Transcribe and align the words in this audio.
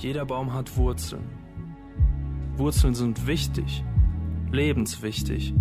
Jeder 0.00 0.24
Baum 0.24 0.54
hat 0.54 0.78
Wurzeln. 0.78 1.28
Wurzeln 2.56 2.94
sind 2.94 3.26
wichtig, 3.26 3.84
lebenswichtig. 4.50 5.52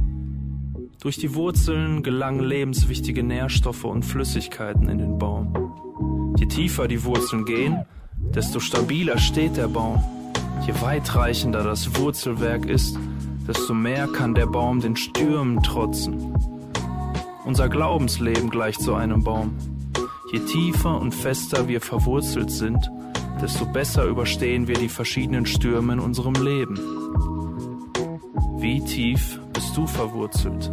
Durch 1.02 1.18
die 1.18 1.36
Wurzeln 1.36 2.04
gelangen 2.04 2.46
lebenswichtige 2.46 3.22
Nährstoffe 3.22 3.84
und 3.84 4.06
Flüssigkeiten 4.06 4.88
in 4.88 4.98
den 4.98 5.18
Baum. 5.18 6.34
Je 6.38 6.46
tiefer 6.46 6.88
die 6.88 7.04
Wurzeln 7.04 7.44
gehen, 7.44 7.84
desto 8.34 8.62
stabiler 8.62 9.18
steht 9.18 9.58
der 9.58 9.68
Baum. 9.68 10.02
Je 10.66 10.74
weitreichender 10.80 11.66
das 11.66 11.98
Wurzelwerk 11.98 12.66
ist, 12.66 12.98
desto 13.46 13.74
mehr 13.74 14.08
kann 14.08 14.36
der 14.36 14.48
Baum 14.48 14.80
den 14.80 14.96
Stürmen 14.96 15.62
trotzen. 15.64 16.34
Unser 17.44 17.68
Glaubensleben 17.68 18.50
gleicht 18.50 18.80
so 18.80 18.94
einem 18.94 19.22
Baum. 19.22 19.52
Je 20.32 20.40
tiefer 20.40 20.98
und 20.98 21.14
fester 21.14 21.68
wir 21.68 21.82
verwurzelt 21.82 22.52
sind, 22.52 22.90
desto 23.42 23.66
besser 23.66 24.04
überstehen 24.04 24.68
wir 24.68 24.76
die 24.76 24.90
verschiedenen 24.90 25.46
Stürme 25.46 25.94
in 25.94 26.00
unserem 26.00 26.34
Leben. 26.34 26.76
Wie 28.60 28.84
tief 28.84 29.40
bist 29.54 29.76
du 29.78 29.88
verwurzelt? 29.88 30.70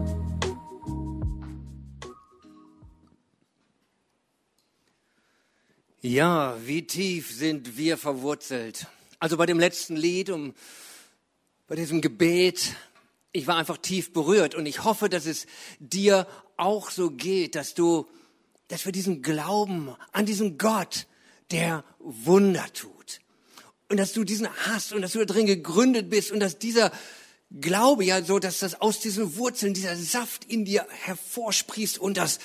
Ja, 6.01 6.57
wie 6.65 6.87
tief 6.87 7.33
sind 7.33 7.77
wir 7.77 7.97
verwurzelt? 7.97 8.87
Also 9.19 9.37
bei 9.37 9.47
dem 9.47 9.59
letzten 9.59 9.97
Lied, 9.97 10.31
um, 10.31 10.55
bei 11.69 11.77
diesem 11.77 12.01
Gebet, 12.01 12.75
ich 13.33 13.47
war 13.47 13.57
einfach 13.57 13.79
tief 13.79 14.13
berührt 14.13 14.55
und 14.55 14.67
ich 14.67 14.85
hoffe, 14.85 15.09
dass 15.09 15.27
es 15.27 15.47
dir 15.79 16.27
auch 16.57 16.91
so 16.91 17.11
geht, 17.11 17.55
dass 17.55 17.75
du, 17.75 18.07
dass 18.69 18.85
wir 18.85 18.93
diesen 18.93 19.23
Glauben 19.23 19.95
an 20.13 20.27
diesen 20.27 20.59
Gott, 20.59 21.07
der 21.51 21.85
Wunder 21.99 22.65
tut. 22.73 23.21
Und 23.89 23.99
dass 23.99 24.13
du 24.13 24.25
diesen 24.25 24.49
hast 24.67 24.93
und 24.93 25.03
dass 25.03 25.13
du 25.13 25.21
da 25.21 25.25
drin 25.25 25.47
gegründet 25.47 26.11
bist 26.11 26.33
und 26.33 26.41
dass 26.41 26.59
dieser 26.59 26.91
Glaube 27.61 28.05
ja 28.05 28.23
so, 28.25 28.39
dass 28.39 28.59
das 28.59 28.81
aus 28.81 28.99
diesen 28.99 29.37
Wurzeln, 29.37 29.73
dieser 29.73 29.97
Saft 29.97 30.45
in 30.45 30.65
dir 30.65 30.87
hervorsprießt 30.91 31.99
und 31.99 32.17
das, 32.17 32.41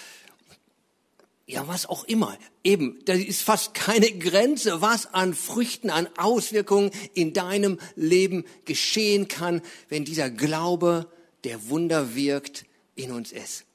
ja, 1.48 1.68
was 1.68 1.88
auch 1.88 2.04
immer. 2.04 2.38
Eben, 2.64 3.00
da 3.06 3.14
ist 3.14 3.42
fast 3.42 3.74
keine 3.74 4.12
Grenze, 4.12 4.82
was 4.82 5.12
an 5.14 5.34
Früchten, 5.34 5.90
an 5.90 6.08
Auswirkungen 6.18 6.92
in 7.16 7.34
deinem 7.34 7.80
Leben 7.96 8.46
geschehen 8.66 9.28
kann, 9.28 9.62
wenn 9.90 10.06
dieser 10.06 10.30
Glaube, 10.30 11.12
der 11.44 11.70
Wunder 11.70 12.16
wirkt, 12.16 12.66
in 12.94 13.12
uns 13.12 13.32
ist. 13.32 13.66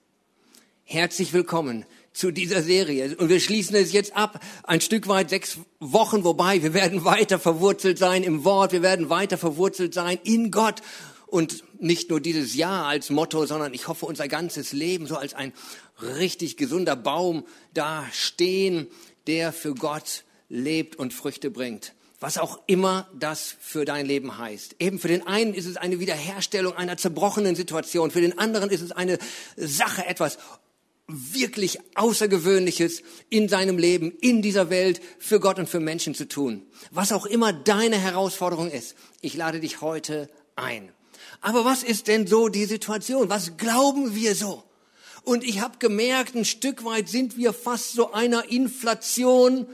Herzlich 0.85 1.33
willkommen 1.33 1.85
zu 2.17 2.31
dieser 2.31 2.63
Serie. 2.63 3.15
Und 3.17 3.29
wir 3.29 3.41
schließen 3.41 3.77
es 3.77 3.93
jetzt 3.93 4.17
ab, 4.17 4.41
ein 4.63 4.81
Stück 4.81 5.07
weit 5.07 5.29
sechs 5.29 5.59
Wochen, 5.81 6.25
wobei 6.25 6.63
wir 6.63 6.73
werden 6.73 7.05
weiter 7.05 7.39
verwurzelt 7.39 7.99
sein 7.99 8.23
im 8.23 8.43
Wort, 8.45 8.73
wir 8.73 8.81
werden 8.81 9.11
weiter 9.11 9.37
verwurzelt 9.37 9.93
sein 9.93 10.19
in 10.25 10.51
Gott. 10.51 10.81
Und 11.27 11.63
nicht 11.79 12.09
nur 12.09 12.21
dieses 12.21 12.55
Jahr 12.55 12.87
als 12.87 13.11
Motto, 13.11 13.45
sondern 13.45 13.75
ich 13.75 13.89
hoffe 13.89 14.07
unser 14.07 14.29
ganzes 14.29 14.73
Leben 14.73 15.07
so 15.07 15.17
als 15.17 15.35
ein 15.35 15.53
richtig 16.01 16.57
gesunder 16.57 16.97
Baum 16.97 17.45
da 17.75 18.07
stehen, 18.13 18.87
der 19.27 19.53
für 19.53 19.75
Gott 19.75 20.25
lebt 20.49 20.97
und 20.97 21.13
Früchte 21.13 21.51
bringt. 21.51 21.93
Was 22.19 22.39
auch 22.39 22.61
immer 22.67 23.11
das 23.15 23.57
für 23.61 23.85
dein 23.85 24.07
Leben 24.07 24.39
heißt. 24.39 24.77
Eben 24.79 24.99
für 24.99 25.09
den 25.09 25.27
einen 25.27 25.53
ist 25.53 25.67
es 25.67 25.77
eine 25.77 26.01
Wiederherstellung 26.01 26.75
einer 26.75 26.97
zerbrochenen 26.97 27.57
Situation, 27.57 28.11
für 28.11 28.23
den 28.23 28.39
anderen 28.39 28.71
ist 28.71 28.81
es 28.81 28.93
eine 28.93 29.19
Sache, 29.57 30.07
etwas 30.07 30.39
wirklich 31.09 31.79
Außergewöhnliches 31.95 33.03
in 33.29 33.49
seinem 33.49 33.79
Leben, 33.79 34.13
in 34.21 34.43
dieser 34.43 34.71
Welt, 34.71 35.01
für 35.19 35.39
Gott 35.39 35.59
und 35.59 35.69
für 35.69 35.81
Menschen 35.81 36.15
zu 36.15 36.27
tun. 36.27 36.67
Was 36.91 37.13
auch 37.13 37.27
immer 37.27 37.53
deine 37.53 37.97
Herausforderung 37.97 38.71
ist, 38.71 38.97
ich 39.21 39.35
lade 39.35 39.61
dich 39.61 39.81
heute 39.81 40.29
ein. 40.57 40.91
Aber 41.41 41.65
was 41.65 41.83
ist 41.83 42.09
denn 42.09 42.27
so 42.27 42.49
die 42.49 42.65
Situation? 42.65 43.29
Was 43.29 43.57
glauben 43.57 44.15
wir 44.15 44.35
so? 44.35 44.65
Und 45.23 45.45
ich 45.45 45.61
habe 45.61 45.79
gemerkt, 45.79 46.35
ein 46.35 46.45
Stück 46.45 46.85
weit 46.85 47.09
sind 47.09 47.37
wir 47.37 47.53
fast 47.53 47.93
so 47.93 48.13
einer 48.13 48.51
Inflation 48.51 49.67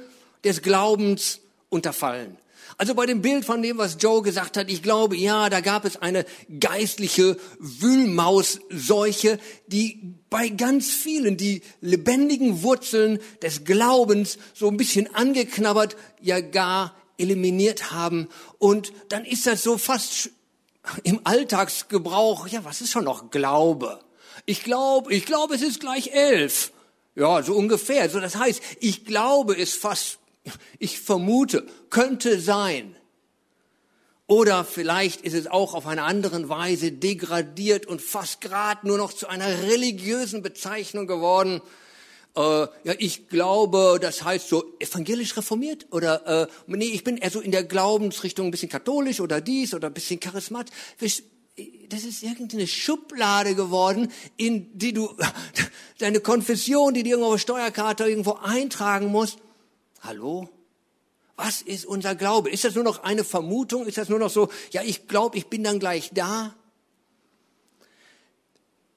des 0.45 0.63
Glaubens 0.63 1.41
unterfallen. 1.69 2.37
Also 2.83 2.97
bei 2.97 3.07
dem 3.07 3.23
Bild 3.23 3.45
von 3.45 3.63
dem, 3.63 3.79
was 3.79 3.99
Joe 4.01 4.23
gesagt 4.23 4.57
hat, 4.57 4.69
ich 4.69 4.83
glaube, 4.83 5.15
ja, 5.15 5.49
da 5.49 5.61
gab 5.61 5.85
es 5.85 6.03
eine 6.03 6.27
geistliche 6.59 7.37
Wühlmausseuche, 7.61 9.39
die 9.69 10.17
bei 10.29 10.49
ganz 10.49 10.91
vielen 10.91 11.37
die 11.37 11.63
lebendigen 11.81 12.65
Wurzeln 12.65 13.21
des 13.41 13.63
Glaubens 13.63 14.37
so 14.53 14.67
ein 14.67 14.77
bisschen 14.77 15.15
angeknabbert, 15.15 15.95
ja 16.21 16.41
gar 16.41 16.97
eliminiert 17.19 17.93
haben. 17.93 18.27
Und 18.59 18.93
dann 19.11 19.25
ist 19.25 19.47
das 19.47 19.63
so 19.63 19.79
fast 19.79 20.31
im 21.05 21.21
Alltagsgebrauch, 21.23 22.49
ja, 22.49 22.65
was 22.65 22.81
ist 22.81 22.91
schon 22.91 23.05
noch 23.05 23.31
Glaube? 23.31 24.01
Ich 24.45 24.65
glaube, 24.65 25.15
ich 25.15 25.25
glaube, 25.25 25.55
es 25.55 25.63
ist 25.63 25.79
gleich 25.79 26.09
elf. 26.09 26.73
Ja, 27.15 27.45
so 27.45 27.55
ungefähr. 27.55 28.11
So, 28.11 28.19
das 28.19 28.35
heißt, 28.35 28.61
ich 28.81 29.05
glaube 29.05 29.57
es 29.57 29.73
fast 29.73 30.19
ich 30.79 31.01
vermute, 31.01 31.67
könnte 31.91 32.41
sein. 32.41 32.97
Oder 34.27 34.65
vielleicht 34.65 35.23
ist 35.23 35.35
es 35.35 35.47
auch 35.47 35.75
auf 35.75 35.87
eine 35.87 36.05
andere 36.05 36.49
Weise 36.49 36.91
degradiert 36.91 37.87
und 37.87 38.01
fast 38.01 38.41
gerade 38.41 38.87
nur 38.87 38.97
noch 38.97 39.13
zu 39.13 39.29
einer 39.29 39.63
religiösen 39.65 40.43
Bezeichnung 40.43 41.07
geworden. 41.07 41.61
Äh, 42.35 42.41
ja, 42.41 42.95
ich 42.99 43.29
glaube, 43.29 43.99
das 44.01 44.25
heißt 44.25 44.49
so 44.49 44.65
evangelisch 44.79 45.37
reformiert 45.37 45.87
oder 45.91 46.45
äh, 46.45 46.47
nee, 46.67 46.87
ich 46.87 47.05
bin 47.05 47.19
eher 47.19 47.31
so 47.31 47.41
in 47.41 47.51
der 47.51 47.65
Glaubensrichtung 47.65 48.47
ein 48.47 48.51
bisschen 48.51 48.71
katholisch 48.71 49.21
oder 49.21 49.41
dies 49.41 49.75
oder 49.75 49.89
ein 49.89 49.95
bisschen 49.95 50.19
charismatisch. 50.19 50.73
Das 51.91 52.05
ist 52.05 52.23
irgendeine 52.23 52.67
Schublade 52.67 53.55
geworden, 53.55 54.11
in 54.39 54.79
die 54.79 54.95
du 54.95 55.11
deine 55.99 56.21
Konfession, 56.21 56.95
die 56.95 57.03
du 57.03 57.11
irgendwo 57.11 57.35
auf 57.35 57.41
Steuerkarte 57.41 58.05
irgendwo 58.05 58.39
eintragen 58.43 59.09
musst. 59.09 59.39
Hallo? 60.03 60.49
Was 61.37 61.63
ist 61.63 61.87
unser 61.87 62.15
Glaube? 62.15 62.51
Ist 62.51 62.65
das 62.65 62.75
nur 62.75 62.85
noch 62.85 63.05
eine 63.05 63.25
Vermutung? 63.25 63.87
Ist 63.87 63.99
das 63.99 64.09
nur 64.09 64.19
noch 64.19 64.31
so, 64.31 64.49
ja, 64.73 64.83
ich 64.83 65.07
glaube, 65.09 65.39
ich 65.39 65.47
bin 65.47 65.63
dann 65.63 65.79
gleich 65.79 66.11
da? 66.13 66.55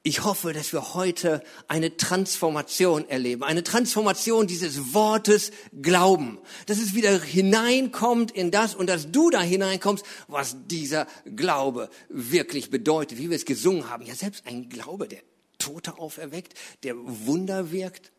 Ich 0.02 0.24
hoffe, 0.24 0.54
dass 0.54 0.72
wir 0.72 0.94
heute 0.94 1.44
eine 1.68 1.98
Transformation 1.98 3.10
erleben, 3.10 3.44
eine 3.44 3.64
Transformation 3.64 4.46
dieses 4.46 4.94
Wortes 4.94 5.52
Glauben, 5.82 6.38
dass 6.68 6.78
es 6.78 6.94
wieder 6.94 7.20
hineinkommt 7.20 8.32
in 8.32 8.52
das 8.52 8.76
und 8.76 8.88
dass 8.88 9.12
du 9.12 9.32
da 9.32 9.42
hineinkommst, 9.42 10.06
was 10.28 10.58
dieser 10.68 11.08
Glaube 11.36 11.90
wirklich 12.10 12.70
bedeutet, 12.70 13.18
wie 13.18 13.32
wir 13.32 13.36
es 13.36 13.46
gesungen 13.46 13.90
haben. 13.90 14.06
Ja, 14.06 14.14
selbst 14.14 14.46
ein 14.46 14.70
Glaube, 14.70 15.08
der 15.08 15.22
Tote 15.58 15.98
auferweckt, 15.98 16.54
der 16.84 16.96
Wunder 16.98 17.72
wirkt, 17.72 18.12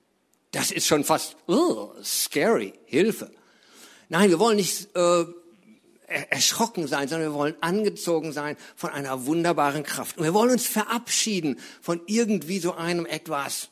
das 0.56 0.70
ist 0.70 0.86
schon 0.86 1.04
fast 1.04 1.36
uh, 1.48 1.90
scary, 2.02 2.72
Hilfe. 2.86 3.30
Nein, 4.08 4.30
wir 4.30 4.38
wollen 4.38 4.56
nicht 4.56 4.88
äh, 4.96 5.24
erschrocken 6.30 6.86
sein, 6.86 7.08
sondern 7.08 7.32
wir 7.32 7.38
wollen 7.38 7.56
angezogen 7.60 8.32
sein 8.32 8.56
von 8.74 8.88
einer 8.88 9.26
wunderbaren 9.26 9.82
Kraft. 9.82 10.16
Und 10.16 10.24
wir 10.24 10.32
wollen 10.32 10.52
uns 10.52 10.66
verabschieden 10.66 11.58
von 11.82 12.00
irgendwie 12.06 12.58
so 12.58 12.72
einem 12.72 13.04
etwas 13.04 13.68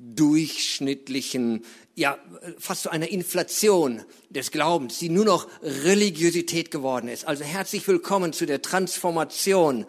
durchschnittlichen, 0.00 1.64
ja, 1.94 2.18
fast 2.58 2.82
zu 2.82 2.90
einer 2.90 3.08
Inflation 3.08 4.02
des 4.30 4.50
Glaubens, 4.50 4.98
die 4.98 5.10
nur 5.10 5.26
noch 5.26 5.46
Religiosität 5.62 6.72
geworden 6.72 7.06
ist. 7.06 7.28
Also 7.28 7.44
herzlich 7.44 7.86
willkommen 7.86 8.32
zu 8.32 8.46
der 8.46 8.62
Transformation 8.62 9.86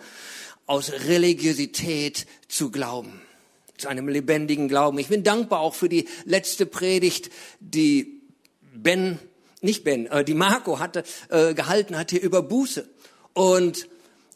aus 0.68 0.92
Religiosität 0.92 2.28
zu 2.48 2.70
Glauben 2.70 3.22
zu 3.81 3.90
einem 3.90 4.08
lebendigen 4.08 4.68
Glauben. 4.68 4.97
Ich 5.00 5.09
bin 5.09 5.24
dankbar 5.24 5.59
auch 5.59 5.75
für 5.75 5.90
die 5.90 6.08
letzte 6.25 6.66
Predigt, 6.66 7.30
die 7.59 8.22
Ben, 8.74 9.19
nicht 9.61 9.84
Ben, 9.84 10.08
äh, 10.08 10.23
die 10.23 10.34
Marco 10.34 10.79
hatte, 10.79 11.03
äh, 11.29 11.53
gehalten 11.53 11.97
hat 11.97 12.11
hier 12.11 12.22
über 12.22 12.41
Buße. 12.41 12.88
Und 13.34 13.88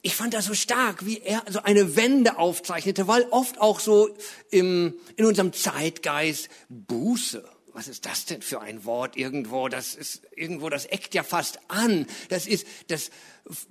ich 0.02 0.16
fand 0.16 0.34
das 0.34 0.46
so 0.46 0.54
stark, 0.54 1.06
wie 1.06 1.20
er 1.20 1.44
so 1.50 1.62
eine 1.64 1.96
Wende 1.96 2.38
aufzeichnete, 2.38 3.08
weil 3.08 3.24
oft 3.32 3.60
auch 3.60 3.80
so 3.80 4.10
im, 4.52 4.94
in 5.16 5.26
unserem 5.26 5.54
Zeitgeist 5.54 6.50
Buße 6.70 7.44
was 7.76 7.90
ist 7.90 8.06
das 8.06 8.24
denn 8.24 8.42
für 8.42 8.62
ein 8.62 8.86
Wort 8.86 9.18
irgendwo? 9.18 9.68
Das 9.68 9.96
ist 9.96 10.22
irgendwo, 10.34 10.70
das 10.70 10.86
eckt 10.86 11.14
ja 11.14 11.24
fast 11.24 11.60
an. 11.68 12.08
Das 12.30 12.48
ist, 12.48 12.66
das, 12.88 13.12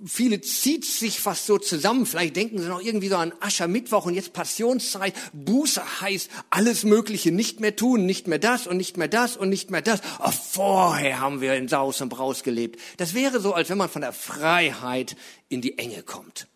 viele 0.05 0.41
zieht 0.41 0.85
sich 0.85 1.19
fast 1.19 1.47
so 1.47 1.57
zusammen. 1.57 2.05
Vielleicht 2.05 2.35
denken 2.35 2.59
sie 2.59 2.67
noch 2.67 2.81
irgendwie 2.81 3.07
so 3.07 3.17
an 3.17 3.33
Aschermittwoch 3.39 4.05
und 4.05 4.13
jetzt 4.13 4.31
Passionszeit. 4.31 5.15
Buße 5.33 6.01
heißt 6.01 6.29
alles 6.51 6.83
Mögliche 6.83 7.31
nicht 7.31 7.61
mehr 7.61 7.75
tun, 7.75 8.05
nicht 8.05 8.27
mehr 8.27 8.37
das 8.37 8.67
und 8.67 8.77
nicht 8.77 8.95
mehr 8.95 9.07
das 9.07 9.37
und 9.37 9.49
nicht 9.49 9.71
mehr 9.71 9.81
das. 9.81 10.01
Oh, 10.19 10.29
vorher 10.29 11.19
haben 11.19 11.41
wir 11.41 11.55
in 11.55 11.67
Saus 11.67 11.99
und 11.99 12.09
Braus 12.09 12.43
gelebt. 12.43 12.79
Das 12.97 13.15
wäre 13.15 13.39
so, 13.39 13.55
als 13.55 13.69
wenn 13.69 13.79
man 13.79 13.89
von 13.89 14.03
der 14.03 14.13
Freiheit 14.13 15.15
in 15.49 15.61
die 15.61 15.79
Enge 15.79 16.03
kommt. 16.03 16.47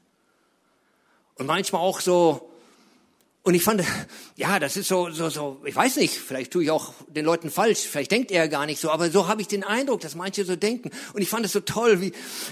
Und 1.33 1.47
manchmal 1.47 1.81
auch 1.81 1.99
so, 1.99 2.48
Und 3.49 3.55
ich 3.55 3.63
fand, 3.63 3.83
ja, 4.35 4.59
das 4.59 4.77
ist 4.77 4.89
so, 4.89 5.09
so, 5.09 5.31
so, 5.31 5.59
ich 5.65 5.75
weiß 5.75 5.95
nicht, 5.95 6.13
vielleicht 6.13 6.51
tue 6.51 6.65
ich 6.65 6.69
auch 6.69 6.93
den 7.07 7.25
Leuten 7.25 7.49
falsch, 7.49 7.79
vielleicht 7.79 8.11
denkt 8.11 8.29
er 8.29 8.47
gar 8.47 8.67
nicht 8.67 8.79
so, 8.79 8.91
aber 8.91 9.09
so 9.09 9.27
habe 9.27 9.41
ich 9.41 9.47
den 9.47 9.63
Eindruck, 9.63 10.01
dass 10.01 10.13
manche 10.13 10.45
so 10.45 10.55
denken. 10.55 10.91
Und 11.13 11.23
ich 11.23 11.29
fand 11.29 11.47
es 11.47 11.53
so 11.53 11.59
toll, 11.59 11.99
wie, 11.99 12.11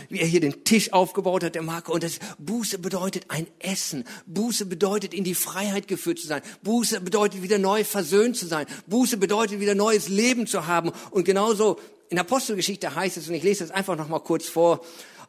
wie 0.09 0.19
er 0.19 0.25
hier 0.25 0.39
den 0.39 0.63
Tisch 0.63 0.93
aufgebaut 0.93 1.43
hat, 1.43 1.53
der 1.53 1.61
Marco. 1.61 1.93
Und 1.93 2.01
das 2.01 2.17
Buße 2.39 2.79
bedeutet 2.79 3.25
ein 3.27 3.45
Essen. 3.59 4.05
Buße 4.25 4.65
bedeutet 4.65 5.13
in 5.13 5.23
die 5.23 5.35
Freiheit 5.35 5.87
geführt 5.87 6.17
zu 6.17 6.25
sein. 6.25 6.41
Buße 6.63 6.99
bedeutet 7.01 7.43
wieder 7.43 7.59
neu 7.59 7.83
versöhnt 7.83 8.35
zu 8.35 8.47
sein. 8.47 8.65
Buße 8.87 9.17
bedeutet 9.17 9.59
wieder 9.59 9.75
neues 9.75 10.09
Leben 10.09 10.47
zu 10.47 10.65
haben. 10.65 10.91
Und 11.11 11.25
genauso 11.25 11.79
in 12.09 12.17
Apostelgeschichte 12.17 12.95
heißt 12.95 13.17
es, 13.17 13.27
und 13.27 13.35
ich 13.35 13.43
lese 13.43 13.65
das 13.65 13.69
einfach 13.69 13.97
noch 13.97 14.09
mal 14.09 14.17
kurz 14.17 14.47
vor, 14.47 14.81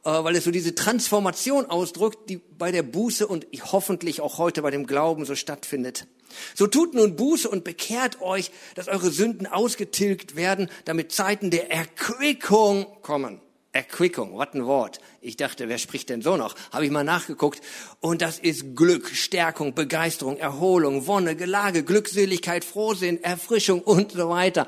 weil 0.03 0.37
es 0.37 0.45
so 0.45 0.50
diese 0.50 0.75
Transformation 0.75 1.67
ausdrückt, 1.67 2.31
die 2.31 2.37
bei 2.37 2.73
der 2.73 2.83
Buße 2.83 3.27
und 3.27 3.47
hoffentlich 3.73 4.21
auch 4.21 4.39
heute 4.39 4.62
bei 4.62 4.71
dem 4.71 4.87
Glauben 4.87 5.25
so 5.25 5.35
stattfindet. 5.35 6.06
So 6.55 6.67
tut 6.67 6.95
nun 6.95 7.17
Buße 7.17 7.49
und 7.49 7.65
bekehrt 7.65 8.21
euch, 8.21 8.50
dass 8.75 8.89
eure 8.89 9.11
Sünden 9.11 9.47
ausgetilgt 9.47 10.37
werden, 10.37 10.71
damit 10.85 11.12
Zeiten 11.12 11.50
der 11.50 11.71
Erquickung 11.71 12.87
kommen. 13.03 13.41
Erquickung, 13.73 14.37
was 14.37 14.55
ein 14.55 14.65
Wort. 14.67 14.99
Ich 15.21 15.37
dachte, 15.37 15.69
wer 15.69 15.79
spricht 15.79 16.09
denn 16.09 16.23
so 16.23 16.37
noch? 16.37 16.55
Habe 16.73 16.87
ich 16.87 16.91
mal 16.91 17.05
nachgeguckt. 17.05 17.61
Und 18.00 18.23
das 18.23 18.39
ist 18.39 18.75
Glück, 18.75 19.09
Stärkung, 19.09 19.75
Begeisterung, 19.75 20.39
Erholung, 20.39 21.06
Wonne, 21.06 21.37
Gelage, 21.37 21.85
Glückseligkeit, 21.85 22.65
Frohsinn, 22.65 23.23
Erfrischung 23.23 23.83
und 23.83 24.12
so 24.12 24.31
weiter. 24.31 24.67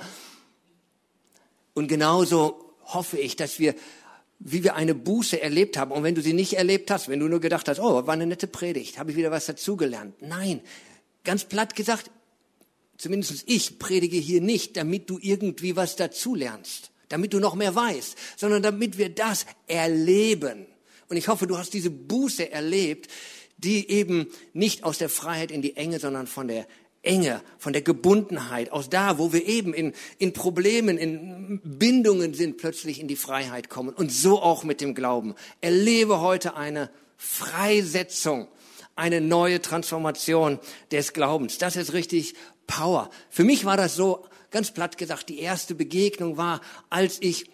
Und 1.73 1.89
genauso 1.89 2.75
hoffe 2.85 3.19
ich, 3.19 3.37
dass 3.37 3.59
wir 3.59 3.75
wie 4.41 4.65
wir 4.65 4.75
eine 4.75 4.95
Buße 4.95 5.41
erlebt 5.41 5.77
haben. 5.77 5.93
Und 5.93 6.03
wenn 6.03 6.15
du 6.15 6.23
sie 6.23 6.33
nicht 6.33 6.55
erlebt 6.55 6.91
hast, 6.91 7.09
wenn 7.09 7.21
du 7.21 7.29
nur 7.29 7.41
gedacht 7.41 7.69
hast, 7.69 7.79
oh, 7.79 8.07
war 8.07 8.15
eine 8.15 8.27
nette 8.27 8.47
Predigt, 8.47 8.99
habe 8.99 9.11
ich 9.11 9.17
wieder 9.17 9.31
was 9.31 9.47
dazugelernt. 9.47 10.15
Nein, 10.23 10.63
ganz 11.25 11.45
platt 11.45 11.77
gesagt, 11.77 12.11
zumindest 12.97 13.45
ich 13.47 13.79
predige 13.79 14.17
hier 14.17 14.41
nicht, 14.41 14.77
damit 14.79 15.11
du 15.11 15.19
irgendwie 15.21 15.77
was 15.77 15.95
dazulernst, 15.97 16.91
damit 17.11 17.35
du 17.35 17.39
noch 17.39 17.55
mehr 17.55 17.75
weißt, 17.75 18.17
sondern 18.37 18.63
damit 18.63 18.97
wir 18.97 19.11
das 19.11 19.45
erleben. 19.67 20.67
Und 21.09 21.19
ich 21.19 21.29
hoffe, 21.29 21.47
du 21.47 21.59
hast 21.59 21.75
diese 21.75 21.91
Buße 21.91 22.51
erlebt, 22.51 23.09
die 23.59 23.91
eben 23.91 24.29
nicht 24.55 24.85
aus 24.85 24.97
der 24.97 25.11
Freiheit 25.11 25.51
in 25.51 25.61
die 25.61 25.77
Enge, 25.77 26.01
sondern 26.01 26.27
von 26.27 26.49
der 26.49 26.67
Enge, 27.03 27.43
von 27.59 27.73
der 27.73 27.81
Gebundenheit, 27.81 28.73
aus 28.73 28.91
da, 28.91 29.19
wo 29.19 29.33
wir 29.33 29.47
eben 29.47 29.73
in, 29.73 29.95
in 30.19 30.35
Problemen, 30.35 30.99
in 30.99 31.61
Bindungen 31.65 32.35
sind, 32.35 32.59
plötzlich 32.59 33.01
in 33.01 33.09
die 33.09 33.17
Freiheit 33.17 33.71
kommen. 33.71 33.95
Und 33.95 34.13
so 34.13 34.41
auch 34.41 34.65
mit 34.65 34.83
dem 34.83 34.95
Glauben. 34.95 35.35
Erlebe 35.63 36.21
heute 36.21 36.57
eine 36.57 36.91
Freisetzung, 37.17 38.49
eine 38.97 39.23
neue 39.23 39.63
Transformation 39.63 40.59
des 40.93 41.15
Glaubens. 41.15 41.57
Das 41.57 41.77
ist 41.77 41.95
richtig 41.95 42.35
Power. 42.67 43.11
Für 43.31 43.45
mich 43.45 43.65
war 43.65 43.79
das 43.79 43.95
so, 43.97 44.27
ganz 44.51 44.71
platt 44.73 44.99
gesagt, 44.99 45.31
die 45.31 45.39
erste 45.39 45.75
Begegnung 45.75 46.37
war, 46.37 46.61
als 46.91 47.17
ich 47.21 47.51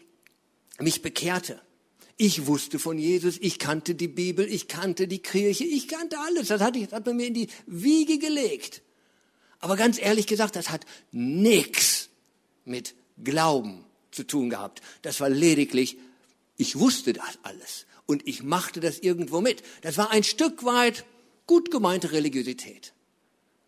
mich 0.81 1.03
bekehrte. 1.03 1.61
Ich 2.17 2.47
wusste 2.47 2.79
von 2.79 2.99
Jesus, 2.99 3.37
ich 3.41 3.59
kannte 3.59 3.95
die 3.95 4.09
Bibel, 4.09 4.47
ich 4.51 4.69
kannte 4.69 5.07
die 5.07 5.21
Kirche, 5.21 5.65
ich 5.65 5.87
kannte 5.87 6.19
alles. 6.19 6.49
Das 6.49 6.61
hat, 6.61 6.75
ich, 6.75 6.85
das 6.85 6.95
hat 6.95 7.07
man 7.07 7.17
mir 7.17 7.27
in 7.27 7.35
die 7.35 7.49
Wiege 7.67 8.19
gelegt. 8.19 8.83
Aber 9.61 9.77
ganz 9.77 9.99
ehrlich 9.99 10.27
gesagt, 10.27 10.57
das 10.57 10.71
hat 10.71 10.85
nichts 11.13 12.09
mit 12.65 12.95
Glauben 13.23 13.85
zu 14.11 14.25
tun 14.25 14.51
gehabt. 14.51 14.83
Das 15.03 15.21
war 15.21 15.29
lediglich, 15.29 15.97
ich 16.57 16.79
wusste 16.79 17.13
das 17.13 17.39
alles 17.43 17.87
und 18.07 18.27
ich 18.27 18.43
machte 18.43 18.81
das 18.81 18.99
irgendwo 18.99 19.41
mit. 19.41 19.63
Das 19.83 19.99
war 19.99 20.11
ein 20.11 20.25
Stück 20.25 20.65
weit 20.65 21.05
gut 21.47 21.71
gemeinte 21.71 22.13
Religiosität. 22.13 22.93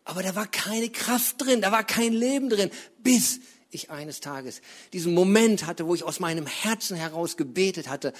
Aber 0.05 0.23
da 0.23 0.35
war 0.35 0.47
keine 0.47 0.89
Kraft 0.89 1.43
drin, 1.43 1.61
da 1.61 1.71
war 1.71 1.85
kein 1.85 2.13
Leben 2.13 2.49
drin, 2.49 2.71
bis 3.03 3.41
ich 3.71 3.91
eines 3.91 4.21
Tages 4.21 4.63
diesen 4.93 5.13
Moment 5.13 5.67
hatte, 5.67 5.87
wo 5.87 5.95
ich 5.95 6.03
aus 6.03 6.21
meinem 6.21 6.47
Herzen 6.47 6.97
heraus 6.97 7.37
gebetet 7.37 7.89
hatte 7.89 8.15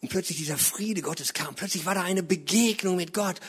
und 0.00 0.08
plötzlich 0.08 0.38
dieser 0.38 0.56
Friede 0.56 1.02
Gottes 1.02 1.34
kam. 1.34 1.54
Plötzlich 1.54 1.84
war 1.84 1.94
da 1.94 2.02
eine 2.02 2.22
Begegnung 2.22 2.96
mit 2.96 3.12
Gott 3.12 3.40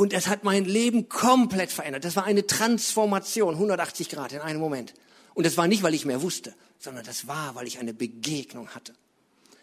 und 0.00 0.14
es 0.14 0.28
hat 0.28 0.44
mein 0.44 0.64
Leben 0.64 1.10
komplett 1.10 1.70
verändert. 1.70 2.06
Das 2.06 2.16
war 2.16 2.24
eine 2.24 2.46
Transformation, 2.46 3.52
180 3.52 4.08
Grad 4.08 4.32
in 4.32 4.38
einem 4.38 4.58
Moment. 4.58 4.94
Und 5.34 5.44
das 5.44 5.58
war 5.58 5.68
nicht, 5.68 5.82
weil 5.82 5.92
ich 5.92 6.06
mehr 6.06 6.22
wusste, 6.22 6.54
sondern 6.78 7.04
das 7.04 7.28
war, 7.28 7.54
weil 7.54 7.66
ich 7.66 7.78
eine 7.78 7.92
Begegnung 7.92 8.68
hatte. 8.70 8.94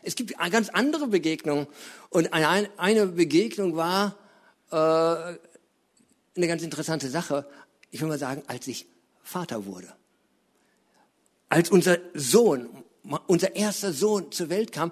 Es 0.03 0.13
gibt 0.13 0.37
ganz 0.37 0.69
andere 0.69 1.07
Begegnung. 1.07 1.65
Und 2.11 2.33
eine, 2.33 2.69
eine 2.77 3.07
Begegnung 3.07 3.77
war 3.77 4.15
äh, 4.69 4.75
eine 4.75 6.47
ganz 6.47 6.61
interessante 6.61 7.09
Sache. 7.09 7.49
Ich 7.89 7.99
will 8.01 8.07
mal 8.07 8.19
sagen, 8.19 8.43
als 8.45 8.67
ich 8.67 8.85
Vater 9.23 9.65
wurde. 9.65 9.91
Als 11.49 11.71
unser 11.71 11.97
Sohn, 12.13 12.69
unser 13.25 13.55
erster 13.55 13.91
Sohn 13.91 14.31
zur 14.31 14.49
Welt 14.49 14.71
kam. 14.71 14.91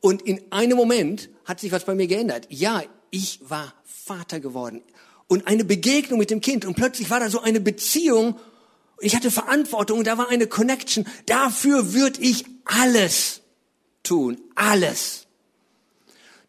Und 0.00 0.22
in 0.22 0.52
einem 0.52 0.76
Moment 0.76 1.30
hat 1.46 1.58
sich 1.58 1.72
was 1.72 1.84
bei 1.84 1.96
mir 1.96 2.06
geändert. 2.06 2.46
Ja, 2.48 2.84
ich 3.14 3.38
war 3.48 3.72
Vater 3.84 4.40
geworden 4.40 4.82
und 5.28 5.46
eine 5.46 5.64
Begegnung 5.64 6.18
mit 6.18 6.30
dem 6.30 6.40
Kind 6.40 6.64
und 6.64 6.74
plötzlich 6.74 7.10
war 7.10 7.20
da 7.20 7.30
so 7.30 7.40
eine 7.40 7.60
Beziehung. 7.60 8.40
Ich 8.98 9.14
hatte 9.14 9.30
Verantwortung 9.30 10.00
und 10.00 10.06
da 10.08 10.18
war 10.18 10.30
eine 10.30 10.48
Connection. 10.48 11.06
Dafür 11.26 11.92
würde 11.94 12.20
ich 12.20 12.44
alles 12.64 13.40
tun, 14.02 14.40
alles. 14.56 15.28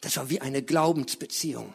Das 0.01 0.17
war 0.17 0.31
wie 0.31 0.41
eine 0.41 0.63
Glaubensbeziehung. 0.63 1.71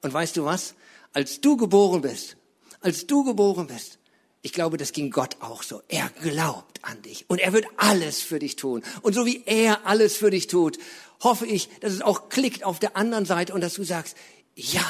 Und 0.00 0.12
weißt 0.14 0.38
du 0.38 0.46
was? 0.46 0.74
Als 1.12 1.42
du 1.42 1.58
geboren 1.58 2.00
bist, 2.00 2.38
als 2.80 3.06
du 3.06 3.24
geboren 3.24 3.66
bist, 3.66 3.98
ich 4.44 4.52
glaube, 4.52 4.76
das 4.76 4.92
ging 4.92 5.10
Gott 5.10 5.38
auch 5.40 5.62
so. 5.62 5.80
Er 5.88 6.10
glaubt 6.22 6.78
an 6.82 7.00
dich 7.00 7.24
und 7.28 7.38
er 7.38 7.54
wird 7.54 7.64
alles 7.78 8.20
für 8.20 8.38
dich 8.38 8.56
tun. 8.56 8.82
Und 9.00 9.14
so 9.14 9.24
wie 9.24 9.42
er 9.46 9.86
alles 9.86 10.18
für 10.18 10.28
dich 10.28 10.48
tut, 10.48 10.78
hoffe 11.22 11.46
ich, 11.46 11.70
dass 11.80 11.94
es 11.94 12.02
auch 12.02 12.28
klickt 12.28 12.62
auf 12.62 12.78
der 12.78 12.94
anderen 12.94 13.24
Seite 13.24 13.54
und 13.54 13.62
dass 13.62 13.72
du 13.72 13.84
sagst, 13.84 14.18
ja, 14.54 14.84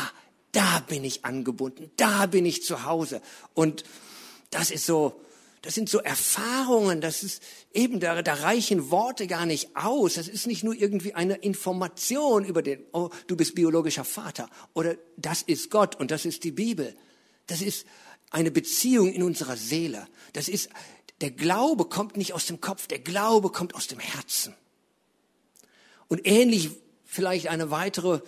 da 0.51 0.81
bin 0.89 1.05
ich 1.05 1.25
angebunden, 1.25 1.93
da 1.97 2.27
bin 2.27 2.45
ich 2.47 2.65
zu 2.65 2.85
Hause. 2.85 3.23
Und 3.55 3.85
das 4.51 4.73
ist 4.73 4.87
so, 4.87 5.21
das 5.63 5.77
sind 5.77 5.89
so 5.89 6.01
Erfahrungen, 6.01 7.01
das 7.01 7.23
ist 7.23 7.41
eben, 7.73 8.01
da, 8.01 8.23
da 8.23 8.35
reichen 8.35 8.91
Worte 8.91 9.29
gar 9.29 9.47
nicht 9.47 9.77
aus. 9.77 10.15
Das 10.15 10.27
ist 10.27 10.49
nicht 10.49 10.65
nur 10.65 10.75
irgendwie 10.75 11.15
eine 11.15 11.37
Information 11.37 12.45
über 12.45 12.61
den, 12.61 12.85
oh, 12.91 13.11
du 13.29 13.37
bist 13.37 13.55
biologischer 13.55 14.05
Vater 14.05 14.51
oder 14.73 14.97
das 15.17 15.43
ist 15.43 15.71
Gott 15.71 15.95
und 15.95 16.11
das 16.11 16.25
ist 16.25 16.43
die 16.43 16.51
Bibel. 16.51 16.97
Das 17.47 17.63
ist 17.63 17.87
eine 18.31 18.51
Beziehung 18.51 19.13
in 19.13 19.23
unserer 19.23 19.57
Seele. 19.57 20.07
Das 20.33 20.49
ist, 20.49 20.69
der 21.21 21.31
Glaube 21.31 21.85
kommt 21.87 22.17
nicht 22.17 22.33
aus 22.33 22.47
dem 22.47 22.61
Kopf, 22.61 22.87
der 22.87 22.99
Glaube 22.99 23.51
kommt 23.51 23.75
aus 23.75 23.87
dem 23.87 23.99
Herzen. 23.99 24.55
Und 26.09 26.27
ähnlich 26.27 26.71
vielleicht 27.05 27.49
eine 27.49 27.71
weitere 27.71 28.21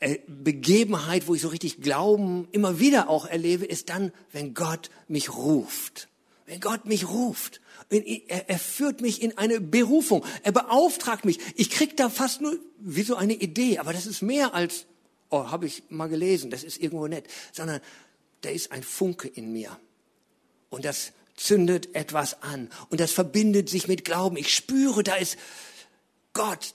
äh, 0.00 0.18
Begebenheit, 0.26 1.26
wo 1.26 1.34
ich 1.34 1.42
so 1.42 1.48
richtig 1.48 1.80
Glauben 1.80 2.48
immer 2.52 2.78
wieder 2.78 3.08
auch 3.08 3.26
erlebe, 3.26 3.64
ist 3.64 3.88
dann, 3.88 4.12
wenn 4.32 4.54
Gott 4.54 4.90
mich 5.08 5.34
ruft. 5.34 6.08
Wenn 6.46 6.60
Gott 6.60 6.84
mich 6.84 7.08
ruft. 7.08 7.60
Er, 7.90 8.48
er 8.48 8.58
führt 8.58 9.00
mich 9.00 9.22
in 9.22 9.36
eine 9.38 9.60
Berufung. 9.60 10.24
Er 10.42 10.52
beauftragt 10.52 11.24
mich. 11.24 11.38
Ich 11.56 11.70
krieg 11.70 11.96
da 11.96 12.10
fast 12.10 12.40
nur 12.40 12.58
wie 12.78 13.02
so 13.02 13.16
eine 13.16 13.34
Idee, 13.34 13.78
aber 13.78 13.92
das 13.92 14.06
ist 14.06 14.22
mehr 14.22 14.54
als, 14.54 14.86
oh, 15.30 15.50
habe 15.50 15.66
ich 15.66 15.84
mal 15.88 16.08
gelesen, 16.08 16.50
das 16.50 16.64
ist 16.64 16.78
irgendwo 16.78 17.06
nett, 17.06 17.26
sondern 17.52 17.80
da 18.40 18.50
ist 18.50 18.72
ein 18.72 18.82
Funke 18.82 19.28
in 19.28 19.52
mir. 19.52 19.78
Und 20.70 20.84
das 20.84 21.12
zündet 21.36 21.94
etwas 21.94 22.42
an. 22.42 22.70
Und 22.90 23.00
das 23.00 23.12
verbindet 23.12 23.68
sich 23.68 23.88
mit 23.88 24.04
Glauben. 24.04 24.36
Ich 24.36 24.54
spüre, 24.54 25.02
da 25.02 25.16
ist 25.16 25.36
Gott, 26.32 26.74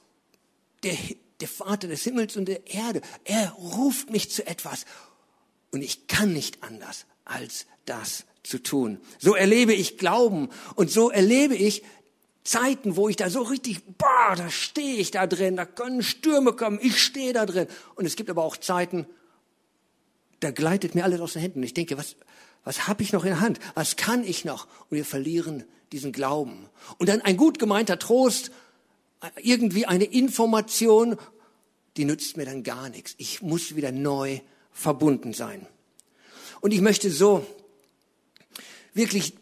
der 0.84 0.98
der 1.44 1.50
Vater 1.50 1.90
des 1.90 2.04
Himmels 2.04 2.38
und 2.38 2.46
der 2.46 2.66
Erde. 2.68 3.02
Er 3.26 3.52
ruft 3.52 4.10
mich 4.10 4.32
zu 4.32 4.48
etwas. 4.48 4.86
Und 5.72 5.82
ich 5.82 6.08
kann 6.08 6.32
nicht 6.32 6.64
anders, 6.64 7.06
als 7.26 7.66
das 7.84 8.24
zu 8.44 8.60
tun. 8.60 9.02
So 9.20 9.36
erlebe 9.36 9.74
ich 9.74 9.98
Glauben 9.98 10.50
und 10.76 10.90
so 10.90 11.10
erlebe 11.10 11.56
ich 11.56 11.84
Zeiten, 12.44 12.96
wo 12.96 13.08
ich 13.08 13.16
da 13.16 13.30
so 13.30 13.42
richtig, 13.42 13.84
boah, 13.98 14.36
da 14.36 14.50
stehe 14.50 14.98
ich 14.98 15.12
da 15.12 15.28
drin, 15.28 15.56
da 15.56 15.66
können 15.66 16.04
Stürme 16.04 16.54
kommen, 16.54 16.80
ich 16.82 17.02
stehe 17.02 17.34
da 17.34 17.46
drin. 17.46 17.68
Und 17.96 18.06
es 18.06 18.16
gibt 18.16 18.30
aber 18.30 18.44
auch 18.44 18.58
Zeiten, 18.58 19.06
da 20.42 20.52
gleitet 20.52 20.94
mir 20.94 21.04
alles 21.06 21.22
aus 21.22 21.34
den 21.34 21.42
Händen. 21.42 21.64
Ich 21.64 21.74
denke, 21.74 21.98
was, 21.98 22.16
was 22.66 22.88
habe 22.88 23.02
ich 23.02 23.14
noch 23.14 23.24
in 23.24 23.30
der 23.30 23.40
Hand? 23.40 23.60
Was 23.76 23.96
kann 23.96 24.24
ich 24.24 24.44
noch? 24.44 24.68
Und 24.90 24.98
wir 24.98 25.06
verlieren 25.06 25.64
diesen 25.94 26.12
Glauben. 26.12 26.70
Und 26.98 27.08
dann 27.08 27.22
ein 27.22 27.38
gut 27.38 27.60
gemeinter 27.60 27.98
Trost, 27.98 28.52
irgendwie 29.42 29.86
eine 29.86 30.04
Information, 30.04 31.16
die 31.96 32.06
nützt 32.06 32.36
mir 32.36 32.46
dann 32.46 32.64
gar 32.64 32.90
nichts. 32.90 33.16
Ich 33.18 33.42
muss 33.42 33.76
wieder 33.76 33.92
neu 33.92 34.40
verbunden 34.72 35.34
sein. 35.34 35.66
Und 36.60 36.72
ich 36.72 36.82
möchte 36.82 37.10
so 37.10 37.46
wirklich 38.94 39.36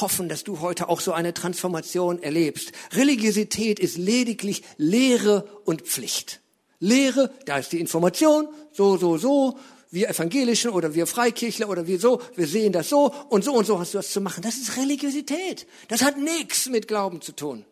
hoffen, 0.00 0.28
dass 0.28 0.44
du 0.44 0.60
heute 0.60 0.88
auch 0.88 1.00
so 1.00 1.12
eine 1.12 1.34
Transformation 1.34 2.22
erlebst. 2.22 2.72
Religiosität 2.92 3.78
ist 3.78 3.98
lediglich 3.98 4.62
Lehre 4.76 5.60
und 5.64 5.82
Pflicht. 5.82 6.40
Lehre, 6.78 7.30
da 7.46 7.58
ist 7.58 7.72
die 7.72 7.80
Information, 7.80 8.48
so, 8.72 8.96
so, 8.96 9.16
so, 9.18 9.58
wir 9.92 10.08
Evangelischen 10.08 10.70
oder 10.70 10.94
wir 10.94 11.06
Freikirchler 11.06 11.68
oder 11.68 11.86
wir 11.86 12.00
so, 12.00 12.20
wir 12.34 12.46
sehen 12.46 12.72
das 12.72 12.88
so 12.88 13.12
und 13.28 13.44
so 13.44 13.52
und 13.52 13.66
so 13.66 13.78
hast 13.78 13.92
du 13.92 13.98
das 13.98 14.10
zu 14.10 14.20
machen. 14.20 14.42
Das 14.42 14.56
ist 14.56 14.76
Religiosität. 14.78 15.66
Das 15.88 16.02
hat 16.02 16.16
nichts 16.16 16.66
mit 16.68 16.88
Glauben 16.88 17.20
zu 17.20 17.32
tun. 17.32 17.64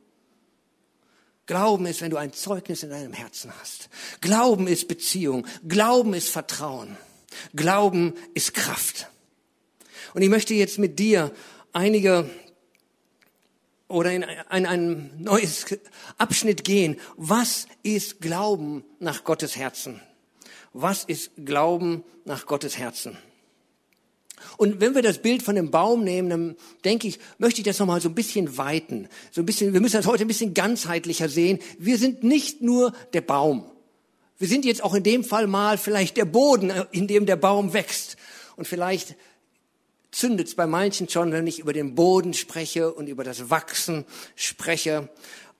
Glauben 1.46 1.86
ist, 1.86 2.02
wenn 2.02 2.10
du 2.10 2.18
ein 2.18 2.32
Zeugnis 2.32 2.82
in 2.82 2.90
deinem 2.90 3.14
Herzen 3.14 3.50
hast. 3.58 3.88
Glauben 4.20 4.68
ist 4.68 4.86
Beziehung. 4.86 5.46
Glauben 5.66 6.14
ist 6.14 6.28
Vertrauen. 6.28 6.96
Glauben 7.56 8.14
ist 8.34 8.54
Kraft. 8.54 9.08
Und 10.14 10.22
ich 10.22 10.28
möchte 10.28 10.54
jetzt 10.54 10.78
mit 10.78 10.98
dir 10.98 11.32
einige 11.72 12.28
oder 13.88 14.12
in 14.12 14.24
ein, 14.24 14.66
ein 14.66 15.10
neues 15.18 15.66
Abschnitt 16.16 16.64
gehen. 16.64 16.98
Was 17.16 17.66
ist 17.82 18.20
Glauben 18.20 18.84
nach 19.00 19.24
Gottes 19.24 19.56
Herzen? 19.56 20.00
Was 20.72 21.04
ist 21.04 21.32
Glauben 21.44 22.04
nach 22.24 22.46
Gottes 22.46 22.78
Herzen? 22.78 23.16
Und 24.56 24.80
wenn 24.80 24.94
wir 24.94 25.02
das 25.02 25.18
Bild 25.18 25.42
von 25.42 25.54
dem 25.54 25.70
Baum 25.70 26.04
nehmen, 26.04 26.30
dann 26.30 26.56
denke 26.84 27.08
ich, 27.08 27.18
möchte 27.38 27.60
ich 27.60 27.64
das 27.64 27.78
nochmal 27.78 28.00
so 28.00 28.08
ein 28.08 28.14
bisschen 28.14 28.56
weiten. 28.56 29.08
So 29.30 29.42
ein 29.42 29.46
bisschen, 29.46 29.72
wir 29.72 29.80
müssen 29.80 29.96
das 29.96 30.06
heute 30.06 30.24
ein 30.24 30.28
bisschen 30.28 30.54
ganzheitlicher 30.54 31.28
sehen. 31.28 31.58
Wir 31.78 31.98
sind 31.98 32.22
nicht 32.22 32.62
nur 32.62 32.92
der 33.12 33.20
Baum. 33.20 33.64
Wir 34.38 34.48
sind 34.48 34.64
jetzt 34.64 34.82
auch 34.82 34.94
in 34.94 35.02
dem 35.02 35.24
Fall 35.24 35.46
mal 35.46 35.76
vielleicht 35.76 36.16
der 36.16 36.24
Boden, 36.24 36.72
in 36.92 37.06
dem 37.06 37.26
der 37.26 37.36
Baum 37.36 37.74
wächst. 37.74 38.16
Und 38.56 38.66
vielleicht 38.66 39.14
zündet 40.10 40.48
es 40.48 40.54
bei 40.54 40.66
manchen 40.66 41.08
schon, 41.08 41.32
wenn 41.32 41.46
ich 41.46 41.58
über 41.58 41.72
den 41.72 41.94
Boden 41.94 42.34
spreche 42.34 42.92
und 42.92 43.08
über 43.08 43.24
das 43.24 43.50
Wachsen 43.50 44.04
spreche. 44.36 45.08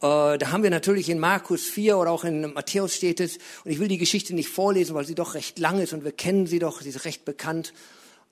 Äh, 0.02 0.38
da 0.38 0.50
haben 0.50 0.62
wir 0.62 0.70
natürlich 0.70 1.08
in 1.08 1.18
Markus 1.18 1.64
4 1.64 1.98
oder 1.98 2.10
auch 2.10 2.24
in 2.24 2.52
Matthäus 2.52 2.94
steht 2.94 3.20
es, 3.20 3.38
und 3.64 3.70
ich 3.70 3.78
will 3.78 3.88
die 3.88 3.98
Geschichte 3.98 4.34
nicht 4.34 4.48
vorlesen, 4.48 4.94
weil 4.94 5.04
sie 5.04 5.14
doch 5.14 5.34
recht 5.34 5.58
lang 5.58 5.80
ist 5.80 5.92
und 5.92 6.04
wir 6.04 6.12
kennen 6.12 6.46
sie 6.46 6.58
doch, 6.58 6.80
sie 6.80 6.88
ist 6.88 7.04
recht 7.04 7.24
bekannt. 7.24 7.72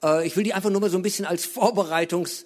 Äh, 0.02 0.26
ich 0.26 0.37
will 0.37 0.45
die 0.45 0.55
einfach 0.55 0.71
nur 0.71 0.81
mal 0.81 0.90
so 0.90 0.99
ein 0.99 1.02
bisschen 1.02 1.25
als 1.25 1.45
Vorbereitungs, 1.47 2.45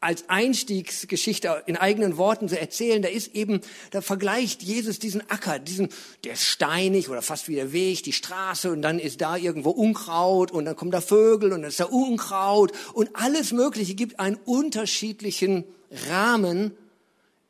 als 0.00 0.28
Einstiegsgeschichte 0.28 1.62
in 1.66 1.76
eigenen 1.76 2.16
Worten 2.16 2.48
so 2.48 2.56
erzählen. 2.56 3.02
Da 3.02 3.08
ist 3.08 3.34
eben, 3.34 3.60
da 3.90 4.00
vergleicht 4.00 4.62
Jesus 4.62 4.98
diesen 4.98 5.28
Acker, 5.30 5.58
diesen, 5.58 5.88
der 6.24 6.34
ist 6.34 6.44
steinig 6.44 7.08
oder 7.08 7.22
fast 7.22 7.48
wie 7.48 7.54
der 7.54 7.72
Weg, 7.72 8.02
die 8.02 8.12
Straße 8.12 8.70
und 8.70 8.82
dann 8.82 8.98
ist 8.98 9.20
da 9.20 9.36
irgendwo 9.36 9.70
Unkraut 9.70 10.50
und 10.50 10.64
dann 10.64 10.76
kommen 10.76 10.90
da 10.90 11.00
Vögel 11.00 11.52
und 11.52 11.62
dann 11.62 11.70
ist 11.70 11.80
da 11.80 11.84
Unkraut 11.84 12.72
und 12.94 13.10
alles 13.14 13.52
Mögliche 13.52 13.94
gibt 13.94 14.18
einen 14.20 14.36
unterschiedlichen 14.36 15.64
Rahmen, 16.08 16.72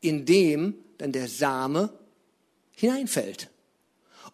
in 0.01 0.25
dem 0.25 0.75
dann 0.99 1.13
der 1.13 1.29
Same 1.29 1.91
hineinfällt. 2.77 3.51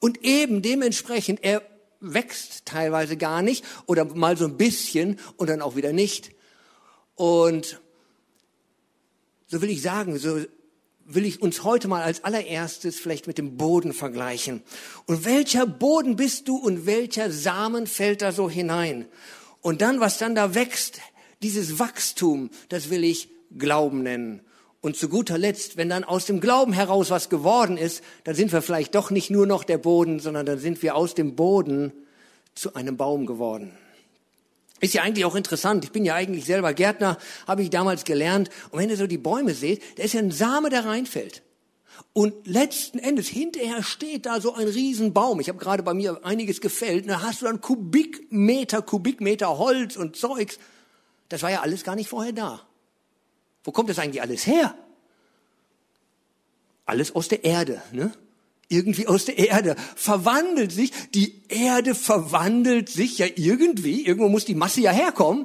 Und 0.00 0.24
eben 0.24 0.62
dementsprechend, 0.62 1.42
er 1.42 1.62
wächst 2.00 2.66
teilweise 2.66 3.16
gar 3.16 3.42
nicht 3.42 3.64
oder 3.86 4.04
mal 4.04 4.36
so 4.36 4.44
ein 4.44 4.56
bisschen 4.56 5.18
und 5.36 5.48
dann 5.48 5.62
auch 5.62 5.76
wieder 5.76 5.92
nicht. 5.92 6.32
Und 7.14 7.80
so 9.46 9.62
will 9.62 9.70
ich 9.70 9.82
sagen, 9.82 10.18
so 10.18 10.40
will 11.04 11.24
ich 11.24 11.40
uns 11.40 11.64
heute 11.64 11.88
mal 11.88 12.02
als 12.02 12.22
allererstes 12.22 13.00
vielleicht 13.00 13.26
mit 13.26 13.38
dem 13.38 13.56
Boden 13.56 13.94
vergleichen. 13.94 14.62
Und 15.06 15.24
welcher 15.24 15.66
Boden 15.66 16.16
bist 16.16 16.48
du 16.48 16.56
und 16.56 16.84
welcher 16.86 17.30
Samen 17.32 17.86
fällt 17.86 18.20
da 18.20 18.30
so 18.30 18.50
hinein? 18.50 19.06
Und 19.62 19.80
dann, 19.80 20.00
was 20.00 20.18
dann 20.18 20.34
da 20.34 20.54
wächst, 20.54 21.00
dieses 21.42 21.78
Wachstum, 21.78 22.50
das 22.68 22.90
will 22.90 23.04
ich 23.04 23.30
Glauben 23.56 24.02
nennen. 24.02 24.42
Und 24.80 24.96
zu 24.96 25.08
guter 25.08 25.38
Letzt, 25.38 25.76
wenn 25.76 25.88
dann 25.88 26.04
aus 26.04 26.26
dem 26.26 26.40
Glauben 26.40 26.72
heraus 26.72 27.10
was 27.10 27.28
geworden 27.28 27.76
ist, 27.76 28.02
dann 28.24 28.36
sind 28.36 28.52
wir 28.52 28.62
vielleicht 28.62 28.94
doch 28.94 29.10
nicht 29.10 29.28
nur 29.30 29.46
noch 29.46 29.64
der 29.64 29.78
Boden, 29.78 30.20
sondern 30.20 30.46
dann 30.46 30.58
sind 30.58 30.82
wir 30.82 30.94
aus 30.94 31.14
dem 31.14 31.34
Boden 31.34 31.92
zu 32.54 32.74
einem 32.74 32.96
Baum 32.96 33.26
geworden. 33.26 33.72
Ist 34.80 34.94
ja 34.94 35.02
eigentlich 35.02 35.24
auch 35.24 35.34
interessant. 35.34 35.84
Ich 35.84 35.90
bin 35.90 36.04
ja 36.04 36.14
eigentlich 36.14 36.44
selber 36.44 36.72
Gärtner, 36.72 37.18
habe 37.48 37.62
ich 37.62 37.70
damals 37.70 38.04
gelernt. 38.04 38.50
Und 38.70 38.78
wenn 38.78 38.90
ihr 38.90 38.96
so 38.96 39.08
die 39.08 39.18
Bäume 39.18 39.54
seht, 39.54 39.82
da 39.98 40.04
ist 40.04 40.14
ja 40.14 40.20
ein 40.20 40.30
Same, 40.30 40.70
der 40.70 40.84
reinfällt. 40.84 41.42
Und 42.12 42.46
letzten 42.46 43.00
Endes, 43.00 43.26
hinterher 43.26 43.82
steht 43.82 44.26
da 44.26 44.40
so 44.40 44.54
ein 44.54 44.68
Riesenbaum. 44.68 45.40
Ich 45.40 45.48
habe 45.48 45.58
gerade 45.58 45.82
bei 45.82 45.94
mir 45.94 46.24
einiges 46.24 46.60
gefällt. 46.60 47.08
da 47.08 47.22
hast 47.22 47.42
du 47.42 47.46
dann 47.46 47.60
Kubikmeter, 47.60 48.82
Kubikmeter 48.82 49.58
Holz 49.58 49.96
und 49.96 50.14
Zeugs. 50.14 50.58
Das 51.28 51.42
war 51.42 51.50
ja 51.50 51.62
alles 51.62 51.82
gar 51.82 51.96
nicht 51.96 52.08
vorher 52.08 52.32
da. 52.32 52.67
Wo 53.68 53.72
kommt 53.72 53.90
das 53.90 53.98
eigentlich 53.98 54.22
alles 54.22 54.46
her? 54.46 54.74
Alles 56.86 57.14
aus 57.14 57.28
der 57.28 57.44
Erde, 57.44 57.82
ne? 57.92 58.12
Irgendwie 58.68 59.06
aus 59.06 59.26
der 59.26 59.36
Erde 59.36 59.76
verwandelt 59.94 60.72
sich. 60.72 60.90
Die 61.10 61.42
Erde 61.50 61.94
verwandelt 61.94 62.88
sich 62.88 63.18
ja 63.18 63.26
irgendwie. 63.36 64.06
Irgendwo 64.06 64.30
muss 64.30 64.46
die 64.46 64.54
Masse 64.54 64.80
ja 64.80 64.90
herkommen 64.90 65.44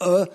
äh, 0.00 0.26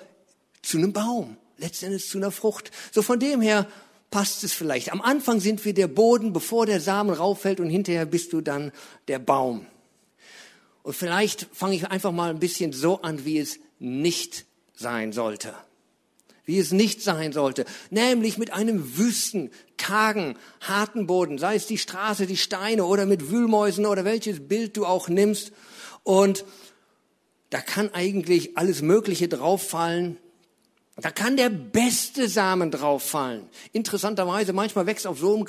zu 0.61 0.77
einem 0.77 0.93
Baum. 0.93 1.35
Letztendlich 1.57 2.07
zu 2.07 2.17
einer 2.17 2.31
Frucht. 2.31 2.71
So 2.93 3.01
von 3.01 3.19
dem 3.19 3.41
her 3.41 3.67
passt 4.09 4.45
es 4.45 4.53
vielleicht. 4.53 4.93
Am 4.93 5.01
Anfang 5.01 5.41
sind 5.41 5.65
wir 5.65 5.73
der 5.73 5.89
Boden, 5.89 6.31
bevor 6.31 6.65
der 6.65 6.79
Samen 6.79 7.13
rauffällt 7.13 7.59
und 7.59 7.69
hinterher 7.69 8.05
bist 8.05 8.31
du 8.31 8.39
dann 8.39 8.71
der 9.09 9.19
Baum. 9.19 9.65
Und 10.81 10.95
vielleicht 10.95 11.49
fange 11.51 11.75
ich 11.75 11.85
einfach 11.91 12.13
mal 12.13 12.29
ein 12.29 12.39
bisschen 12.39 12.71
so 12.71 13.01
an, 13.01 13.25
wie 13.25 13.37
es 13.37 13.59
nicht 13.79 14.45
sein 14.75 15.11
sollte 15.11 15.53
wie 16.47 16.57
es 16.57 16.71
nicht 16.71 17.03
sein 17.03 17.33
sollte, 17.33 17.65
nämlich 17.91 18.37
mit 18.37 18.51
einem 18.53 18.97
wüsten, 18.97 19.51
kargen, 19.77 20.37
harten 20.61 21.05
Boden, 21.05 21.37
sei 21.37 21.55
es 21.55 21.67
die 21.67 21.77
Straße, 21.77 22.25
die 22.25 22.37
Steine 22.37 22.85
oder 22.85 23.05
mit 23.05 23.29
Wühlmäusen 23.29 23.85
oder 23.85 24.05
welches 24.05 24.47
Bild 24.47 24.77
du 24.77 24.85
auch 24.85 25.09
nimmst. 25.09 25.51
Und 26.03 26.45
da 27.49 27.59
kann 27.59 27.93
eigentlich 27.93 28.57
alles 28.57 28.81
Mögliche 28.81 29.27
drauffallen. 29.27 30.17
Da 30.95 31.11
kann 31.11 31.35
der 31.37 31.49
beste 31.49 32.29
Samen 32.29 32.71
drauffallen. 32.71 33.49
Interessanterweise, 33.73 34.53
manchmal 34.53 34.87
wächst 34.87 35.05
auf 35.05 35.19
so 35.19 35.35
einem 35.35 35.45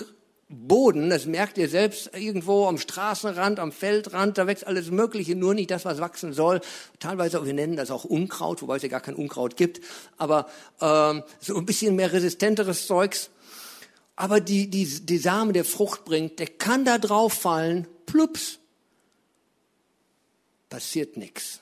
Boden, 0.50 1.10
das 1.10 1.26
merkt 1.26 1.58
ihr 1.58 1.68
selbst 1.68 2.10
irgendwo 2.14 2.66
am 2.66 2.78
Straßenrand, 2.78 3.60
am 3.60 3.70
Feldrand, 3.70 4.38
da 4.38 4.46
wächst 4.46 4.66
alles 4.66 4.90
Mögliche, 4.90 5.36
nur 5.36 5.52
nicht 5.52 5.70
das, 5.70 5.84
was 5.84 6.00
wachsen 6.00 6.32
soll. 6.32 6.62
Teilweise, 7.00 7.44
wir 7.44 7.52
nennen 7.52 7.76
das 7.76 7.90
auch 7.90 8.04
Unkraut, 8.04 8.62
wobei 8.62 8.76
es 8.76 8.82
ja 8.82 8.88
gar 8.88 9.02
kein 9.02 9.14
Unkraut 9.14 9.58
gibt, 9.58 9.84
aber 10.16 10.48
ähm, 10.80 11.22
so 11.38 11.54
ein 11.56 11.66
bisschen 11.66 11.96
mehr 11.96 12.12
resistenteres 12.12 12.86
Zeugs. 12.86 13.28
Aber 14.16 14.40
die, 14.40 14.70
die, 14.70 14.86
die 14.86 15.18
Samen, 15.18 15.52
der 15.52 15.66
Frucht 15.66 16.06
bringt, 16.06 16.38
der 16.38 16.46
kann 16.46 16.86
da 16.86 16.96
drauf 16.98 17.34
fallen, 17.34 17.86
plups, 18.06 18.58
passiert 20.70 21.18
nichts. 21.18 21.60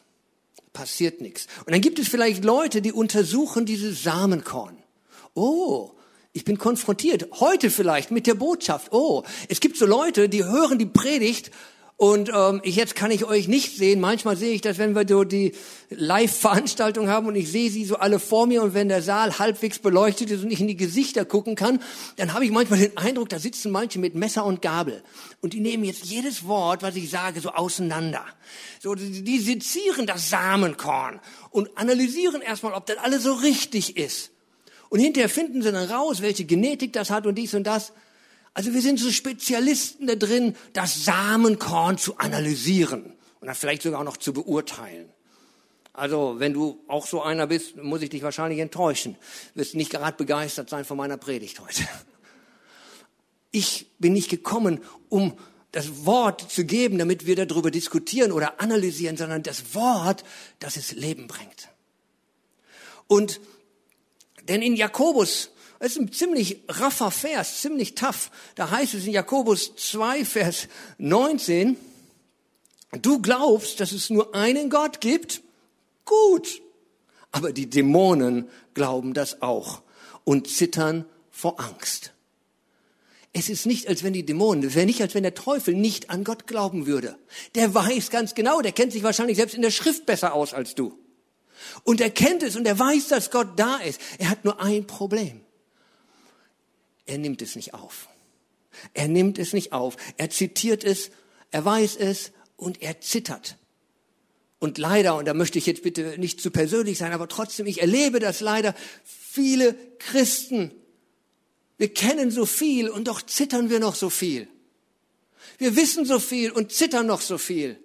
Passiert 0.72 1.20
nichts. 1.20 1.48
Und 1.60 1.72
dann 1.72 1.80
gibt 1.80 1.98
es 1.98 2.06
vielleicht 2.06 2.44
Leute, 2.44 2.82
die 2.82 2.92
untersuchen 2.92 3.66
dieses 3.66 4.02
Samenkorn. 4.04 4.76
Oh, 5.34 5.95
ich 6.36 6.44
bin 6.44 6.58
konfrontiert, 6.58 7.28
heute 7.40 7.70
vielleicht 7.70 8.10
mit 8.10 8.26
der 8.26 8.34
Botschaft. 8.34 8.92
Oh, 8.92 9.22
es 9.48 9.60
gibt 9.60 9.78
so 9.78 9.86
Leute, 9.86 10.28
die 10.28 10.44
hören 10.44 10.78
die 10.78 10.84
Predigt 10.84 11.50
und 11.96 12.28
ähm, 12.28 12.60
ich, 12.62 12.76
jetzt 12.76 12.94
kann 12.94 13.10
ich 13.10 13.24
euch 13.24 13.48
nicht 13.48 13.74
sehen. 13.74 14.00
Manchmal 14.00 14.36
sehe 14.36 14.52
ich 14.52 14.60
das, 14.60 14.76
wenn 14.76 14.94
wir 14.94 15.08
so 15.08 15.24
die 15.24 15.52
Live-Veranstaltung 15.88 17.08
haben 17.08 17.26
und 17.26 17.36
ich 17.36 17.50
sehe 17.50 17.70
sie 17.70 17.86
so 17.86 17.96
alle 17.96 18.18
vor 18.18 18.46
mir 18.46 18.62
und 18.62 18.74
wenn 18.74 18.90
der 18.90 19.00
Saal 19.00 19.38
halbwegs 19.38 19.78
beleuchtet 19.78 20.30
ist 20.30 20.44
und 20.44 20.50
ich 20.50 20.60
in 20.60 20.68
die 20.68 20.76
Gesichter 20.76 21.24
gucken 21.24 21.54
kann, 21.54 21.80
dann 22.16 22.34
habe 22.34 22.44
ich 22.44 22.50
manchmal 22.50 22.80
den 22.80 22.98
Eindruck, 22.98 23.30
da 23.30 23.38
sitzen 23.38 23.72
manche 23.72 23.98
mit 23.98 24.14
Messer 24.14 24.44
und 24.44 24.60
Gabel 24.60 25.02
und 25.40 25.54
die 25.54 25.60
nehmen 25.60 25.84
jetzt 25.84 26.04
jedes 26.04 26.46
Wort, 26.46 26.82
was 26.82 26.96
ich 26.96 27.08
sage, 27.08 27.40
so 27.40 27.48
auseinander. 27.52 28.26
So, 28.78 28.94
die, 28.94 29.24
die 29.24 29.38
sezieren 29.38 30.06
das 30.06 30.28
Samenkorn 30.28 31.18
und 31.48 31.78
analysieren 31.78 32.42
erstmal, 32.42 32.74
ob 32.74 32.84
das 32.84 32.98
alles 32.98 33.22
so 33.22 33.32
richtig 33.32 33.96
ist. 33.96 34.32
Und 34.88 35.00
hinterher 35.00 35.28
finden 35.28 35.62
sie 35.62 35.72
dann 35.72 35.90
raus, 35.90 36.22
welche 36.22 36.44
Genetik 36.44 36.92
das 36.92 37.10
hat 37.10 37.26
und 37.26 37.36
dies 37.36 37.54
und 37.54 37.64
das. 37.64 37.92
Also 38.54 38.72
wir 38.72 38.80
sind 38.80 38.98
so 38.98 39.10
Spezialisten 39.10 40.06
da 40.06 40.14
drin, 40.14 40.56
das 40.72 41.04
Samenkorn 41.04 41.98
zu 41.98 42.16
analysieren 42.18 43.12
und 43.40 43.46
dann 43.46 43.54
vielleicht 43.54 43.82
sogar 43.82 44.00
auch 44.00 44.04
noch 44.04 44.16
zu 44.16 44.32
beurteilen. 44.32 45.10
Also 45.92 46.36
wenn 46.38 46.52
du 46.52 46.82
auch 46.88 47.06
so 47.06 47.22
einer 47.22 47.46
bist, 47.46 47.76
muss 47.76 48.02
ich 48.02 48.10
dich 48.10 48.22
wahrscheinlich 48.22 48.60
enttäuschen. 48.60 49.16
Wirst 49.54 49.74
nicht 49.74 49.90
gerade 49.90 50.16
begeistert 50.16 50.68
sein 50.68 50.84
von 50.84 50.96
meiner 50.96 51.16
Predigt 51.16 51.60
heute. 51.60 51.82
Ich 53.50 53.90
bin 53.98 54.12
nicht 54.12 54.28
gekommen, 54.28 54.80
um 55.08 55.38
das 55.72 56.04
Wort 56.04 56.50
zu 56.50 56.64
geben, 56.64 56.98
damit 56.98 57.26
wir 57.26 57.36
darüber 57.36 57.70
diskutieren 57.70 58.32
oder 58.32 58.60
analysieren, 58.60 59.16
sondern 59.16 59.42
das 59.42 59.74
Wort, 59.74 60.24
das 60.58 60.76
es 60.76 60.92
Leben 60.92 61.26
bringt. 61.26 61.68
Und 63.06 63.40
denn 64.48 64.62
in 64.62 64.76
Jakobus, 64.76 65.50
das 65.78 65.92
ist 65.92 65.98
ein 65.98 66.12
ziemlich 66.12 66.62
raffer 66.68 67.10
Vers, 67.10 67.60
ziemlich 67.60 67.94
tough, 67.94 68.30
da 68.54 68.70
heißt 68.70 68.94
es 68.94 69.06
in 69.06 69.12
Jakobus 69.12 69.76
2, 69.76 70.24
Vers 70.24 70.68
19, 70.98 71.76
du 73.02 73.20
glaubst, 73.20 73.80
dass 73.80 73.92
es 73.92 74.10
nur 74.10 74.34
einen 74.34 74.70
Gott 74.70 75.00
gibt? 75.00 75.42
Gut. 76.04 76.62
Aber 77.32 77.52
die 77.52 77.68
Dämonen 77.68 78.48
glauben 78.74 79.12
das 79.12 79.42
auch 79.42 79.82
und 80.24 80.48
zittern 80.48 81.04
vor 81.30 81.60
Angst. 81.60 82.12
Es 83.38 83.50
ist 83.50 83.66
nicht, 83.66 83.86
als 83.86 84.02
wenn 84.02 84.14
die 84.14 84.24
Dämonen, 84.24 84.64
es 84.64 84.74
wäre 84.74 84.86
nicht, 84.86 85.02
als 85.02 85.14
wenn 85.14 85.22
der 85.22 85.34
Teufel 85.34 85.74
nicht 85.74 86.08
an 86.08 86.24
Gott 86.24 86.46
glauben 86.46 86.86
würde. 86.86 87.18
Der 87.54 87.74
weiß 87.74 88.08
ganz 88.08 88.34
genau, 88.34 88.62
der 88.62 88.72
kennt 88.72 88.92
sich 88.92 89.02
wahrscheinlich 89.02 89.36
selbst 89.36 89.54
in 89.54 89.60
der 89.60 89.70
Schrift 89.70 90.06
besser 90.06 90.32
aus 90.32 90.54
als 90.54 90.74
du. 90.74 90.98
Und 91.84 92.00
er 92.00 92.10
kennt 92.10 92.42
es 92.42 92.56
und 92.56 92.66
er 92.66 92.78
weiß, 92.78 93.08
dass 93.08 93.30
Gott 93.30 93.58
da 93.58 93.76
ist. 93.76 94.00
Er 94.18 94.30
hat 94.30 94.44
nur 94.44 94.60
ein 94.60 94.86
Problem. 94.86 95.40
Er 97.06 97.18
nimmt 97.18 97.42
es 97.42 97.56
nicht 97.56 97.75
auf. 97.75 98.08
Er 98.94 99.08
nimmt 99.08 99.38
es 99.38 99.52
nicht 99.52 99.72
auf. 99.72 99.96
Er 100.16 100.30
zitiert 100.30 100.84
es, 100.84 101.10
er 101.50 101.64
weiß 101.64 101.96
es 101.96 102.32
und 102.56 102.82
er 102.82 103.00
zittert. 103.00 103.56
Und 104.58 104.78
leider, 104.78 105.16
und 105.16 105.26
da 105.26 105.34
möchte 105.34 105.58
ich 105.58 105.66
jetzt 105.66 105.82
bitte 105.82 106.18
nicht 106.18 106.40
zu 106.40 106.50
persönlich 106.50 106.98
sein, 106.98 107.12
aber 107.12 107.28
trotzdem, 107.28 107.66
ich 107.66 107.80
erlebe 107.80 108.20
das 108.20 108.40
leider, 108.40 108.75
viele 109.04 109.75
Christen, 109.98 110.72
wir 111.78 111.92
kennen 111.92 112.30
so 112.30 112.46
viel 112.46 112.88
und 112.88 113.06
doch 113.06 113.20
zittern 113.22 113.68
wir 113.68 113.80
noch 113.80 113.94
so 113.94 114.08
viel. 114.08 114.48
Wir 115.58 115.76
wissen 115.76 116.04
so 116.04 116.18
viel 116.18 116.50
und 116.50 116.72
zittern 116.72 117.06
noch 117.06 117.20
so 117.20 117.38
viel. 117.38 117.78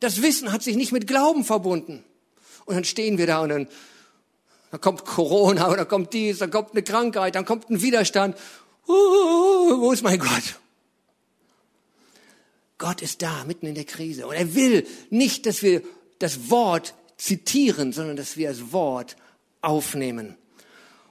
Das 0.00 0.22
Wissen 0.22 0.52
hat 0.52 0.62
sich 0.62 0.76
nicht 0.76 0.92
mit 0.92 1.06
Glauben 1.06 1.44
verbunden. 1.44 2.04
Und 2.68 2.74
dann 2.74 2.84
stehen 2.84 3.16
wir 3.16 3.26
da 3.26 3.40
und 3.40 3.48
dann, 3.48 3.68
dann 4.70 4.80
kommt 4.82 5.06
Corona 5.06 5.70
oder 5.70 5.86
kommt 5.86 6.12
dies, 6.12 6.38
dann 6.38 6.50
kommt 6.50 6.72
eine 6.72 6.82
Krankheit, 6.82 7.34
dann 7.34 7.46
kommt 7.46 7.70
ein 7.70 7.80
Widerstand. 7.80 8.36
Uh, 8.86 9.80
wo 9.80 9.90
ist 9.90 10.02
mein 10.02 10.18
Gott? 10.18 10.60
Gott 12.76 13.00
ist 13.00 13.22
da, 13.22 13.44
mitten 13.44 13.64
in 13.64 13.74
der 13.74 13.84
Krise. 13.86 14.26
Und 14.26 14.34
er 14.34 14.54
will 14.54 14.86
nicht, 15.08 15.46
dass 15.46 15.62
wir 15.62 15.80
das 16.18 16.50
Wort 16.50 16.94
zitieren, 17.16 17.94
sondern 17.94 18.16
dass 18.16 18.36
wir 18.36 18.50
das 18.50 18.70
Wort 18.70 19.16
aufnehmen. 19.62 20.36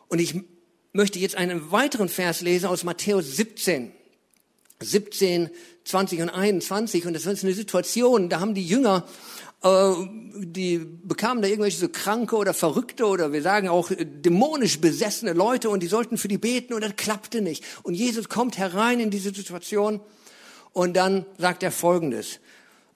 Und 0.10 0.20
ich 0.20 0.40
möchte 0.94 1.18
jetzt 1.18 1.36
einen 1.36 1.72
weiteren 1.72 2.08
Vers 2.08 2.42
lesen 2.42 2.68
aus 2.68 2.84
Matthäus 2.84 3.36
17. 3.36 3.92
17, 4.80 5.50
20 5.86 6.22
und 6.22 6.30
21. 6.30 7.08
Und 7.08 7.14
das 7.14 7.26
ist 7.26 7.44
eine 7.44 7.54
Situation, 7.54 8.30
da 8.30 8.42
haben 8.42 8.54
die 8.54 8.68
Jünger, 8.68 9.08
die 9.64 10.78
bekamen 10.78 11.42
da 11.42 11.48
irgendwelche 11.48 11.80
so 11.80 11.90
kranke 11.90 12.36
oder 12.36 12.54
verrückte 12.54 13.06
oder 13.06 13.34
wir 13.34 13.42
sagen 13.42 13.70
auch 13.70 13.92
dämonisch 13.92 14.80
besessene 14.80 15.34
Leute 15.34 15.70
und 15.70 15.82
die 15.82 15.88
sollten 15.88 16.18
für 16.18 16.28
die 16.28 16.38
beten 16.38 16.74
und 16.74 16.82
das 16.82 16.96
klappte 16.96 17.42
nicht. 17.42 17.64
Und 17.84 17.96
Jesus 17.96 18.30
kommt 18.30 18.58
herein 18.58 19.00
in 19.00 19.10
diese 19.10 19.34
Situation 19.34 20.00
und 20.74 20.96
dann 20.96 21.26
sagt 21.38 21.64
er 21.64 21.72
Folgendes. 21.72 22.40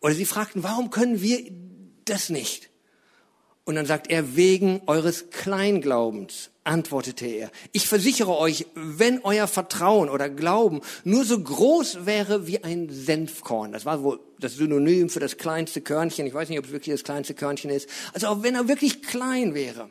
Oder 0.01 0.13
sie 0.13 0.25
fragten, 0.25 0.63
warum 0.63 0.89
können 0.91 1.21
wir 1.21 1.51
das 2.05 2.29
nicht? 2.29 2.70
Und 3.63 3.75
dann 3.75 3.85
sagt 3.85 4.09
er, 4.09 4.35
wegen 4.35 4.81
eures 4.87 5.29
Kleinglaubens, 5.29 6.51
antwortete 6.63 7.25
er. 7.25 7.51
Ich 7.71 7.87
versichere 7.87 8.37
euch, 8.37 8.67
wenn 8.75 9.19
euer 9.23 9.47
Vertrauen 9.47 10.09
oder 10.09 10.29
Glauben 10.29 10.81
nur 11.03 11.25
so 11.25 11.39
groß 11.39 12.05
wäre 12.05 12.45
wie 12.47 12.63
ein 12.63 12.89
Senfkorn, 12.89 13.71
das 13.71 13.85
war 13.85 14.03
wohl 14.03 14.19
das 14.39 14.55
Synonym 14.55 15.09
für 15.09 15.19
das 15.19 15.37
kleinste 15.37 15.81
Körnchen, 15.81 16.27
ich 16.27 16.33
weiß 16.33 16.49
nicht, 16.49 16.59
ob 16.59 16.65
es 16.65 16.71
wirklich 16.71 16.93
das 16.93 17.03
kleinste 17.03 17.33
Körnchen 17.33 17.71
ist, 17.71 17.89
also 18.13 18.27
auch 18.27 18.43
wenn 18.43 18.55
er 18.55 18.67
wirklich 18.67 19.01
klein 19.01 19.55
wäre, 19.55 19.89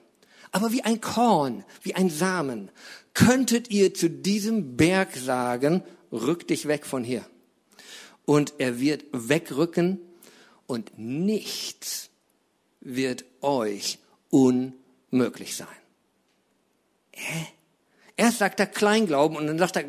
aber 0.52 0.70
wie 0.70 0.82
ein 0.82 1.00
Korn, 1.00 1.64
wie 1.82 1.94
ein 1.94 2.08
Samen, 2.10 2.70
könntet 3.14 3.70
ihr 3.70 3.92
zu 3.92 4.08
diesem 4.08 4.76
Berg 4.76 5.16
sagen, 5.16 5.82
rück 6.12 6.46
dich 6.46 6.68
weg 6.68 6.86
von 6.86 7.02
hier 7.02 7.24
und 8.26 8.54
er 8.58 8.78
wird 8.78 9.04
wegrücken 9.12 9.98
und 10.66 10.96
nichts 10.96 12.09
wird 12.80 13.24
euch 13.40 13.98
unmöglich 14.30 15.56
sein. 15.56 15.68
Hä? 17.12 17.46
Erst 18.16 18.38
sagt 18.38 18.60
er 18.60 18.66
Kleinglauben 18.66 19.36
und 19.36 19.46
dann 19.46 19.58
sagt 19.58 19.76
er 19.76 19.84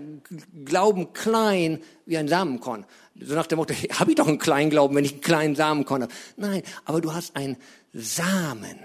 Glauben 0.64 1.12
klein 1.12 1.82
wie 2.06 2.18
ein 2.18 2.30
Samenkorn. 2.30 2.86
So 3.20 3.36
nach 3.36 3.48
dem 3.48 3.58
Motto, 3.58 3.74
habe 4.00 4.12
ich 4.12 4.16
doch 4.16 4.28
einen 4.28 4.40
Kleinglauben, 4.40 4.96
wenn 4.96 5.04
ich 5.04 5.12
einen 5.14 5.22
kleinen 5.22 5.56
Samenkorn 5.56 6.04
habe. 6.04 6.14
Nein, 6.38 6.64
aber 6.86 7.02
du 7.02 7.14
hast 7.14 7.36
einen 7.36 7.58
Samen. 7.94 8.80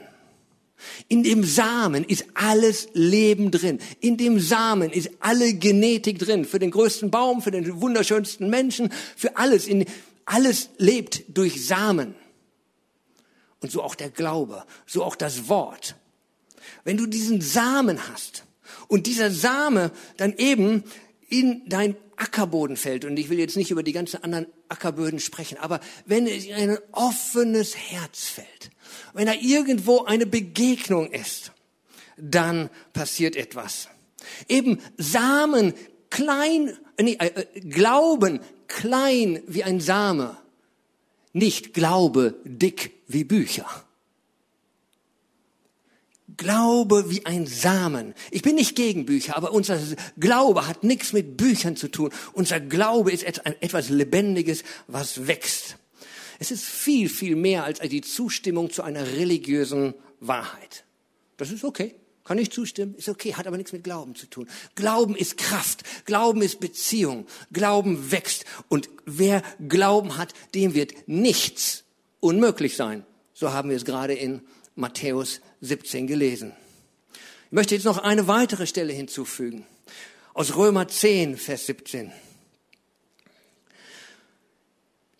In 1.08 1.22
dem 1.22 1.44
Samen 1.44 2.04
ist 2.04 2.26
alles 2.34 2.88
Leben 2.92 3.50
drin. 3.50 3.78
In 4.00 4.16
dem 4.16 4.40
Samen 4.40 4.90
ist 4.90 5.10
alle 5.20 5.54
Genetik 5.54 6.18
drin. 6.18 6.44
Für 6.44 6.58
den 6.58 6.70
größten 6.70 7.10
Baum, 7.10 7.40
für 7.40 7.50
den 7.50 7.80
wunderschönsten 7.80 8.50
Menschen, 8.50 8.92
für 9.16 9.36
alles. 9.36 9.68
In, 9.68 9.86
alles 10.24 10.70
lebt 10.76 11.22
durch 11.28 11.64
Samen. 11.66 12.14
Und 13.60 13.72
so 13.72 13.82
auch 13.82 13.94
der 13.94 14.10
Glaube, 14.10 14.64
so 14.86 15.02
auch 15.04 15.16
das 15.16 15.48
Wort. 15.48 15.96
Wenn 16.84 16.96
du 16.96 17.06
diesen 17.06 17.40
Samen 17.40 18.08
hast 18.08 18.44
und 18.88 19.06
dieser 19.06 19.30
Same 19.30 19.90
dann 20.16 20.34
eben 20.36 20.84
in 21.28 21.62
dein 21.66 21.96
Ackerboden 22.16 22.76
fällt, 22.76 23.04
und 23.04 23.16
ich 23.18 23.28
will 23.28 23.38
jetzt 23.38 23.56
nicht 23.56 23.70
über 23.70 23.82
die 23.82 23.92
ganzen 23.92 24.22
anderen 24.22 24.46
Ackerböden 24.68 25.20
sprechen, 25.20 25.58
aber 25.58 25.80
wenn 26.06 26.26
es 26.26 26.46
in 26.46 26.54
ein 26.54 26.78
offenes 26.92 27.76
Herz 27.76 28.24
fällt, 28.24 28.70
wenn 29.12 29.26
da 29.26 29.34
irgendwo 29.34 30.04
eine 30.04 30.26
Begegnung 30.26 31.10
ist, 31.10 31.52
dann 32.16 32.70
passiert 32.92 33.36
etwas. 33.36 33.88
Eben 34.48 34.80
Samen 34.96 35.74
klein, 36.10 36.76
nee, 37.00 37.16
äh, 37.20 37.26
äh, 37.26 37.60
Glauben 37.60 38.40
klein 38.66 39.42
wie 39.46 39.64
ein 39.64 39.80
Same, 39.80 40.36
nicht 41.36 41.74
Glaube 41.74 42.34
dick 42.44 42.92
wie 43.06 43.24
Bücher. 43.24 43.66
Glaube 46.36 47.10
wie 47.10 47.24
ein 47.24 47.46
Samen. 47.46 48.14
Ich 48.30 48.42
bin 48.42 48.56
nicht 48.56 48.74
gegen 48.74 49.06
Bücher, 49.06 49.36
aber 49.36 49.52
unser 49.52 49.78
Glaube 50.18 50.66
hat 50.66 50.82
nichts 50.82 51.12
mit 51.12 51.36
Büchern 51.36 51.76
zu 51.76 51.88
tun. 51.88 52.10
Unser 52.32 52.60
Glaube 52.60 53.12
ist 53.12 53.22
etwas 53.22 53.90
Lebendiges, 53.90 54.64
was 54.86 55.26
wächst. 55.26 55.76
Es 56.38 56.50
ist 56.50 56.64
viel, 56.64 57.08
viel 57.08 57.36
mehr 57.36 57.64
als 57.64 57.80
die 57.80 58.00
Zustimmung 58.00 58.70
zu 58.70 58.82
einer 58.82 59.06
religiösen 59.06 59.94
Wahrheit. 60.20 60.84
Das 61.36 61.50
ist 61.50 61.64
okay. 61.64 61.94
Kann 62.26 62.38
ich 62.38 62.50
zustimmen? 62.50 62.96
Ist 62.96 63.08
okay, 63.08 63.34
hat 63.34 63.46
aber 63.46 63.56
nichts 63.56 63.72
mit 63.72 63.84
Glauben 63.84 64.16
zu 64.16 64.26
tun. 64.26 64.48
Glauben 64.74 65.14
ist 65.14 65.36
Kraft. 65.36 65.84
Glauben 66.06 66.42
ist 66.42 66.58
Beziehung. 66.58 67.28
Glauben 67.52 68.10
wächst. 68.10 68.44
Und 68.68 68.88
wer 69.04 69.42
Glauben 69.68 70.18
hat, 70.18 70.34
dem 70.52 70.74
wird 70.74 70.92
nichts 71.06 71.84
unmöglich 72.18 72.74
sein. 72.74 73.06
So 73.32 73.52
haben 73.52 73.70
wir 73.70 73.76
es 73.76 73.84
gerade 73.84 74.14
in 74.14 74.42
Matthäus 74.74 75.40
17 75.60 76.08
gelesen. 76.08 76.52
Ich 77.12 77.52
möchte 77.52 77.76
jetzt 77.76 77.84
noch 77.84 77.98
eine 77.98 78.26
weitere 78.26 78.66
Stelle 78.66 78.92
hinzufügen. 78.92 79.64
Aus 80.34 80.56
Römer 80.56 80.88
10, 80.88 81.36
Vers 81.36 81.66
17. 81.66 82.10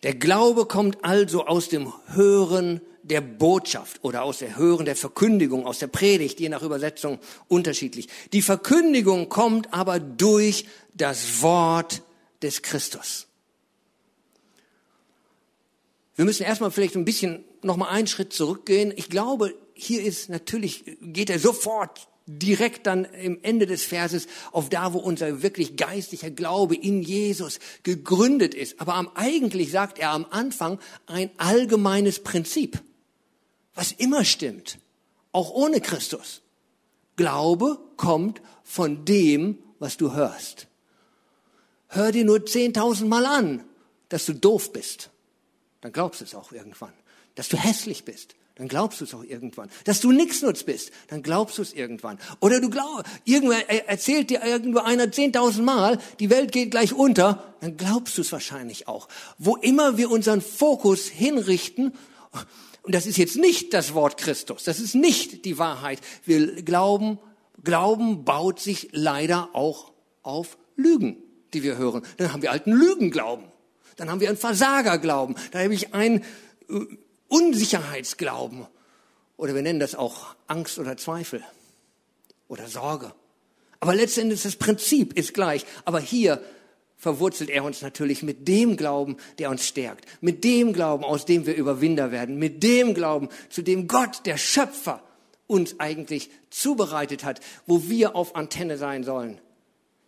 Der 0.03 0.13
Glaube 0.13 0.65
kommt 0.65 1.05
also 1.05 1.45
aus 1.45 1.69
dem 1.69 1.93
Hören 2.07 2.81
der 3.09 3.21
Botschaft 3.21 4.03
oder 4.03 4.23
aus 4.23 4.39
der 4.39 4.57
Hören 4.57 4.85
der 4.85 4.95
Verkündigung, 4.95 5.65
aus 5.65 5.79
der 5.79 5.87
Predigt, 5.87 6.39
je 6.39 6.49
nach 6.49 6.61
Übersetzung 6.61 7.19
unterschiedlich. 7.47 8.07
Die 8.33 8.41
Verkündigung 8.41 9.29
kommt 9.29 9.73
aber 9.73 9.99
durch 9.99 10.65
das 10.93 11.41
Wort 11.41 12.01
des 12.41 12.61
Christus. 12.61 13.27
Wir 16.15 16.25
müssen 16.25 16.43
erstmal 16.43 16.71
vielleicht 16.71 16.95
ein 16.95 17.05
bisschen 17.05 17.45
nochmal 17.61 17.89
einen 17.89 18.07
Schritt 18.07 18.33
zurückgehen. 18.33 18.91
Ich 18.95 19.09
glaube, 19.09 19.53
hier 19.73 20.01
ist 20.01 20.29
natürlich, 20.29 20.83
geht 21.01 21.29
er 21.29 21.39
sofort 21.39 22.07
direkt 22.27 22.87
dann 22.87 23.05
im 23.05 23.39
Ende 23.41 23.65
des 23.65 23.83
Verses 23.83 24.27
auf 24.51 24.69
da, 24.69 24.93
wo 24.93 24.97
unser 24.97 25.41
wirklich 25.41 25.77
geistlicher 25.77 26.29
Glaube 26.29 26.75
in 26.75 27.01
Jesus 27.01 27.59
gegründet 27.83 28.53
ist. 28.53 28.81
Aber 28.81 28.95
am, 28.95 29.09
eigentlich 29.15 29.71
sagt 29.71 29.97
er 29.97 30.11
am 30.11 30.25
Anfang 30.29 30.79
ein 31.05 31.29
allgemeines 31.37 32.19
Prinzip, 32.19 32.81
was 33.77 33.91
immer 33.93 34.25
stimmt, 34.25 34.79
auch 35.31 35.51
ohne 35.51 35.79
Christus. 35.79 36.41
Glaube 37.15 37.79
kommt 37.95 38.41
von 38.63 39.05
dem, 39.05 39.59
was 39.79 39.97
du 39.97 40.13
hörst. 40.13 40.67
Hör 41.87 42.11
dir 42.11 42.25
nur 42.25 42.45
zehntausend 42.45 43.09
Mal 43.09 43.25
an, 43.25 43.63
dass 44.09 44.25
du 44.25 44.33
doof 44.33 44.73
bist. 44.73 45.11
Dann 45.81 45.93
glaubst 45.93 46.21
du 46.21 46.25
es 46.25 46.35
auch 46.35 46.51
irgendwann. 46.51 46.93
Dass 47.35 47.49
du 47.49 47.57
hässlich 47.57 48.03
bist 48.03 48.35
dann 48.57 48.67
glaubst 48.67 49.01
du 49.01 49.05
es 49.05 49.13
auch 49.13 49.23
irgendwann. 49.23 49.69
Dass 49.83 50.01
du 50.01 50.11
Nichtsnutz 50.11 50.63
bist, 50.63 50.91
dann 51.09 51.21
glaubst 51.21 51.59
du 51.59 51.61
es 51.61 51.73
irgendwann. 51.73 52.17
Oder 52.39 52.59
du 52.59 52.71
glaubst, 52.71 53.05
irgendwer 53.23 53.69
erzählt 53.87 54.31
dir 54.31 54.43
irgendwo 54.43 54.79
einer 54.79 55.11
zehntausend 55.11 55.63
Mal, 55.63 55.99
die 56.19 56.31
Welt 56.31 56.51
geht 56.51 56.71
gleich 56.71 56.91
unter, 56.91 57.53
dann 57.61 57.77
glaubst 57.77 58.17
du 58.17 58.21
es 58.21 58.31
wahrscheinlich 58.31 58.87
auch. 58.87 59.09
Wo 59.37 59.55
immer 59.57 59.97
wir 59.97 60.09
unseren 60.09 60.41
Fokus 60.41 61.05
hinrichten, 61.05 61.93
und 62.87 62.95
das 62.95 63.05
ist 63.05 63.17
jetzt 63.17 63.35
nicht 63.35 63.73
das 63.73 63.93
Wort 63.93 64.17
Christus, 64.17 64.63
das 64.63 64.79
ist 64.79 64.95
nicht 64.95 65.43
die 65.45 65.57
Wahrheit. 65.59 65.99
Wir 66.25 66.63
glauben, 66.63 67.19
Glauben 67.63 68.23
baut 68.23 68.61
sich 68.61 68.87
leider 68.93 69.49
auch 69.51 69.91
auf 70.23 70.57
Lügen, 70.77 71.17
die 71.53 71.63
wir 71.63 71.77
hören. 71.77 72.01
Dann 72.15 72.31
haben 72.31 72.41
wir 72.41 72.51
alten 72.51 72.71
Lügenglauben. 72.71 73.45
Dann 73.97 74.09
haben 74.09 74.21
wir 74.21 74.29
einen 74.29 74.37
Versagerglauben. 74.37 75.35
Dann 75.51 75.63
habe 75.65 75.73
ich 75.73 75.93
einen 75.93 76.23
äh, 76.69 76.79
Unsicherheitsglauben 77.27 78.67
oder 79.35 79.53
wir 79.53 79.63
nennen 79.63 79.81
das 79.81 79.95
auch 79.95 80.35
Angst 80.47 80.79
oder 80.79 80.95
Zweifel 80.95 81.43
oder 82.47 82.67
Sorge. 82.67 83.11
Aber 83.81 83.93
letztendlich 83.93 84.43
das 84.43 84.55
Prinzip 84.55 85.17
ist 85.17 85.33
gleich. 85.33 85.65
Aber 85.83 85.99
hier 85.99 86.41
verwurzelt 86.97 87.49
er 87.49 87.63
uns 87.63 87.81
natürlich 87.81 88.23
mit 88.23 88.47
dem 88.47 88.75
Glauben, 88.75 89.17
der 89.37 89.49
uns 89.49 89.65
stärkt. 89.65 90.05
Mit 90.19 90.43
dem 90.43 90.73
Glauben, 90.73 91.03
aus 91.03 91.25
dem 91.25 91.45
wir 91.45 91.55
Überwinder 91.55 92.11
werden. 92.11 92.37
Mit 92.37 92.63
dem 92.63 92.93
Glauben, 92.93 93.29
zu 93.49 93.61
dem 93.61 93.87
Gott, 93.87 94.25
der 94.25 94.37
Schöpfer, 94.37 95.03
uns 95.45 95.79
eigentlich 95.79 96.29
zubereitet 96.49 97.23
hat, 97.23 97.39
wo 97.65 97.87
wir 97.87 98.15
auf 98.15 98.35
Antenne 98.35 98.77
sein 98.77 99.03
sollen. 99.03 99.39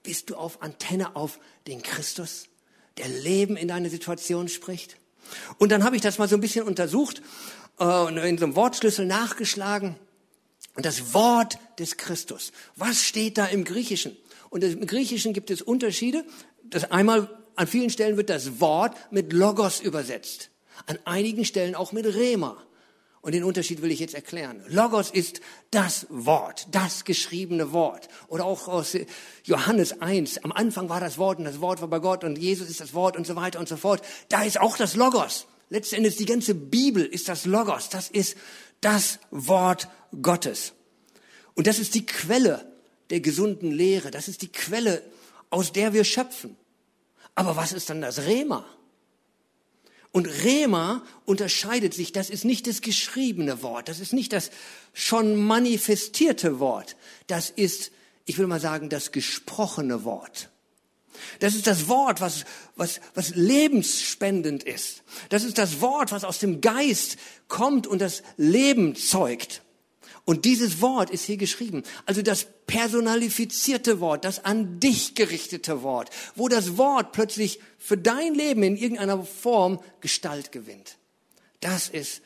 Bist 0.04 0.30
du 0.30 0.36
auf 0.36 0.62
Antenne 0.62 1.15
auf 1.15 1.39
den 1.67 1.82
Christus, 1.82 2.47
der 2.97 3.08
Leben 3.08 3.56
in 3.56 3.69
deine 3.69 3.89
Situation 3.89 4.49
spricht? 4.49 4.97
Und 5.58 5.71
dann 5.71 5.84
habe 5.84 5.95
ich 5.95 6.02
das 6.02 6.17
mal 6.17 6.28
so 6.28 6.36
ein 6.36 6.41
bisschen 6.41 6.65
untersucht 6.65 7.21
äh, 7.80 7.86
und 7.86 8.17
in 8.17 8.38
so 8.38 8.45
einem 8.45 8.56
Wortschlüssel 8.56 9.06
nachgeschlagen. 9.06 9.95
Und 10.75 10.86
das 10.86 11.13
Wort 11.13 11.58
des 11.78 11.97
Christus, 11.97 12.52
was 12.75 13.04
steht 13.04 13.38
da 13.38 13.45
im 13.45 13.63
Griechischen? 13.63 14.15
Und 14.49 14.63
im 14.63 14.86
Griechischen 14.88 15.34
gibt 15.34 15.52
es 15.52 15.62
Unterschiede. 15.62 16.25
Das 16.69 16.91
einmal, 16.91 17.29
an 17.55 17.67
vielen 17.67 17.89
Stellen 17.89 18.17
wird 18.17 18.29
das 18.29 18.60
Wort 18.60 18.95
mit 19.12 19.34
Logos 19.34 19.79
übersetzt. 19.79 20.49
An 20.86 20.99
einigen 21.05 21.45
Stellen 21.45 21.75
auch 21.75 21.91
mit 21.91 22.05
Rema. 22.05 22.58
Und 23.21 23.34
den 23.34 23.43
Unterschied 23.43 23.82
will 23.82 23.91
ich 23.91 23.99
jetzt 23.99 24.13
erklären. 24.13 24.63
Logos 24.69 25.12
ist 25.12 25.41
das 25.71 26.08
Wort, 26.10 26.67
das 26.71 27.03
geschriebene 27.03 27.73
Wort. 27.73 28.08
Oder 28.29 28.45
auch 28.45 28.69
aus 28.69 28.97
Johannes 29.43 30.01
1. 30.01 30.43
Am 30.45 30.53
Anfang 30.53 30.88
war 30.88 31.01
das 31.01 31.17
Wort 31.17 31.38
und 31.38 31.43
das 31.45 31.60
Wort 31.60 31.82
war 31.82 31.89
bei 31.89 31.99
Gott 31.99 32.23
und 32.23 32.38
Jesus 32.38 32.69
ist 32.69 32.79
das 32.79 32.93
Wort 32.93 33.17
und 33.17 33.27
so 33.27 33.36
weiter 33.36 33.60
und 33.60 33.67
so 33.67 33.75
fort. 33.75 34.01
Da 34.29 34.43
ist 34.43 34.60
auch 34.60 34.77
das 34.77 34.95
Logos. 34.95 35.47
Letztendlich 35.69 36.15
die 36.15 36.25
ganze 36.25 36.55
Bibel 36.55 37.05
ist 37.05 37.27
das 37.27 37.45
Logos. 37.45 37.89
Das 37.89 38.10
ist 38.10 38.38
das 38.79 39.19
Wort 39.32 39.89
Gottes. 40.21 40.73
Und 41.55 41.67
das 41.67 41.79
ist 41.79 41.95
die 41.95 42.05
Quelle 42.05 42.71
der 43.10 43.19
gesunden 43.19 43.71
Lehre. 43.71 44.12
Das 44.12 44.29
ist 44.29 44.41
die 44.41 44.51
Quelle, 44.51 45.03
aus 45.50 45.72
der 45.72 45.94
wir 45.94 46.04
schöpfen. 46.04 46.56
Aber 47.36 47.56
was 47.56 47.72
ist 47.72 47.90
dann 47.90 48.02
das 48.02 48.26
Rema? 48.26 48.66
Und 50.12 50.26
Rema 50.44 51.04
unterscheidet 51.26 51.94
sich, 51.94 52.12
das 52.12 52.30
ist 52.30 52.44
nicht 52.44 52.66
das 52.68 52.82
geschriebene 52.82 53.62
Wort, 53.62 53.90
das 53.90 54.00
ist 54.00 54.12
nicht 54.12 54.34
das 54.34 54.50
schon 54.94 55.36
manifestierte 55.36 56.60
Wort, 56.60 56.96
das 57.28 57.52
ist, 57.52 57.92
ich 58.26 58.38
will 58.40 58.48
mal 58.48 58.60
sagen, 58.60 58.90
das 58.90 59.12
gesprochene 59.12 60.04
Wort. 60.04 60.50
Das 61.40 61.54
ist 61.54 61.68
das 61.68 61.88
Wort, 61.88 62.22
was, 62.22 62.46
was, 62.76 63.02
was 63.14 63.36
lebensspendend 63.36 64.64
ist. 64.64 65.04
Das 65.30 65.44
ist 65.44 65.58
das 65.58 65.82
Wort, 65.82 66.12
was 66.12 66.24
aus 66.24 66.40
dem 66.40 66.62
Geist 66.62 67.18
kommt 67.48 67.88
und 67.88 68.00
das 68.00 68.24
Leben 68.38 68.96
zeugt. 68.96 69.62
Und 70.30 70.46
dieses 70.46 70.80
Wort 70.80 71.10
ist 71.10 71.24
hier 71.24 71.38
geschrieben. 71.38 71.82
Also 72.06 72.22
das 72.22 72.46
personalifizierte 72.68 74.00
Wort, 74.00 74.26
das 74.26 74.46
an 74.46 74.80
dich 74.80 75.15
gerichtete 75.15 75.82
Wort, 75.82 76.12
wo 76.36 76.48
das 76.48 76.78
Wort 76.78 77.13
plötzlich 77.13 77.60
für 77.80 77.98
dein 77.98 78.36
Leben 78.36 78.62
in 78.62 78.78
irgendeiner 78.78 79.24
Form 79.24 79.80
Gestalt 80.02 80.52
gewinnt. 80.52 80.98
Das 81.62 81.89
ist 81.89 82.22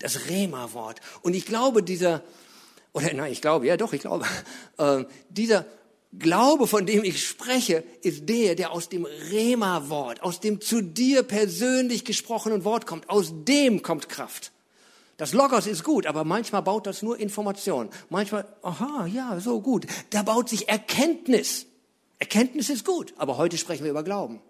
das 0.00 0.28
Rema-Wort. 0.28 1.00
Und 1.22 1.34
ich 1.34 1.46
glaube, 1.46 1.84
dieser, 1.84 2.24
oder 2.92 3.14
nein, 3.14 3.30
ich 3.30 3.40
glaube, 3.40 3.68
ja 3.68 3.76
doch, 3.76 3.92
ich 3.92 4.00
glaube, 4.00 4.26
äh, 4.78 5.04
dieser 5.28 5.64
Glaube, 6.18 6.66
von 6.66 6.86
dem 6.86 7.04
ich 7.04 7.24
spreche, 7.24 7.84
ist 8.02 8.28
der, 8.28 8.56
der 8.56 8.72
aus 8.72 8.88
dem 8.88 9.04
Rema-Wort, 9.04 10.24
aus 10.24 10.40
dem 10.40 10.60
zu 10.60 10.80
dir 10.80 11.22
persönlich 11.22 12.04
gesprochenen 12.04 12.64
Wort 12.64 12.84
kommt. 12.84 13.08
Aus 13.08 13.32
dem 13.32 13.82
kommt 13.82 14.08
Kraft. 14.08 14.50
Das 15.16 15.32
Logos 15.32 15.66
ist 15.66 15.84
gut, 15.84 16.06
aber 16.06 16.24
manchmal 16.24 16.62
baut 16.62 16.86
das 16.86 17.02
nur 17.02 17.18
Information. 17.18 17.88
Manchmal, 18.10 18.46
aha, 18.62 19.06
ja, 19.06 19.38
so 19.40 19.60
gut. 19.60 19.86
Da 20.10 20.22
baut 20.22 20.48
sich 20.48 20.68
Erkenntnis. 20.68 21.66
Erkenntnis 22.18 22.68
ist 22.68 22.84
gut, 22.84 23.14
aber 23.16 23.36
heute 23.36 23.56
sprechen 23.56 23.84
wir 23.84 23.90
über 23.90 24.02
Glauben. 24.02 24.40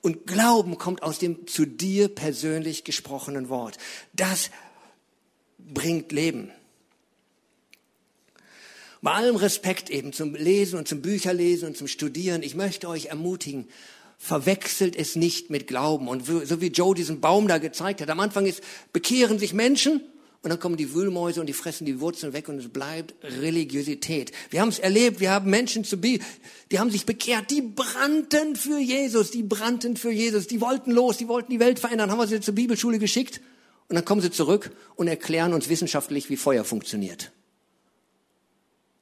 Und 0.00 0.26
Glauben 0.26 0.78
kommt 0.78 1.02
aus 1.02 1.18
dem 1.18 1.46
zu 1.46 1.64
dir 1.66 2.08
persönlich 2.08 2.84
gesprochenen 2.84 3.48
Wort. 3.48 3.78
Das 4.12 4.50
bringt 5.58 6.12
Leben. 6.12 6.50
Bei 9.02 9.12
allem 9.12 9.36
Respekt 9.36 9.88
eben 9.88 10.12
zum 10.12 10.34
Lesen 10.34 10.78
und 10.78 10.86
zum 10.86 11.00
Bücherlesen 11.00 11.68
und 11.68 11.76
zum 11.76 11.88
Studieren, 11.88 12.42
ich 12.42 12.54
möchte 12.54 12.88
euch 12.88 13.06
ermutigen, 13.06 13.66
verwechselt 14.22 14.96
es 14.96 15.16
nicht 15.16 15.48
mit 15.48 15.66
Glauben. 15.66 16.06
Und 16.06 16.26
so 16.26 16.60
wie 16.60 16.66
Joe 16.66 16.94
diesen 16.94 17.20
Baum 17.20 17.48
da 17.48 17.56
gezeigt 17.56 18.02
hat, 18.02 18.10
am 18.10 18.20
Anfang 18.20 18.44
ist, 18.44 18.62
bekehren 18.92 19.38
sich 19.38 19.54
Menschen 19.54 20.02
und 20.42 20.50
dann 20.50 20.60
kommen 20.60 20.76
die 20.76 20.94
Wühlmäuse 20.94 21.40
und 21.40 21.46
die 21.46 21.54
fressen 21.54 21.86
die 21.86 22.00
Wurzeln 22.00 22.34
weg 22.34 22.50
und 22.50 22.58
es 22.58 22.68
bleibt 22.68 23.14
Religiosität. 23.24 24.30
Wir 24.50 24.60
haben 24.60 24.68
es 24.68 24.78
erlebt, 24.78 25.20
wir 25.20 25.30
haben 25.30 25.48
Menschen 25.48 25.84
zu 25.84 25.96
die 25.96 26.20
haben 26.76 26.90
sich 26.90 27.06
bekehrt, 27.06 27.50
die 27.50 27.62
brannten 27.62 28.56
für 28.56 28.78
Jesus, 28.78 29.30
die 29.30 29.42
brannten 29.42 29.96
für 29.96 30.10
Jesus, 30.10 30.46
die 30.46 30.60
wollten 30.60 30.90
los, 30.90 31.16
die 31.16 31.26
wollten 31.26 31.50
die 31.50 31.60
Welt 31.60 31.78
verändern, 31.78 32.10
haben 32.10 32.18
wir 32.18 32.26
sie 32.26 32.40
zur 32.40 32.54
Bibelschule 32.54 32.98
geschickt 32.98 33.40
und 33.88 33.96
dann 33.96 34.04
kommen 34.04 34.20
sie 34.20 34.30
zurück 34.30 34.70
und 34.96 35.08
erklären 35.08 35.54
uns 35.54 35.70
wissenschaftlich, 35.70 36.28
wie 36.28 36.36
Feuer 36.36 36.64
funktioniert. 36.64 37.32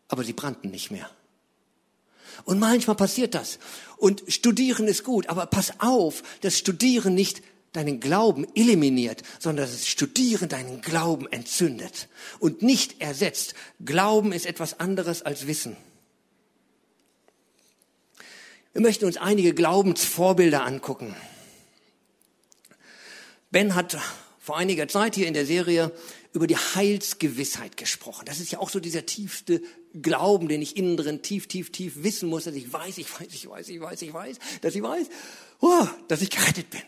Aber 0.07 0.23
sie 0.23 0.33
brannten 0.33 0.71
nicht 0.71 0.93
mehr. 0.93 1.11
Und 2.45 2.59
manchmal 2.59 2.97
passiert 2.97 3.35
das. 3.35 3.59
Und 3.97 4.23
studieren 4.29 4.87
ist 4.87 5.05
gut, 5.05 5.29
aber 5.29 5.47
pass 5.47 5.81
auf, 5.81 6.23
dass 6.41 6.59
Studieren 6.59 7.15
nicht 7.15 7.43
deinen 7.73 8.01
Glauben 8.01 8.47
eliminiert, 8.55 9.23
sondern 9.39 9.67
dass 9.67 9.87
Studieren 9.87 10.49
deinen 10.49 10.81
Glauben 10.81 11.31
entzündet 11.31 12.09
und 12.39 12.63
nicht 12.63 13.01
ersetzt. 13.01 13.55
Glauben 13.85 14.33
ist 14.33 14.47
etwas 14.47 14.81
anderes 14.81 15.23
als 15.23 15.47
Wissen. 15.47 15.77
Wir 18.73 18.83
möchten 18.83 19.07
uns 19.07 19.17
einige 19.17 19.55
Glaubensvorbilder 19.55 20.65
angucken. 20.65 21.15
Ben 23.51 23.75
hat 23.75 23.99
vor 24.39 24.57
einiger 24.57 24.89
Zeit 24.89 25.15
hier 25.15 25.27
in 25.27 25.35
der 25.35 25.47
Serie 25.47 25.93
über 26.39 26.47
die 26.47 26.57
Heilsgewissheit 26.57 27.77
gesprochen. 27.77 28.25
Das 28.25 28.39
ist 28.39 28.53
ja 28.53 28.61
auch 28.61 28.71
so 28.71 28.79
dieser 28.79 29.05
tiefste 29.05 29.61
Glauben, 30.01 30.47
den 30.47 30.63
ich 30.63 30.77
innen 30.77 30.97
drin 30.97 31.21
tief, 31.21 31.49
tief, 31.49 31.73
tief 31.73 32.05
wissen 32.05 32.29
muss, 32.29 32.45
dass 32.45 32.55
ich 32.55 32.73
weiß, 32.73 32.97
ich 32.99 33.13
weiß, 33.13 33.27
ich 33.33 33.49
weiß, 33.49 33.69
ich 33.69 33.81
weiß, 33.81 34.03
ich 34.03 34.13
weiß, 34.13 34.39
dass 34.61 34.75
ich 34.77 34.83
weiß, 34.83 35.09
oh, 35.61 35.87
dass 36.07 36.23
ich 36.23 36.31
gerettet 36.31 36.71
bin. 36.71 36.83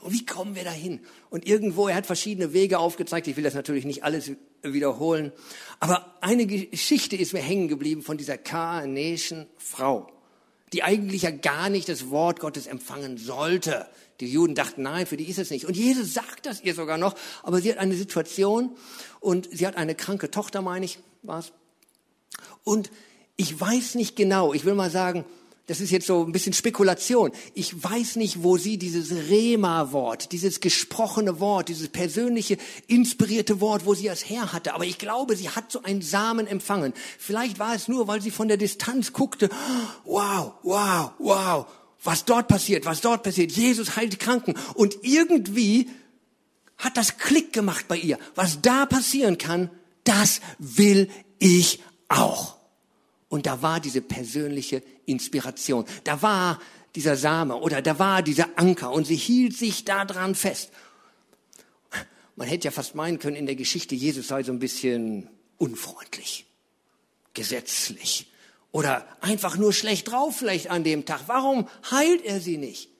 Und 0.00 0.12
wie 0.12 0.26
kommen 0.26 0.54
wir 0.54 0.64
dahin? 0.64 1.00
Und 1.30 1.46
irgendwo, 1.46 1.88
er 1.88 1.94
hat 1.94 2.04
verschiedene 2.04 2.52
Wege 2.52 2.78
aufgezeigt. 2.78 3.26
Ich 3.28 3.36
will 3.38 3.44
das 3.44 3.54
natürlich 3.54 3.86
nicht 3.86 4.04
alles 4.04 4.32
wiederholen. 4.62 5.32
Aber 5.80 6.14
eine 6.20 6.46
Geschichte 6.46 7.16
ist 7.16 7.32
mir 7.32 7.40
hängen 7.40 7.68
geblieben 7.68 8.02
von 8.02 8.18
dieser 8.18 8.36
Karnation 8.36 9.46
Frau, 9.56 10.12
die 10.74 10.82
eigentlich 10.82 11.22
ja 11.22 11.30
gar 11.30 11.70
nicht 11.70 11.88
das 11.88 12.10
Wort 12.10 12.40
Gottes 12.40 12.66
empfangen 12.66 13.16
sollte. 13.16 13.86
Die 14.20 14.26
Juden 14.26 14.54
dachten, 14.54 14.82
nein, 14.82 15.06
für 15.06 15.16
die 15.16 15.28
ist 15.28 15.38
es 15.38 15.50
nicht. 15.50 15.66
Und 15.66 15.76
Jesus 15.76 16.14
sagt 16.14 16.46
das 16.46 16.62
ihr 16.62 16.74
sogar 16.74 16.98
noch. 16.98 17.14
Aber 17.42 17.60
sie 17.60 17.70
hat 17.70 17.78
eine 17.78 17.94
Situation 17.94 18.76
und 19.20 19.48
sie 19.52 19.66
hat 19.66 19.76
eine 19.76 19.94
kranke 19.94 20.30
Tochter, 20.30 20.62
meine 20.62 20.84
ich, 20.84 20.98
war 21.22 21.40
es. 21.40 21.52
Und 22.64 22.90
ich 23.36 23.58
weiß 23.58 23.94
nicht 23.96 24.16
genau, 24.16 24.54
ich 24.54 24.64
will 24.64 24.74
mal 24.74 24.90
sagen, 24.90 25.24
das 25.66 25.80
ist 25.80 25.90
jetzt 25.90 26.06
so 26.06 26.24
ein 26.24 26.30
bisschen 26.30 26.52
Spekulation. 26.52 27.32
Ich 27.54 27.82
weiß 27.82 28.16
nicht, 28.16 28.44
wo 28.44 28.56
sie 28.56 28.78
dieses 28.78 29.10
Rema-Wort, 29.28 30.30
dieses 30.30 30.60
gesprochene 30.60 31.40
Wort, 31.40 31.68
dieses 31.68 31.88
persönliche, 31.88 32.56
inspirierte 32.86 33.60
Wort, 33.60 33.84
wo 33.84 33.94
sie 33.94 34.06
es 34.06 34.28
her 34.30 34.52
hatte. 34.52 34.74
Aber 34.74 34.84
ich 34.84 34.98
glaube, 34.98 35.34
sie 35.34 35.50
hat 35.50 35.72
so 35.72 35.82
einen 35.82 36.02
Samen 36.02 36.46
empfangen. 36.46 36.92
Vielleicht 37.18 37.58
war 37.58 37.74
es 37.74 37.88
nur, 37.88 38.06
weil 38.06 38.22
sie 38.22 38.30
von 38.30 38.46
der 38.46 38.58
Distanz 38.58 39.12
guckte. 39.12 39.48
Wow, 40.04 40.52
wow, 40.62 41.10
wow. 41.18 41.66
Was 42.02 42.24
dort 42.24 42.48
passiert, 42.48 42.84
was 42.84 43.00
dort 43.00 43.22
passiert. 43.22 43.52
Jesus 43.52 43.96
heilt 43.96 44.12
die 44.12 44.18
Kranken. 44.18 44.54
Und 44.74 44.98
irgendwie 45.02 45.90
hat 46.78 46.96
das 46.96 47.18
Klick 47.18 47.52
gemacht 47.52 47.88
bei 47.88 47.96
ihr. 47.96 48.18
Was 48.34 48.60
da 48.60 48.86
passieren 48.86 49.38
kann, 49.38 49.70
das 50.04 50.40
will 50.58 51.10
ich 51.38 51.80
auch. 52.08 52.56
Und 53.28 53.46
da 53.46 53.62
war 53.62 53.80
diese 53.80 54.00
persönliche 54.00 54.82
Inspiration. 55.04 55.84
Da 56.04 56.22
war 56.22 56.60
dieser 56.94 57.16
Same 57.16 57.56
oder 57.56 57.82
da 57.82 57.98
war 57.98 58.22
dieser 58.22 58.48
Anker 58.56 58.92
und 58.92 59.06
sie 59.06 59.16
hielt 59.16 59.56
sich 59.56 59.84
daran 59.84 60.34
fest. 60.34 60.70
Man 62.36 62.48
hätte 62.48 62.66
ja 62.66 62.70
fast 62.70 62.94
meinen 62.94 63.18
können, 63.18 63.36
in 63.36 63.46
der 63.46 63.56
Geschichte 63.56 63.94
Jesus 63.94 64.28
sei 64.28 64.42
so 64.42 64.52
ein 64.52 64.58
bisschen 64.58 65.28
unfreundlich, 65.58 66.46
gesetzlich 67.34 68.28
oder 68.76 69.06
einfach 69.22 69.56
nur 69.56 69.72
schlecht 69.72 70.10
drauf 70.10 70.36
vielleicht 70.36 70.70
an 70.70 70.84
dem 70.84 71.06
Tag. 71.06 71.22
Warum 71.28 71.66
heilt 71.90 72.22
er 72.26 72.40
sie 72.40 72.58
nicht? 72.58 72.90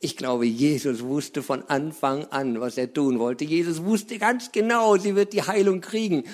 Ich 0.00 0.16
glaube, 0.16 0.44
Jesus 0.44 1.04
wusste 1.04 1.44
von 1.44 1.62
Anfang 1.68 2.24
an, 2.32 2.60
was 2.60 2.76
er 2.78 2.92
tun 2.92 3.20
wollte. 3.20 3.44
Jesus 3.44 3.84
wusste 3.84 4.18
ganz 4.18 4.50
genau, 4.50 4.96
sie 4.96 5.14
wird 5.14 5.34
die 5.34 5.42
Heilung 5.42 5.82
kriegen. 5.82 6.24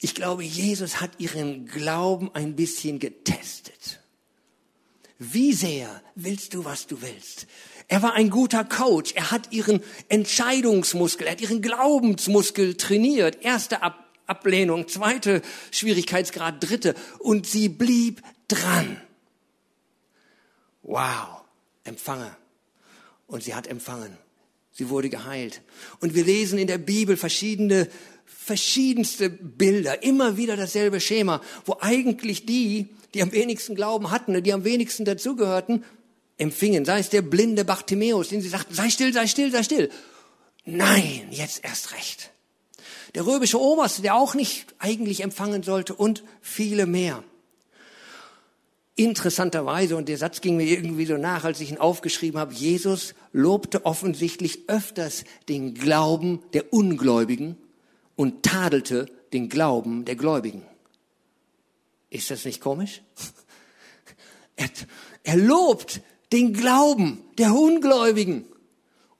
Ich 0.00 0.14
glaube, 0.14 0.44
Jesus 0.44 1.00
hat 1.00 1.10
ihren 1.18 1.66
Glauben 1.66 2.30
ein 2.34 2.54
bisschen 2.54 3.00
getestet. 3.00 3.98
Wie 5.18 5.52
sehr 5.52 6.02
willst 6.14 6.54
du, 6.54 6.64
was 6.64 6.86
du 6.86 7.02
willst? 7.02 7.48
Er 7.88 8.00
war 8.00 8.12
ein 8.12 8.30
guter 8.30 8.62
Coach. 8.62 9.12
Er 9.16 9.32
hat 9.32 9.52
ihren 9.52 9.82
Entscheidungsmuskel, 10.08 11.26
er 11.26 11.32
hat 11.32 11.40
ihren 11.40 11.62
Glaubensmuskel 11.62 12.76
trainiert. 12.76 13.42
Erste 13.42 13.82
Ablehnung, 14.26 14.88
zweite 14.88 15.42
Schwierigkeitsgrad, 15.70 16.62
dritte. 16.62 16.94
Und 17.18 17.46
sie 17.46 17.68
blieb 17.68 18.22
dran. 18.48 19.00
Wow, 20.82 21.42
empfange. 21.84 22.36
Und 23.26 23.42
sie 23.42 23.54
hat 23.54 23.66
empfangen. 23.66 24.16
Sie 24.72 24.88
wurde 24.88 25.08
geheilt. 25.08 25.62
Und 26.00 26.14
wir 26.14 26.24
lesen 26.24 26.58
in 26.58 26.66
der 26.66 26.78
Bibel 26.78 27.16
verschiedene, 27.16 27.88
verschiedenste 28.26 29.30
Bilder, 29.30 30.02
immer 30.02 30.36
wieder 30.36 30.56
dasselbe 30.56 31.00
Schema, 31.00 31.40
wo 31.64 31.78
eigentlich 31.80 32.46
die, 32.46 32.88
die 33.14 33.22
am 33.22 33.32
wenigsten 33.32 33.74
Glauben 33.74 34.10
hatten, 34.10 34.42
die 34.42 34.52
am 34.52 34.64
wenigsten 34.64 35.04
dazugehörten, 35.04 35.84
empfingen. 36.38 36.84
Sei 36.84 36.98
es 36.98 37.08
der 37.08 37.22
blinde 37.22 37.64
Bartimäus, 37.64 38.28
den 38.28 38.42
sie 38.42 38.48
sagten, 38.48 38.74
sei 38.74 38.90
still, 38.90 39.12
sei 39.12 39.26
still, 39.26 39.50
sei 39.50 39.62
still. 39.62 39.90
Nein, 40.64 41.28
jetzt 41.30 41.64
erst 41.64 41.92
recht. 41.92 42.30
Der 43.16 43.26
römische 43.26 43.58
Oberste, 43.58 44.02
der 44.02 44.14
auch 44.14 44.34
nicht 44.34 44.74
eigentlich 44.78 45.22
empfangen 45.22 45.62
sollte 45.62 45.94
und 45.94 46.22
viele 46.42 46.84
mehr. 46.84 47.24
Interessanterweise, 48.94 49.96
und 49.96 50.10
der 50.10 50.18
Satz 50.18 50.42
ging 50.42 50.58
mir 50.58 50.66
irgendwie 50.66 51.06
so 51.06 51.16
nach, 51.16 51.44
als 51.44 51.62
ich 51.62 51.70
ihn 51.70 51.78
aufgeschrieben 51.78 52.38
habe, 52.38 52.52
Jesus 52.52 53.14
lobte 53.32 53.86
offensichtlich 53.86 54.68
öfters 54.68 55.24
den 55.48 55.72
Glauben 55.72 56.42
der 56.52 56.74
Ungläubigen 56.74 57.56
und 58.16 58.42
tadelte 58.42 59.06
den 59.32 59.48
Glauben 59.48 60.04
der 60.04 60.16
Gläubigen. 60.16 60.60
Ist 62.10 62.30
das 62.30 62.44
nicht 62.44 62.60
komisch? 62.60 63.00
Er, 64.58 64.70
er 65.22 65.36
lobt 65.36 66.00
den 66.32 66.54
Glauben 66.54 67.22
der 67.36 67.54
Ungläubigen 67.54 68.46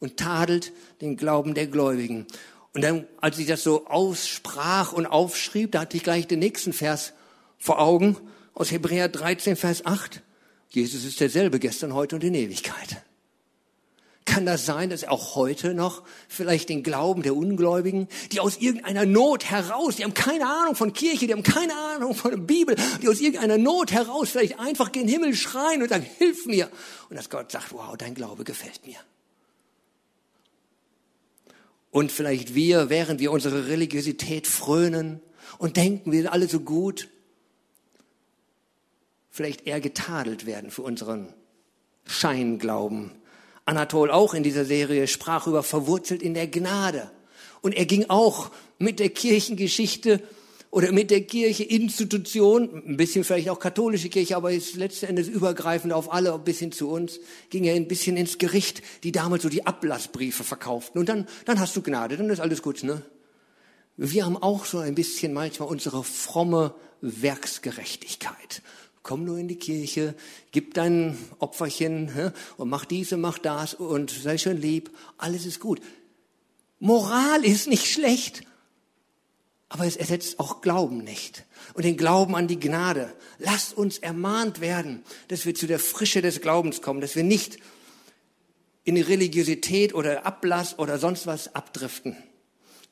und 0.01 0.17
tadelt 0.17 0.73
den 1.03 1.19
Glauben 1.19 1.53
der 1.53 1.67
Gläubigen. 1.67 2.27
Und 2.77 2.83
dann, 2.83 3.07
als 3.23 3.39
ich 3.39 3.47
das 3.47 3.63
so 3.63 3.87
aussprach 3.87 4.93
und 4.93 5.07
aufschrieb, 5.07 5.73
da 5.73 5.81
hatte 5.81 5.97
ich 5.97 6.03
gleich 6.03 6.27
den 6.27 6.41
nächsten 6.41 6.75
Vers 6.75 7.15
vor 7.57 7.81
Augen 7.81 8.19
aus 8.53 8.71
Hebräer 8.71 9.09
13, 9.09 9.57
Vers 9.57 9.87
8. 9.87 10.21
Jesus 10.69 11.07
ist 11.07 11.19
derselbe 11.21 11.59
gestern, 11.59 11.95
heute 11.95 12.17
und 12.17 12.23
in 12.23 12.35
Ewigkeit. 12.35 13.03
Kann 14.27 14.45
das 14.45 14.67
sein, 14.67 14.91
dass 14.91 15.05
auch 15.05 15.37
heute 15.37 15.73
noch 15.73 16.03
vielleicht 16.29 16.69
den 16.69 16.83
Glauben 16.83 17.23
der 17.23 17.35
Ungläubigen, 17.35 18.09
die 18.33 18.41
aus 18.41 18.59
irgendeiner 18.59 19.07
Not 19.07 19.47
heraus, 19.47 19.97
die 19.97 20.05
haben 20.05 20.13
keine 20.13 20.47
Ahnung 20.47 20.75
von 20.75 20.93
Kirche, 20.93 21.27
die 21.27 21.33
haben 21.33 21.43
keine 21.43 21.75
Ahnung 21.75 22.15
von 22.15 22.33
der 22.33 22.37
Bibel, 22.37 22.77
die 23.01 23.09
aus 23.09 23.21
irgendeiner 23.21 23.57
Not 23.57 23.91
heraus 23.91 24.29
vielleicht 24.29 24.61
einfach 24.61 24.93
gen 24.93 25.09
Himmel 25.09 25.35
schreien 25.35 25.81
und 25.81 25.89
sagen, 25.89 26.05
hilf 26.19 26.45
mir. 26.45 26.69
Und 27.09 27.17
dass 27.17 27.31
Gott 27.31 27.51
sagt, 27.51 27.73
wow, 27.73 27.97
dein 27.97 28.15
Glaube 28.15 28.45
gefällt 28.45 28.87
mir. 28.87 28.99
Und 31.97 32.13
vielleicht 32.13 32.55
wir, 32.55 32.91
während 32.91 33.21
wir 33.21 33.33
unsere 33.33 33.69
Religiosität 33.69 34.47
frönen 34.47 35.23
und 35.57 35.79
denken, 35.79 36.13
wir 36.13 36.21
sind 36.21 36.31
alle 36.31 36.47
so 36.47 36.61
gut, 36.61 37.09
vielleicht 39.31 39.67
eher 39.67 39.81
getadelt 39.81 40.45
werden 40.45 40.71
für 40.71 40.83
unseren 40.83 41.33
Scheinglauben. 42.05 43.13
Anatol 43.65 44.11
auch 44.11 44.35
in 44.35 44.43
dieser 44.43 44.67
Serie 44.67 45.07
sprach 45.07 45.47
über 45.47 45.63
verwurzelt 45.63 46.21
in 46.21 46.35
der 46.35 46.49
Gnade. 46.49 47.11
Und 47.63 47.75
er 47.75 47.87
ging 47.87 48.11
auch 48.11 48.51
mit 48.79 48.99
der 48.99 49.09
Kirchengeschichte 49.09 50.23
oder 50.71 50.93
mit 50.93 51.11
der 51.11 51.23
Kirche 51.23 51.65
Institution, 51.65 52.83
ein 52.87 52.97
bisschen 52.97 53.25
vielleicht 53.25 53.49
auch 53.51 53.59
katholische 53.59 54.09
Kirche, 54.09 54.37
aber 54.37 54.53
ist 54.53 54.77
letzten 54.77 55.07
Endes 55.07 55.29
übergreifend 55.29 55.93
auf 55.93 56.13
alle, 56.13 56.39
bis 56.39 56.59
hin 56.59 56.73
zu 56.73 56.89
uns, 56.89 57.21
ging 57.51 57.65
er 57.65 57.75
ein 57.75 57.89
bisschen 57.89 58.17
ins 58.17 58.39
Gericht, 58.39 58.83
die 59.03 59.13
damals 59.13 59.43
so 59.43 59.49
die 59.49 59.67
Ablassbriefe 59.67 60.45
verkauften. 60.45 60.99
Und 60.99 61.09
dann, 61.09 61.27
dann 61.45 61.61
hast 61.61 61.77
du 61.77 61.83
Gnade, 61.83 62.17
dann 62.17 62.31
ist 62.31 62.41
alles 62.41 62.63
gut, 62.63 62.83
ne? 62.83 63.03
Wir 63.99 64.27
haben 64.27 64.37
auch 64.37 64.67
so 64.67 64.79
ein 64.79 64.95
bisschen 64.95 65.33
manchmal 65.33 65.69
unsere 65.71 66.05
fromme 66.05 66.75
Werksgerechtigkeit 67.01 68.63
komm 69.07 69.23
nur 69.23 69.39
in 69.39 69.47
die 69.47 69.57
Kirche, 69.57 70.17
gib 70.51 70.75
dein 70.75 71.17
Opferchen 71.39 72.33
und 72.57 72.69
mach 72.69 72.85
dies 72.85 73.13
und 73.13 73.21
mach 73.21 73.39
das 73.39 73.73
und 73.75 74.11
sei 74.11 74.37
schön 74.37 74.61
lieb, 74.61 74.91
alles 75.17 75.47
ist 75.47 75.61
gut. 75.61 75.81
Moral 76.81 77.45
ist 77.45 77.69
nicht 77.69 77.87
schlecht, 77.87 78.43
aber 79.69 79.85
es 79.85 79.97
ersetzt 79.97 80.39
auch 80.39 80.61
Glauben 80.61 80.99
nicht. 80.99 81.45
Und 81.75 81.85
den 81.85 81.97
Glauben 81.97 82.37
an 82.37 82.47
die 82.47 82.61
Gnade. 82.61 83.13
Lasst 83.39 83.77
uns 83.77 83.99
ermahnt 83.99 84.61
werden, 84.61 85.03
dass 85.29 85.45
wir 85.45 85.55
zu 85.55 85.67
der 85.67 85.79
Frische 85.79 86.23
des 86.23 86.41
Glaubens 86.41 86.83
kommen, 86.83 87.01
dass 87.01 87.17
wir 87.17 87.25
nicht 87.25 87.59
in 88.85 88.95
die 88.95 89.03
Religiosität 89.03 89.95
oder 89.95 90.25
Ablass 90.25 90.79
oder 90.79 90.99
sonst 90.99 91.27
was 91.27 91.55
abdriften. 91.55 92.17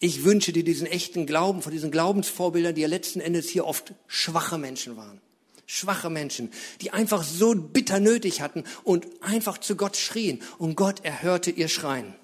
Ich 0.00 0.24
wünsche 0.24 0.52
dir 0.52 0.64
diesen 0.64 0.88
echten 0.88 1.24
Glauben 1.24 1.62
von 1.62 1.72
diesen 1.72 1.92
Glaubensvorbildern, 1.92 2.74
die 2.74 2.82
ja 2.82 2.88
letzten 2.88 3.20
Endes 3.20 3.48
hier 3.48 3.64
oft 3.64 3.94
schwache 4.06 4.58
Menschen 4.58 4.96
waren 4.96 5.20
schwache 5.66 6.10
Menschen, 6.10 6.52
die 6.80 6.90
einfach 6.90 7.22
so 7.22 7.54
bitter 7.54 8.00
nötig 8.00 8.40
hatten 8.40 8.64
und 8.82 9.06
einfach 9.22 9.58
zu 9.58 9.76
Gott 9.76 9.96
schrien 9.96 10.42
und 10.58 10.74
Gott 10.76 11.04
erhörte 11.04 11.50
ihr 11.50 11.68
Schreien. 11.68 12.14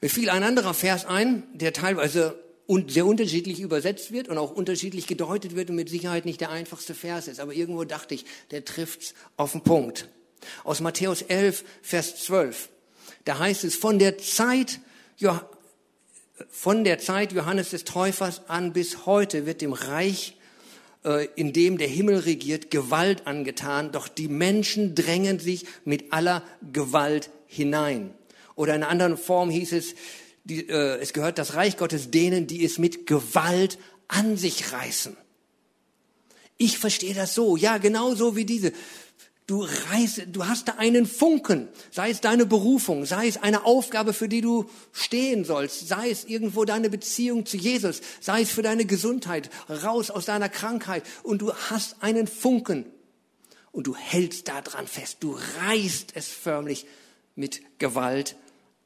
Mir 0.00 0.10
fiel 0.10 0.30
ein 0.30 0.42
anderer 0.42 0.74
Vers 0.74 1.06
ein, 1.06 1.44
der 1.54 1.72
teilweise 1.72 2.38
sehr 2.88 3.06
unterschiedlich 3.06 3.60
übersetzt 3.60 4.12
wird 4.12 4.28
und 4.28 4.38
auch 4.38 4.50
unterschiedlich 4.50 5.06
gedeutet 5.06 5.56
wird 5.56 5.70
und 5.70 5.76
mit 5.76 5.88
Sicherheit 5.88 6.26
nicht 6.26 6.40
der 6.40 6.50
einfachste 6.50 6.94
Vers 6.94 7.26
ist, 7.26 7.40
aber 7.40 7.54
irgendwo 7.54 7.84
dachte 7.84 8.14
ich, 8.14 8.24
der 8.50 8.64
trifft's 8.64 9.14
auf 9.36 9.52
den 9.52 9.62
Punkt. 9.62 10.08
Aus 10.64 10.80
Matthäus 10.80 11.22
11, 11.22 11.64
Vers 11.82 12.24
12. 12.24 12.68
Da 13.24 13.38
heißt 13.38 13.64
es, 13.64 13.74
von 13.74 13.98
der 13.98 14.18
Zeit, 14.18 14.80
von 16.50 16.84
der 16.84 16.98
Zeit 16.98 17.32
Johannes 17.32 17.70
des 17.70 17.84
Täufers 17.84 18.48
an 18.48 18.72
bis 18.72 19.06
heute 19.06 19.46
wird 19.46 19.62
dem 19.62 19.72
Reich 19.72 20.36
äh, 21.04 21.26
in 21.36 21.52
dem 21.52 21.78
der 21.78 21.88
Himmel 21.88 22.18
regiert, 22.18 22.70
Gewalt 22.70 23.26
angetan, 23.26 23.92
doch 23.92 24.08
die 24.08 24.28
Menschen 24.28 24.94
drängen 24.94 25.38
sich 25.38 25.64
mit 25.84 26.12
aller 26.12 26.42
Gewalt 26.72 27.30
hinein. 27.46 28.12
Oder 28.56 28.74
in 28.74 28.82
einer 28.82 28.90
anderen 28.90 29.16
Form 29.16 29.50
hieß 29.50 29.72
es, 29.72 29.94
die, 30.48 30.68
äh, 30.68 30.98
es 31.00 31.12
gehört 31.12 31.38
das 31.38 31.54
Reich 31.54 31.76
Gottes 31.76 32.10
denen, 32.10 32.46
die 32.46 32.64
es 32.64 32.78
mit 32.78 33.06
Gewalt 33.06 33.78
an 34.08 34.36
sich 34.36 34.72
reißen. 34.72 35.16
Ich 36.56 36.78
verstehe 36.78 37.14
das 37.14 37.34
so, 37.34 37.56
ja, 37.56 37.78
genau 37.78 38.14
so 38.14 38.34
wie 38.34 38.44
diese. 38.44 38.72
Du 39.46 39.62
reißt, 39.62 40.26
du 40.26 40.46
hast 40.46 40.68
da 40.68 40.72
einen 40.72 41.06
Funken, 41.06 41.68
sei 41.90 42.10
es 42.10 42.20
deine 42.20 42.44
Berufung, 42.44 43.06
sei 43.06 43.28
es 43.28 43.38
eine 43.38 43.64
Aufgabe, 43.64 44.12
für 44.12 44.28
die 44.28 44.42
du 44.42 44.68
stehen 44.92 45.44
sollst, 45.44 45.88
sei 45.88 46.10
es 46.10 46.24
irgendwo 46.24 46.66
deine 46.66 46.90
Beziehung 46.90 47.46
zu 47.46 47.56
Jesus, 47.56 48.02
sei 48.20 48.42
es 48.42 48.50
für 48.50 48.60
deine 48.60 48.84
Gesundheit, 48.84 49.48
raus 49.70 50.10
aus 50.10 50.26
deiner 50.26 50.50
Krankheit. 50.50 51.02
Und 51.22 51.40
du 51.40 51.54
hast 51.54 52.02
einen 52.02 52.26
Funken. 52.26 52.84
Und 53.72 53.86
du 53.86 53.94
hältst 53.94 54.48
da 54.48 54.60
dran 54.60 54.86
fest, 54.86 55.18
du 55.20 55.38
reißt 55.60 56.12
es 56.14 56.28
förmlich 56.28 56.86
mit 57.36 57.62
Gewalt 57.78 58.36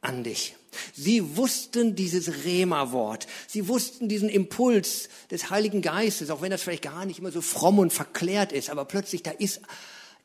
an 0.02 0.24
dich. 0.24 0.56
Sie 0.94 1.36
wussten 1.36 1.94
dieses 1.96 2.44
Rema-Wort. 2.44 3.26
Sie 3.46 3.68
wussten 3.68 4.08
diesen 4.08 4.28
Impuls 4.28 5.08
des 5.30 5.50
Heiligen 5.50 5.80
Geistes, 5.80 6.30
auch 6.30 6.42
wenn 6.42 6.50
das 6.50 6.62
vielleicht 6.62 6.82
gar 6.82 7.06
nicht 7.06 7.18
immer 7.18 7.32
so 7.32 7.40
fromm 7.40 7.78
und 7.78 7.92
verklärt 7.92 8.52
ist, 8.52 8.68
aber 8.68 8.84
plötzlich 8.84 9.22
da 9.22 9.30
ist 9.30 9.60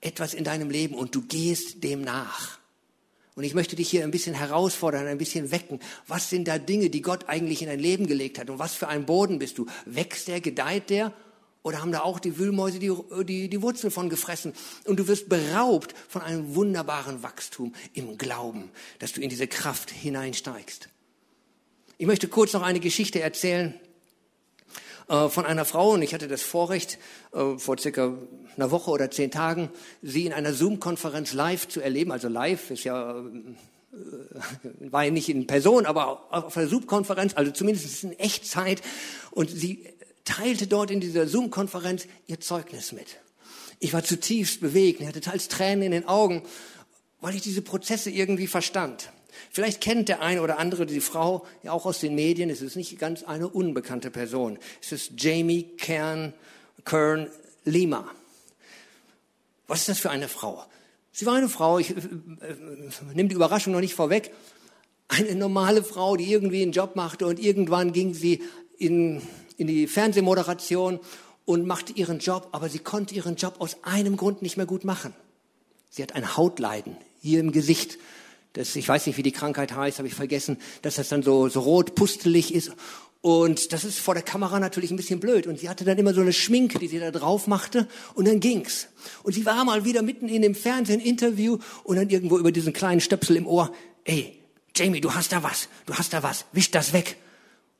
etwas 0.01 0.33
in 0.33 0.43
deinem 0.43 0.69
Leben 0.69 0.95
und 0.95 1.15
du 1.15 1.21
gehst 1.21 1.83
dem 1.83 2.01
nach. 2.01 2.59
Und 3.35 3.43
ich 3.43 3.53
möchte 3.53 3.75
dich 3.75 3.89
hier 3.89 4.03
ein 4.03 4.11
bisschen 4.11 4.33
herausfordern, 4.33 5.05
ein 5.05 5.19
bisschen 5.19 5.51
wecken. 5.51 5.79
Was 6.07 6.29
sind 6.29 6.47
da 6.47 6.57
Dinge, 6.57 6.89
die 6.89 7.03
Gott 7.03 7.29
eigentlich 7.29 7.61
in 7.61 7.67
dein 7.67 7.79
Leben 7.79 8.07
gelegt 8.07 8.39
hat? 8.39 8.49
Und 8.49 8.57
was 8.57 8.73
für 8.73 8.87
ein 8.87 9.05
Boden 9.05 9.37
bist 9.37 9.59
du? 9.59 9.67
Wächst 9.85 10.27
der, 10.27 10.41
gedeiht 10.41 10.89
der? 10.89 11.13
Oder 11.63 11.81
haben 11.81 11.91
da 11.91 12.01
auch 12.01 12.19
die 12.19 12.37
Wühlmäuse 12.37 12.79
die, 12.79 12.91
die, 13.25 13.49
die 13.49 13.61
Wurzeln 13.61 13.91
von 13.91 14.09
gefressen? 14.09 14.53
Und 14.85 14.99
du 14.99 15.07
wirst 15.07 15.27
beraubt 15.27 15.93
von 16.07 16.21
einem 16.21 16.55
wunderbaren 16.55 17.23
Wachstum 17.23 17.73
im 17.93 18.17
Glauben, 18.17 18.71
dass 18.99 19.13
du 19.13 19.21
in 19.21 19.29
diese 19.29 19.47
Kraft 19.47 19.91
hineinsteigst. 19.91 20.89
Ich 21.97 22.05
möchte 22.05 22.27
kurz 22.27 22.53
noch 22.53 22.61
eine 22.61 22.79
Geschichte 22.79 23.21
erzählen 23.21 23.73
äh, 25.07 25.29
von 25.29 25.45
einer 25.45 25.65
Frau. 25.65 25.91
Und 25.91 26.01
ich 26.01 26.13
hatte 26.13 26.27
das 26.27 26.41
Vorrecht, 26.41 26.99
äh, 27.33 27.57
vor 27.57 27.77
circa 27.77 28.13
einer 28.55 28.71
Woche 28.71 28.91
oder 28.91 29.09
zehn 29.09 29.31
Tagen 29.31 29.69
sie 30.01 30.25
in 30.25 30.33
einer 30.33 30.53
Zoom-Konferenz 30.53 31.33
live 31.33 31.67
zu 31.67 31.81
erleben. 31.81 32.11
Also 32.11 32.27
live 32.27 32.71
ist 32.71 32.83
ja, 32.83 33.19
äh, 33.19 33.23
war 34.91 35.05
ja 35.05 35.11
nicht 35.11 35.29
in 35.29 35.47
Person, 35.47 35.85
aber 35.85 36.31
auf 36.31 36.57
einer 36.57 36.67
Zoom-Konferenz, 36.67 37.33
also 37.35 37.51
zumindest 37.51 38.03
in 38.03 38.19
Echtzeit. 38.19 38.81
Und 39.31 39.49
sie 39.49 39.85
teilte 40.27 40.67
dort 40.67 40.91
in 40.91 40.99
dieser 40.99 41.27
Zoom-Konferenz 41.27 42.07
ihr 42.27 42.39
Zeugnis 42.39 42.91
mit. 42.91 43.17
Ich 43.79 43.93
war 43.93 44.03
zutiefst 44.03 44.59
bewegt, 44.59 45.01
ich 45.01 45.07
hatte 45.07 45.21
teils 45.21 45.47
Tränen 45.47 45.83
in 45.83 45.91
den 45.91 46.07
Augen, 46.07 46.43
weil 47.21 47.35
ich 47.35 47.41
diese 47.41 47.61
Prozesse 47.61 48.09
irgendwie 48.09 48.47
verstand. 48.47 49.11
Vielleicht 49.51 49.81
kennt 49.81 50.09
der 50.09 50.21
eine 50.21 50.41
oder 50.41 50.57
andere 50.57 50.85
die 50.85 50.99
Frau 50.99 51.45
ja 51.63 51.71
auch 51.71 51.85
aus 51.85 51.99
den 51.99 52.15
Medien. 52.15 52.49
Es 52.49 52.61
ist 52.61 52.75
nicht 52.75 52.97
ganz 52.99 53.23
eine 53.23 53.47
unbekannte 53.47 54.09
Person. 54.09 54.57
Es 54.81 54.91
ist 54.91 55.11
Jamie 55.17 55.63
Kern, 55.77 56.33
Kern 56.85 57.29
Lima. 57.63 58.09
Was 59.67 59.81
ist 59.81 59.89
das 59.89 59.99
für 59.99 60.09
eine 60.09 60.27
Frau? 60.27 60.65
Sie 61.11 61.25
war 61.25 61.35
eine 61.35 61.49
Frau, 61.49 61.79
ich 61.79 61.91
äh, 61.91 61.93
äh, 61.93 62.55
nehme 63.13 63.29
die 63.29 63.35
Überraschung 63.35 63.73
noch 63.73 63.79
nicht 63.79 63.95
vorweg, 63.95 64.31
eine 65.07 65.35
normale 65.35 65.83
Frau, 65.83 66.15
die 66.15 66.31
irgendwie 66.31 66.61
einen 66.61 66.71
Job 66.71 66.95
machte 66.95 67.27
und 67.27 67.39
irgendwann 67.39 67.93
ging 67.93 68.13
sie 68.13 68.43
in, 68.77 69.21
in 69.57 69.67
die 69.67 69.87
Fernsehmoderation 69.87 70.99
und 71.45 71.65
machte 71.65 71.93
ihren 71.93 72.19
Job, 72.19 72.49
aber 72.51 72.69
sie 72.69 72.79
konnte 72.79 73.15
ihren 73.15 73.35
Job 73.35 73.55
aus 73.59 73.77
einem 73.83 74.17
Grund 74.17 74.41
nicht 74.41 74.57
mehr 74.57 74.65
gut 74.65 74.83
machen. 74.83 75.13
Sie 75.89 76.03
hat 76.03 76.13
ein 76.13 76.37
Hautleiden 76.37 76.97
hier 77.21 77.39
im 77.39 77.51
Gesicht. 77.51 77.97
Das, 78.53 78.75
ich 78.75 78.87
weiß 78.87 79.07
nicht, 79.07 79.17
wie 79.17 79.23
die 79.23 79.31
Krankheit 79.31 79.75
heißt, 79.75 79.97
habe 79.97 80.07
ich 80.07 80.13
vergessen, 80.13 80.57
dass 80.81 80.95
das 80.95 81.09
dann 81.09 81.23
so, 81.23 81.47
so 81.49 81.61
rot, 81.61 81.95
pustelig 81.95 82.53
ist. 82.53 82.71
Und 83.21 83.73
das 83.73 83.83
ist 83.83 83.99
vor 83.99 84.13
der 84.13 84.23
Kamera 84.23 84.59
natürlich 84.59 84.91
ein 84.91 84.97
bisschen 84.97 85.19
blöd. 85.19 85.47
Und 85.47 85.59
sie 85.59 85.69
hatte 85.69 85.85
dann 85.85 85.97
immer 85.97 86.13
so 86.13 86.21
eine 86.21 86.33
Schminke, 86.33 86.79
die 86.79 86.87
sie 86.87 86.99
da 86.99 87.11
drauf 87.11 87.47
machte. 87.47 87.87
Und 88.13 88.27
dann 88.27 88.39
ging's. 88.39 88.87
Und 89.23 89.33
sie 89.33 89.45
war 89.45 89.65
mal 89.65 89.85
wieder 89.85 90.01
mitten 90.01 90.29
in 90.29 90.41
dem 90.41 90.55
Fernsehen-Interview 90.55 91.57
und 91.83 91.95
dann 91.95 92.09
irgendwo 92.09 92.37
über 92.37 92.51
diesen 92.51 92.73
kleinen 92.73 93.01
Stöpsel 93.01 93.35
im 93.35 93.47
Ohr. 93.47 93.73
Ey, 94.03 94.39
Jamie, 94.75 95.01
du 95.01 95.13
hast 95.13 95.31
da 95.31 95.43
was. 95.43 95.67
Du 95.85 95.95
hast 95.95 96.13
da 96.13 96.23
was. 96.23 96.45
Wisch 96.51 96.71
das 96.71 96.93
weg. 96.93 97.17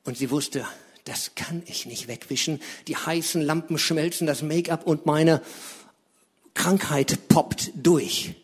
Und 0.04 0.16
sie 0.18 0.30
wusste, 0.30 0.66
das 1.08 1.34
kann 1.34 1.62
ich 1.66 1.86
nicht 1.86 2.06
wegwischen. 2.08 2.60
Die 2.86 2.96
heißen 2.96 3.40
Lampen 3.40 3.78
schmelzen 3.78 4.26
das 4.26 4.42
Make-up 4.42 4.86
und 4.86 5.06
meine 5.06 5.42
Krankheit 6.54 7.28
poppt 7.28 7.72
durch. 7.74 8.34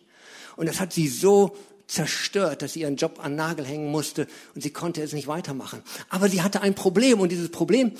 Und 0.56 0.66
das 0.66 0.80
hat 0.80 0.92
sie 0.92 1.08
so 1.08 1.56
zerstört, 1.86 2.62
dass 2.62 2.72
sie 2.72 2.80
ihren 2.80 2.96
Job 2.96 3.22
an 3.22 3.36
Nagel 3.36 3.66
hängen 3.66 3.90
musste 3.90 4.26
und 4.54 4.62
sie 4.62 4.70
konnte 4.70 5.02
es 5.02 5.12
nicht 5.12 5.26
weitermachen. 5.26 5.82
Aber 6.08 6.28
sie 6.28 6.42
hatte 6.42 6.62
ein 6.62 6.74
Problem 6.74 7.20
und 7.20 7.30
dieses 7.30 7.50
Problem, 7.50 7.92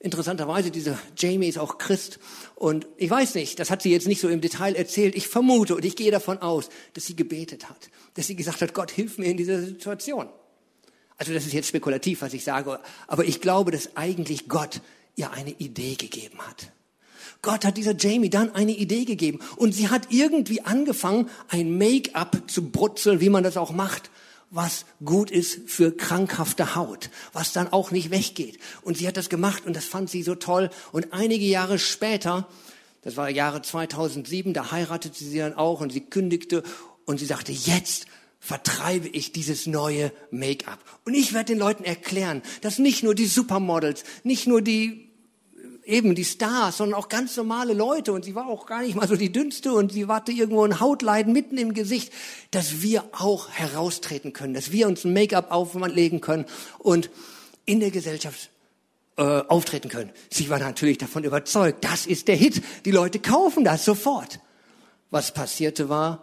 interessanterweise, 0.00 0.70
diese 0.70 0.98
Jamie 1.16 1.48
ist 1.48 1.58
auch 1.58 1.78
Christ 1.78 2.18
und 2.54 2.86
ich 2.96 3.10
weiß 3.10 3.34
nicht, 3.34 3.58
das 3.58 3.70
hat 3.70 3.82
sie 3.82 3.90
jetzt 3.90 4.06
nicht 4.06 4.20
so 4.20 4.28
im 4.28 4.40
Detail 4.40 4.74
erzählt. 4.74 5.14
Ich 5.14 5.28
vermute 5.28 5.74
und 5.74 5.84
ich 5.84 5.96
gehe 5.96 6.10
davon 6.10 6.38
aus, 6.38 6.70
dass 6.94 7.04
sie 7.04 7.16
gebetet 7.16 7.68
hat, 7.68 7.90
dass 8.14 8.26
sie 8.26 8.36
gesagt 8.36 8.62
hat, 8.62 8.72
Gott, 8.72 8.90
hilf 8.90 9.18
mir 9.18 9.26
in 9.26 9.36
dieser 9.36 9.60
Situation. 9.60 10.28
Also 11.18 11.32
das 11.32 11.46
ist 11.46 11.52
jetzt 11.52 11.68
spekulativ, 11.68 12.22
was 12.22 12.34
ich 12.34 12.44
sage, 12.44 12.78
aber 13.06 13.24
ich 13.24 13.40
glaube, 13.40 13.70
dass 13.70 13.96
eigentlich 13.96 14.48
Gott 14.48 14.80
ihr 15.14 15.30
eine 15.30 15.50
Idee 15.50 15.94
gegeben 15.94 16.38
hat. 16.46 16.72
Gott 17.42 17.64
hat 17.64 17.76
dieser 17.76 17.96
Jamie 17.96 18.30
dann 18.30 18.54
eine 18.54 18.72
Idee 18.72 19.04
gegeben 19.04 19.40
und 19.56 19.72
sie 19.72 19.88
hat 19.88 20.08
irgendwie 20.10 20.62
angefangen, 20.62 21.28
ein 21.48 21.78
Make-up 21.78 22.50
zu 22.50 22.70
brutzeln, 22.70 23.20
wie 23.20 23.30
man 23.30 23.44
das 23.44 23.56
auch 23.56 23.72
macht, 23.72 24.10
was 24.50 24.84
gut 25.04 25.30
ist 25.30 25.68
für 25.68 25.96
krankhafte 25.96 26.74
Haut, 26.74 27.10
was 27.32 27.52
dann 27.52 27.72
auch 27.72 27.90
nicht 27.90 28.10
weggeht. 28.10 28.58
Und 28.82 28.96
sie 28.96 29.06
hat 29.06 29.16
das 29.16 29.28
gemacht 29.28 29.64
und 29.66 29.74
das 29.76 29.84
fand 29.84 30.10
sie 30.10 30.22
so 30.22 30.34
toll. 30.34 30.70
Und 30.92 31.12
einige 31.12 31.44
Jahre 31.44 31.78
später, 31.78 32.48
das 33.02 33.16
war 33.16 33.28
Jahre 33.28 33.62
2007, 33.62 34.52
da 34.52 34.70
heiratete 34.70 35.22
sie 35.22 35.38
dann 35.38 35.54
auch 35.54 35.80
und 35.80 35.92
sie 35.92 36.00
kündigte 36.00 36.62
und 37.04 37.18
sie 37.18 37.26
sagte, 37.26 37.52
jetzt 37.52 38.06
vertreibe 38.46 39.08
ich 39.08 39.32
dieses 39.32 39.66
neue 39.66 40.12
Make-up. 40.30 40.78
Und 41.04 41.14
ich 41.14 41.32
werde 41.32 41.46
den 41.46 41.58
Leuten 41.58 41.82
erklären, 41.82 42.42
dass 42.60 42.78
nicht 42.78 43.02
nur 43.02 43.16
die 43.16 43.26
Supermodels, 43.26 44.04
nicht 44.22 44.46
nur 44.46 44.62
die 44.62 45.10
eben 45.84 46.14
die 46.14 46.24
Stars, 46.24 46.76
sondern 46.76 46.96
auch 46.96 47.08
ganz 47.08 47.36
normale 47.36 47.72
Leute. 47.72 48.12
Und 48.12 48.24
sie 48.24 48.36
war 48.36 48.46
auch 48.46 48.66
gar 48.66 48.82
nicht 48.82 48.94
mal 48.94 49.08
so 49.08 49.16
die 49.16 49.32
dünnste 49.32 49.72
und 49.72 49.90
sie 49.90 50.06
hatte 50.06 50.30
irgendwo 50.30 50.62
ein 50.62 50.78
Hautleiden 50.78 51.32
mitten 51.32 51.58
im 51.58 51.74
Gesicht, 51.74 52.12
dass 52.52 52.82
wir 52.82 53.02
auch 53.10 53.50
heraustreten 53.50 54.32
können, 54.32 54.54
dass 54.54 54.70
wir 54.70 54.86
uns 54.86 55.04
ein 55.04 55.12
Make-up 55.12 55.50
auflegen 55.50 56.20
können 56.20 56.44
und 56.78 57.10
in 57.64 57.80
der 57.80 57.90
Gesellschaft 57.90 58.50
äh, 59.16 59.22
auftreten 59.22 59.88
können. 59.88 60.12
Sie 60.30 60.50
war 60.50 60.60
natürlich 60.60 60.98
davon 60.98 61.24
überzeugt, 61.24 61.84
das 61.84 62.06
ist 62.06 62.28
der 62.28 62.36
Hit. 62.36 62.62
Die 62.84 62.92
Leute 62.92 63.18
kaufen 63.18 63.64
das 63.64 63.84
sofort. 63.84 64.38
Was 65.10 65.34
passierte 65.34 65.88
war, 65.88 66.22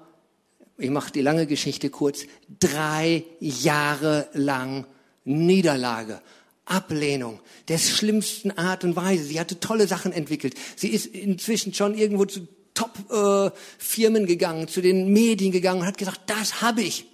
ich 0.78 0.90
mache 0.90 1.12
die 1.12 1.22
lange 1.22 1.46
Geschichte 1.46 1.90
kurz, 1.90 2.26
drei 2.60 3.24
Jahre 3.40 4.28
lang 4.34 4.86
Niederlage. 5.26 6.22
Ablehnung 6.66 7.42
der 7.68 7.78
schlimmsten 7.78 8.52
Art 8.52 8.84
und 8.84 8.96
Weise. 8.96 9.26
Sie 9.26 9.40
hatte 9.40 9.60
tolle 9.60 9.88
Sachen 9.88 10.14
entwickelt. 10.14 10.56
Sie 10.76 10.90
ist 10.90 11.08
inzwischen 11.08 11.74
schon 11.74 11.96
irgendwo 11.96 12.26
zu 12.26 12.48
Top-Firmen 12.74 14.24
äh, 14.24 14.28
gegangen, 14.28 14.68
zu 14.68 14.82
den 14.82 15.12
Medien 15.12 15.52
gegangen 15.52 15.82
und 15.82 15.88
hat 15.88 15.98
gesagt, 15.98 16.22
das 16.28 16.62
habe 16.62 16.82
ich. 16.82 17.06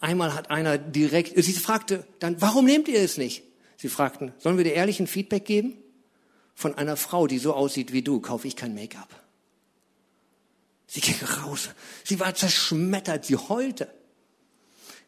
Einmal 0.00 0.34
hat 0.34 0.50
einer 0.50 0.78
direkt, 0.78 1.42
sie 1.42 1.52
fragte 1.52 2.04
dann, 2.18 2.40
warum 2.40 2.64
nehmt 2.64 2.88
ihr 2.88 3.00
es 3.00 3.16
nicht? 3.16 3.42
Sie 3.76 3.88
fragten, 3.88 4.32
sollen 4.38 4.56
wir 4.56 4.64
dir 4.64 4.74
ehrlichen 4.74 5.06
Feedback 5.06 5.44
geben? 5.44 5.74
Von 6.54 6.74
einer 6.74 6.96
Frau, 6.96 7.26
die 7.26 7.38
so 7.38 7.52
aussieht 7.52 7.92
wie 7.92 8.02
du, 8.02 8.20
kaufe 8.20 8.46
ich 8.46 8.56
kein 8.56 8.74
Make-up. 8.74 9.23
Sie 10.94 11.00
ging 11.00 11.16
raus. 11.42 11.70
Sie 12.04 12.20
war 12.20 12.36
zerschmettert. 12.36 13.24
Sie 13.24 13.34
heulte. 13.34 13.92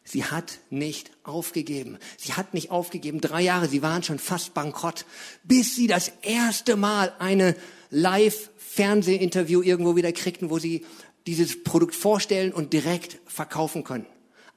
Sie 0.03 0.25
hat 0.25 0.59
nicht 0.69 1.11
aufgegeben. 1.23 1.97
Sie 2.17 2.33
hat 2.33 2.53
nicht 2.53 2.71
aufgegeben. 2.71 3.21
Drei 3.21 3.41
Jahre, 3.41 3.69
sie 3.69 3.81
waren 3.81 4.03
schon 4.03 4.19
fast 4.19 4.53
bankrott, 4.53 5.05
bis 5.45 5.77
sie 5.77 5.87
das 5.87 6.11
erste 6.23 6.75
Mal 6.75 7.13
eine 7.19 7.55
Live-Fernsehinterview 7.89 9.61
irgendwo 9.61 9.95
wieder 9.95 10.11
kriegten, 10.11 10.49
wo 10.49 10.59
sie 10.59 10.85
dieses 11.25 11.63
Produkt 11.63 11.95
vorstellen 11.95 12.51
und 12.51 12.73
direkt 12.73 13.19
verkaufen 13.25 13.85
können. 13.85 14.07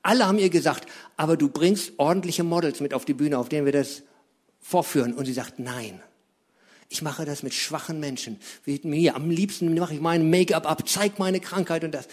Alle 0.03 0.27
haben 0.27 0.41
ihr 0.41 0.51
gesagt, 0.51 0.89
aber 1.17 1.37
du 1.37 1.49
bringst 1.49 1.93
ordentliche 1.97 2.43
Models 2.43 2.81
mit 2.81 2.93
auf 2.93 3.05
die 3.05 3.15
Bühne, 3.15 3.39
auf 3.39 3.49
denen 3.49 3.67
wir 3.67 3.73
das 3.73 4.03
vorführen. 4.59 5.15
Und 5.15 5.27
sie 5.27 5.33
sagt, 5.33 5.61
nein. 5.61 6.03
Ich 6.93 7.03
mache 7.03 7.25
das 7.25 7.45
mit 7.45 7.55
schwachen 7.55 8.01
Menschen. 8.01 8.41
Wie 8.65 8.81
mir. 8.83 9.15
Am 9.15 9.31
liebsten 9.31 9.73
mache 9.75 9.95
ich 9.95 10.01
mein 10.01 10.29
Make-up 10.29 10.69
ab, 10.69 10.89
zeig 10.89 11.21
meine 11.21 11.39
Krankheit 11.39 11.85
und 11.85 11.93
das. 11.93 12.09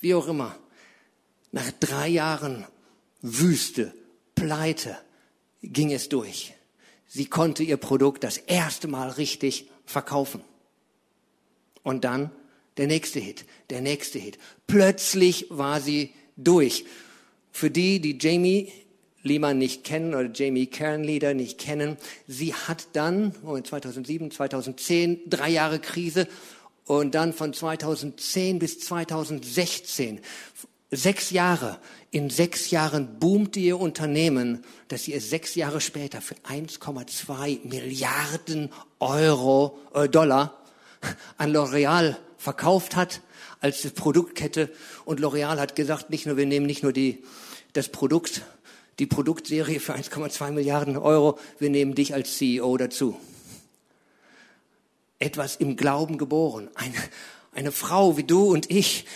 Wie 0.00 0.14
auch 0.14 0.28
immer. 0.28 0.54
Nach 1.50 1.70
drei 1.80 2.08
Jahren 2.08 2.66
Wüste, 3.22 3.94
Pleite 4.34 4.98
ging 5.62 5.92
es 5.92 6.10
durch. 6.10 6.52
Sie 7.08 7.24
konnte 7.24 7.62
ihr 7.62 7.78
Produkt 7.78 8.22
das 8.22 8.36
erste 8.36 8.86
Mal 8.86 9.08
richtig 9.08 9.70
verkaufen. 9.86 10.42
Und 11.82 12.04
dann 12.04 12.30
der 12.76 12.88
nächste 12.88 13.18
Hit, 13.18 13.46
der 13.70 13.80
nächste 13.80 14.18
Hit. 14.18 14.38
Plötzlich 14.66 15.46
war 15.48 15.80
sie 15.80 16.12
durch. 16.36 16.84
Für 17.50 17.70
die, 17.70 18.00
die 18.00 18.18
Jamie 18.20 18.72
Lehmann 19.22 19.58
nicht 19.58 19.84
kennen 19.84 20.14
oder 20.14 20.30
Jamie 20.32 20.66
Kernleader 20.66 21.34
nicht 21.34 21.58
kennen, 21.58 21.96
sie 22.26 22.54
hat 22.54 22.88
dann 22.94 23.32
2007, 23.64 24.30
2010 24.30 25.20
drei 25.26 25.50
Jahre 25.50 25.78
Krise 25.78 26.26
und 26.86 27.14
dann 27.14 27.32
von 27.32 27.54
2010 27.54 28.58
bis 28.58 28.80
2016 28.80 30.20
Sechs 30.94 31.30
Jahre. 31.30 31.78
In 32.10 32.28
sechs 32.28 32.70
Jahren 32.70 33.18
boomte 33.18 33.58
ihr 33.58 33.80
Unternehmen, 33.80 34.62
dass 34.88 35.04
sie 35.04 35.14
es 35.14 35.30
sechs 35.30 35.54
Jahre 35.54 35.80
später 35.80 36.20
für 36.20 36.34
1,2 36.34 37.66
Milliarden 37.66 38.68
Euro, 39.00 39.78
äh, 39.94 40.06
Dollar 40.06 40.62
an 41.38 41.50
L'Oreal 41.50 42.16
verkauft 42.36 42.94
hat 42.94 43.22
als 43.60 43.90
Produktkette. 43.92 44.70
Und 45.06 45.18
L'Oreal 45.18 45.58
hat 45.58 45.76
gesagt, 45.76 46.10
nicht 46.10 46.26
nur, 46.26 46.36
wir 46.36 46.44
nehmen 46.44 46.66
nicht 46.66 46.82
nur 46.82 46.92
die, 46.92 47.24
das 47.72 47.88
Produkt, 47.88 48.42
die 48.98 49.06
Produktserie 49.06 49.80
für 49.80 49.94
1,2 49.94 50.50
Milliarden 50.52 50.96
Euro, 50.96 51.38
wir 51.58 51.70
nehmen 51.70 51.94
dich 51.94 52.14
als 52.14 52.36
CEO 52.36 52.76
dazu. 52.76 53.18
Etwas 55.18 55.56
im 55.56 55.76
Glauben 55.76 56.18
geboren. 56.18 56.68
Eine, 56.74 56.94
eine 57.52 57.72
Frau 57.72 58.16
wie 58.16 58.24
du 58.24 58.52
und 58.52 58.70
ich, 58.70 59.06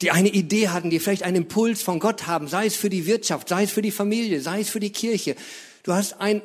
die 0.00 0.10
eine 0.10 0.28
Idee 0.28 0.68
hatten, 0.68 0.90
die 0.90 0.98
vielleicht 0.98 1.22
einen 1.22 1.36
Impuls 1.36 1.82
von 1.82 2.00
Gott 2.00 2.26
haben, 2.26 2.48
sei 2.48 2.66
es 2.66 2.74
für 2.74 2.90
die 2.90 3.06
Wirtschaft, 3.06 3.48
sei 3.48 3.64
es 3.64 3.70
für 3.70 3.82
die 3.82 3.90
Familie, 3.92 4.40
sei 4.40 4.60
es 4.60 4.70
für 4.70 4.80
die 4.80 4.90
Kirche. 4.90 5.36
Du 5.84 5.92
hast 5.92 6.20
ein, 6.20 6.42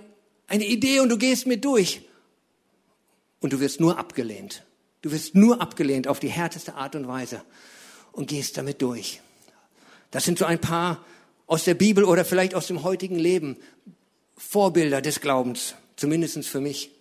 eine 0.48 0.66
Idee 0.66 1.00
und 1.00 1.10
du 1.10 1.18
gehst 1.18 1.48
mit 1.48 1.66
durch. 1.66 2.02
Und 3.40 3.54
du 3.54 3.60
wirst 3.60 3.80
nur 3.80 3.98
abgelehnt. 3.98 4.64
Du 5.02 5.12
wirst 5.12 5.36
nur 5.36 5.62
abgelehnt 5.62 6.08
auf 6.08 6.20
die 6.20 6.30
härteste 6.30 6.76
Art 6.76 6.96
und 6.96 7.08
Weise 7.08 7.42
und 8.12 8.28
gehst 8.28 8.58
damit 8.58 8.82
durch. 8.82 9.22
Das 10.12 10.24
sind 10.24 10.40
so 10.40 10.46
ein 10.46 10.60
paar 10.60 11.04
aus 11.48 11.64
der 11.64 11.74
Bibel 11.74 12.04
oder 12.04 12.26
vielleicht 12.26 12.54
aus 12.54 12.68
dem 12.68 12.84
heutigen 12.84 13.18
Leben 13.18 13.58
Vorbilder 14.36 15.02
des 15.02 15.22
Glaubens, 15.22 15.74
zumindest 15.96 16.46
für 16.46 16.62
mich. 16.62 16.92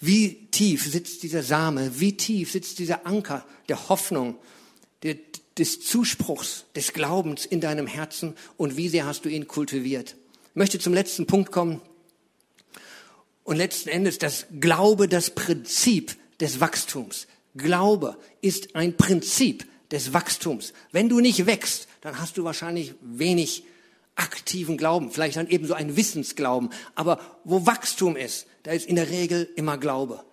Wie 0.00 0.46
tief 0.50 0.84
sitzt 0.84 1.22
dieser 1.22 1.42
Same? 1.42 1.98
Wie 1.98 2.16
tief 2.16 2.52
sitzt 2.52 2.78
dieser 2.78 3.06
Anker 3.06 3.44
der 3.68 3.88
Hoffnung, 3.88 4.36
der, 5.02 5.16
des 5.56 5.80
Zuspruchs, 5.80 6.66
des 6.76 6.92
Glaubens 6.92 7.46
in 7.46 7.60
deinem 7.60 7.86
Herzen? 7.86 8.34
Und 8.56 8.76
wie 8.76 8.88
sehr 8.88 9.06
hast 9.06 9.24
du 9.24 9.28
ihn 9.28 9.48
kultiviert? 9.48 10.14
Ich 10.50 10.56
möchte 10.56 10.78
zum 10.78 10.94
letzten 10.94 11.26
Punkt 11.26 11.50
kommen. 11.50 11.80
Und 13.42 13.56
letzten 13.56 13.88
Endes 13.88 14.18
das 14.18 14.46
Glaube, 14.60 15.08
das 15.08 15.30
Prinzip 15.30 16.16
des 16.38 16.60
Wachstums. 16.60 17.26
Glaube 17.56 18.16
ist 18.40 18.76
ein 18.76 18.96
Prinzip 18.96 19.64
des 19.90 20.12
Wachstums. 20.12 20.72
Wenn 20.92 21.08
du 21.08 21.20
nicht 21.20 21.46
wächst, 21.46 21.88
dann 22.00 22.20
hast 22.20 22.36
du 22.36 22.44
wahrscheinlich 22.44 22.94
wenig 23.00 23.64
aktiven 24.14 24.76
Glauben, 24.76 25.10
vielleicht 25.10 25.36
dann 25.36 25.48
eben 25.48 25.66
so 25.66 25.74
ein 25.74 25.96
Wissensglauben. 25.96 26.70
Aber 26.94 27.20
wo 27.44 27.66
Wachstum 27.66 28.16
ist, 28.16 28.46
da 28.64 28.72
ist 28.72 28.86
in 28.86 28.96
der 28.96 29.10
Regel 29.10 29.48
immer 29.56 29.78
Glaube. 29.78 30.24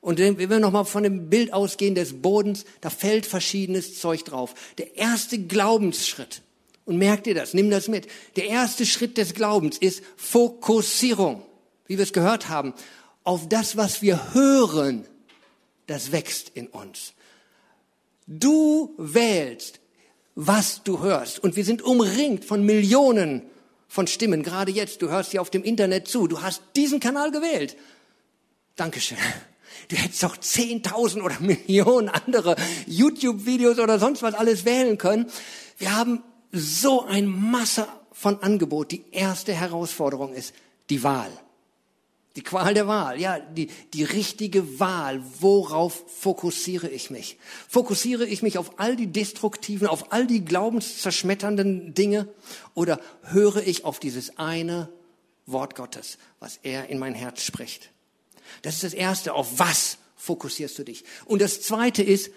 Und 0.00 0.18
wenn 0.18 0.38
wir 0.38 0.58
nochmal 0.58 0.84
von 0.84 1.02
dem 1.02 1.28
Bild 1.28 1.52
ausgehen 1.52 1.94
des 1.94 2.22
Bodens, 2.22 2.64
da 2.80 2.90
fällt 2.90 3.26
verschiedenes 3.26 3.98
Zeug 3.98 4.24
drauf. 4.24 4.54
Der 4.78 4.96
erste 4.96 5.38
Glaubensschritt 5.38 6.42
Und 6.90 6.98
merk 6.98 7.22
dir 7.22 7.36
das, 7.36 7.54
nimm 7.54 7.70
das 7.70 7.86
mit. 7.86 8.08
Der 8.34 8.46
erste 8.46 8.84
Schritt 8.84 9.16
des 9.16 9.34
Glaubens 9.34 9.78
ist 9.78 10.02
Fokussierung, 10.16 11.42
wie 11.86 11.98
wir 11.98 12.02
es 12.02 12.12
gehört 12.12 12.48
haben, 12.48 12.74
auf 13.22 13.48
das, 13.48 13.76
was 13.76 14.02
wir 14.02 14.34
hören, 14.34 15.06
das 15.86 16.10
wächst 16.10 16.50
in 16.54 16.66
uns. 16.66 17.12
Du 18.32 18.94
wählst, 18.96 19.80
was 20.36 20.84
du 20.84 21.02
hörst. 21.02 21.40
Und 21.40 21.56
wir 21.56 21.64
sind 21.64 21.82
umringt 21.82 22.44
von 22.44 22.64
Millionen 22.64 23.42
von 23.88 24.06
Stimmen. 24.06 24.44
Gerade 24.44 24.70
jetzt, 24.70 25.02
du 25.02 25.10
hörst 25.10 25.32
hier 25.32 25.40
auf 25.40 25.50
dem 25.50 25.64
Internet 25.64 26.06
zu. 26.06 26.28
Du 26.28 26.40
hast 26.40 26.62
diesen 26.76 27.00
Kanal 27.00 27.32
gewählt. 27.32 27.76
Dankeschön. 28.76 29.18
Du 29.88 29.96
hättest 29.96 30.22
doch 30.22 30.36
10.000 30.36 31.22
oder 31.22 31.40
Millionen 31.40 32.08
andere 32.08 32.54
YouTube-Videos 32.86 33.80
oder 33.80 33.98
sonst 33.98 34.22
was 34.22 34.34
alles 34.34 34.64
wählen 34.64 34.96
können. 34.96 35.26
Wir 35.78 35.96
haben 35.96 36.22
so 36.52 37.04
ein 37.04 37.26
Masse 37.26 37.88
von 38.12 38.40
Angebot. 38.44 38.92
Die 38.92 39.02
erste 39.10 39.52
Herausforderung 39.52 40.34
ist 40.34 40.54
die 40.88 41.02
Wahl. 41.02 41.32
Die 42.36 42.42
Qual 42.42 42.74
der 42.74 42.86
Wahl, 42.86 43.20
ja, 43.20 43.40
die, 43.40 43.68
die 43.92 44.04
richtige 44.04 44.78
Wahl. 44.78 45.20
Worauf 45.40 46.04
fokussiere 46.06 46.88
ich 46.88 47.10
mich? 47.10 47.38
Fokussiere 47.68 48.24
ich 48.24 48.42
mich 48.42 48.56
auf 48.56 48.78
all 48.78 48.94
die 48.94 49.08
destruktiven, 49.08 49.88
auf 49.88 50.12
all 50.12 50.28
die 50.28 50.44
glaubenszerschmetternden 50.44 51.92
Dinge 51.94 52.28
oder 52.74 53.00
höre 53.22 53.66
ich 53.66 53.84
auf 53.84 53.98
dieses 53.98 54.38
eine 54.38 54.88
Wort 55.46 55.74
Gottes, 55.74 56.18
was 56.38 56.60
er 56.62 56.88
in 56.88 57.00
mein 57.00 57.14
Herz 57.14 57.42
spricht? 57.42 57.90
Das 58.62 58.74
ist 58.74 58.84
das 58.84 58.94
Erste. 58.94 59.34
Auf 59.34 59.58
was 59.58 59.98
fokussierst 60.14 60.78
du 60.78 60.84
dich? 60.84 61.04
Und 61.24 61.42
das 61.42 61.62
Zweite 61.62 62.04
ist 62.04 62.30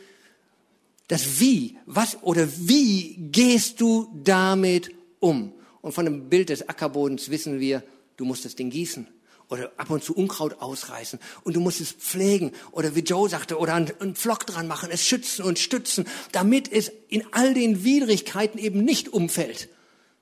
das 1.08 1.40
Wie. 1.40 1.78
Was 1.86 2.18
oder 2.24 2.48
wie 2.58 3.16
gehst 3.32 3.80
du 3.80 4.12
damit 4.24 4.90
um? 5.20 5.54
Und 5.82 5.92
von 5.92 6.06
dem 6.06 6.30
Bild 6.30 6.50
des 6.50 6.68
Ackerbodens 6.68 7.30
wissen 7.30 7.60
wir, 7.60 7.84
du 8.18 8.26
musst 8.26 8.46
das 8.46 8.56
Ding 8.56 8.72
gießen 8.72 9.08
oder 9.54 9.72
ab 9.78 9.90
und 9.92 10.04
zu 10.04 10.16
Unkraut 10.16 10.60
ausreißen 10.60 11.20
und 11.44 11.56
du 11.56 11.60
musst 11.60 11.80
es 11.80 11.92
pflegen 11.92 12.52
oder 12.72 12.96
wie 12.96 13.02
Joe 13.02 13.30
sagte 13.30 13.60
oder 13.60 13.76
einen 13.76 14.16
Flock 14.16 14.48
dran 14.48 14.68
machen, 14.68 14.90
es 14.92 15.06
schützen 15.06 15.44
und 15.44 15.60
stützen, 15.60 16.06
damit 16.32 16.72
es 16.72 16.92
in 17.08 17.24
all 17.32 17.54
den 17.54 17.84
Widrigkeiten 17.84 18.58
eben 18.58 18.84
nicht 18.84 19.10
umfällt, 19.10 19.70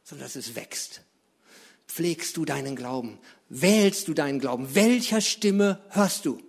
sondern 0.04 0.26
dass 0.26 0.36
es 0.36 0.56
wächst. 0.56 1.02
Pflegst 1.88 2.36
du 2.36 2.46
deinen 2.46 2.76
Glauben? 2.76 3.20
Wählst 3.48 4.08
du 4.08 4.14
deinen 4.14 4.40
Glauben? 4.40 4.76
Welcher 4.76 5.22
Stimme 5.22 5.82
hörst 5.90 6.26
du? 6.26 6.42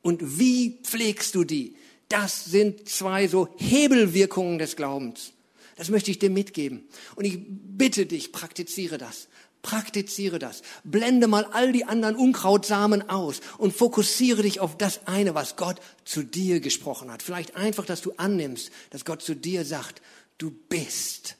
Und 0.00 0.38
wie 0.38 0.78
pflegst 0.82 1.34
du 1.34 1.44
die? 1.44 1.76
Das 2.08 2.44
sind 2.44 2.88
zwei 2.88 3.28
so 3.28 3.48
Hebelwirkungen 3.56 4.58
des 4.58 4.76
Glaubens. 4.76 5.32
Das 5.76 5.88
möchte 5.88 6.10
ich 6.10 6.18
dir 6.18 6.30
mitgeben. 6.30 6.84
Und 7.16 7.24
ich 7.24 7.38
bitte 7.46 8.06
dich, 8.06 8.32
praktiziere 8.32 8.98
das. 8.98 9.28
Praktiziere 9.62 10.38
das. 10.38 10.62
Blende 10.82 11.28
mal 11.28 11.44
all 11.44 11.72
die 11.72 11.84
anderen 11.84 12.16
Unkrautsamen 12.16 13.08
aus 13.08 13.40
und 13.58 13.74
fokussiere 13.74 14.42
dich 14.42 14.60
auf 14.60 14.76
das 14.76 15.06
eine, 15.06 15.34
was 15.34 15.56
Gott 15.56 15.80
zu 16.04 16.24
dir 16.24 16.60
gesprochen 16.60 17.10
hat. 17.10 17.22
Vielleicht 17.22 17.56
einfach, 17.56 17.86
dass 17.86 18.02
du 18.02 18.12
annimmst, 18.16 18.70
dass 18.90 19.04
Gott 19.04 19.22
zu 19.22 19.36
dir 19.36 19.64
sagt, 19.64 20.02
du 20.38 20.50
bist 20.50 21.36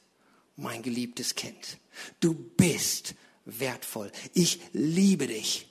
mein 0.55 0.81
geliebtes 0.81 1.35
Kind. 1.35 1.77
Du 2.21 2.33
bist 2.33 3.15
wertvoll. 3.45 4.11
Ich 4.33 4.61
liebe 4.71 5.27
dich 5.27 5.67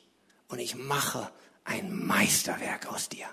und 0.48 0.58
ich 0.58 0.76
mache 0.76 1.30
ein 1.64 2.04
Meisterwerk 2.04 2.92
aus 2.92 3.08
dir. 3.08 3.26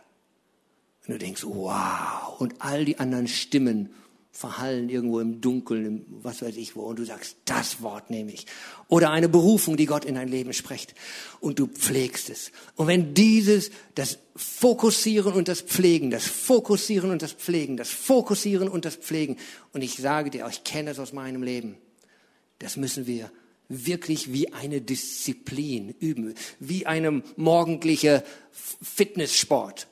Und 1.05 1.13
du 1.13 1.17
denkst, 1.17 1.43
wow, 1.43 2.39
und 2.39 2.55
all 2.59 2.86
die 2.86 2.99
anderen 2.99 3.28
Stimmen 3.28 3.93
verhallen 4.32 4.89
irgendwo 4.89 5.19
im 5.19 5.41
Dunkeln, 5.41 5.86
im 5.86 6.05
was 6.21 6.41
weiß 6.41 6.55
ich 6.55 6.75
wo, 6.75 6.82
und 6.82 6.99
du 6.99 7.05
sagst, 7.05 7.38
das 7.45 7.82
Wort 7.82 8.09
nehme 8.09 8.32
ich. 8.32 8.45
Oder 8.88 9.11
eine 9.11 9.27
Berufung, 9.27 9.75
die 9.75 9.86
Gott 9.86 10.05
in 10.05 10.15
dein 10.15 10.27
Leben 10.27 10.53
spricht, 10.53 10.93
und 11.39 11.59
du 11.59 11.67
pflegst 11.67 12.30
es. 12.30 12.51
Und 12.75 12.88
wenn 12.88 13.13
dieses, 13.13 13.71
das 13.95 14.19
Fokussieren 14.36 15.34
und 15.34 15.47
das 15.47 15.61
Pflegen, 15.61 16.11
das 16.11 16.25
Fokussieren 16.25 17.11
und 17.11 17.21
das 17.21 17.34
Pflegen, 17.34 17.75
das 17.75 17.89
Fokussieren 17.89 18.69
und 18.69 18.86
das 18.86 18.95
Pflegen, 18.95 19.38
und 19.73 19.82
ich 19.82 19.95
sage 19.97 20.30
dir, 20.30 20.47
ich 20.49 20.63
kenne 20.63 20.91
es 20.91 20.99
aus 20.99 21.11
meinem 21.11 21.43
Leben, 21.43 21.77
das 22.59 22.77
müssen 22.77 23.07
wir 23.07 23.32
wirklich 23.67 24.34
wie 24.34 24.51
eine 24.53 24.82
Disziplin 24.82 25.93
üben, 25.99 26.34
wie 26.59 26.86
einem 26.86 27.23
morgendliche 27.36 28.23
Fitnesssport 28.51 29.88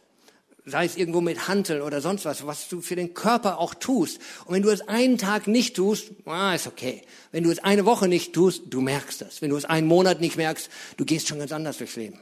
sei 0.67 0.85
es 0.85 0.97
irgendwo 0.97 1.21
mit 1.21 1.47
Hanteln 1.47 1.81
oder 1.81 2.01
sonst 2.01 2.25
was, 2.25 2.45
was 2.45 2.67
du 2.67 2.81
für 2.81 2.97
den 2.97 3.13
Körper 3.13 3.57
auch 3.57 3.73
tust. 3.73 4.19
Und 4.45 4.53
wenn 4.53 4.61
du 4.61 4.69
es 4.69 4.87
einen 4.87 5.17
Tag 5.17 5.47
nicht 5.47 5.75
tust, 5.77 6.11
ah, 6.25 6.53
ist 6.53 6.67
okay. 6.67 7.03
Wenn 7.31 7.43
du 7.43 7.51
es 7.51 7.59
eine 7.59 7.85
Woche 7.85 8.07
nicht 8.07 8.33
tust, 8.33 8.63
du 8.69 8.81
merkst 8.81 9.21
das. 9.21 9.41
Wenn 9.41 9.49
du 9.49 9.55
es 9.55 9.65
einen 9.65 9.87
Monat 9.87 10.19
nicht 10.19 10.35
merkst, 10.35 10.69
du 10.97 11.05
gehst 11.05 11.29
schon 11.29 11.39
ganz 11.39 11.53
anders 11.53 11.77
durchs 11.77 11.95
Leben. 11.95 12.19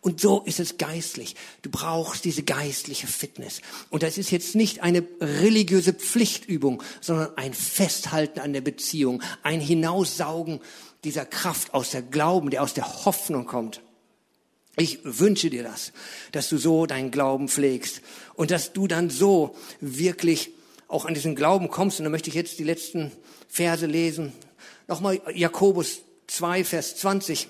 Und 0.00 0.20
so 0.20 0.42
ist 0.42 0.60
es 0.60 0.78
geistlich. 0.78 1.36
Du 1.62 1.70
brauchst 1.70 2.24
diese 2.24 2.42
geistliche 2.42 3.06
Fitness. 3.06 3.60
Und 3.88 4.02
das 4.02 4.18
ist 4.18 4.30
jetzt 4.32 4.56
nicht 4.56 4.82
eine 4.82 5.06
religiöse 5.20 5.94
Pflichtübung, 5.94 6.82
sondern 7.00 7.36
ein 7.36 7.54
Festhalten 7.54 8.40
an 8.40 8.52
der 8.52 8.62
Beziehung, 8.62 9.22
ein 9.42 9.60
Hinaussaugen 9.60 10.60
dieser 11.04 11.24
Kraft 11.24 11.72
aus 11.72 11.90
der 11.90 12.02
Glauben, 12.02 12.50
der 12.50 12.62
aus 12.62 12.74
der 12.74 13.04
Hoffnung 13.04 13.46
kommt. 13.46 13.80
Ich 14.76 15.00
wünsche 15.04 15.50
dir 15.50 15.62
das, 15.62 15.92
dass 16.32 16.48
du 16.48 16.58
so 16.58 16.86
deinen 16.86 17.10
Glauben 17.10 17.48
pflegst 17.48 18.00
und 18.34 18.50
dass 18.50 18.72
du 18.72 18.88
dann 18.88 19.08
so 19.08 19.54
wirklich 19.80 20.50
auch 20.88 21.04
an 21.04 21.14
diesen 21.14 21.36
Glauben 21.36 21.68
kommst. 21.68 22.00
Und 22.00 22.04
da 22.04 22.10
möchte 22.10 22.28
ich 22.28 22.34
jetzt 22.34 22.58
die 22.58 22.64
letzten 22.64 23.12
Verse 23.48 23.86
lesen. 23.86 24.32
Nochmal 24.88 25.20
Jakobus 25.32 26.02
2, 26.26 26.64
Vers 26.64 26.96
20. 26.96 27.48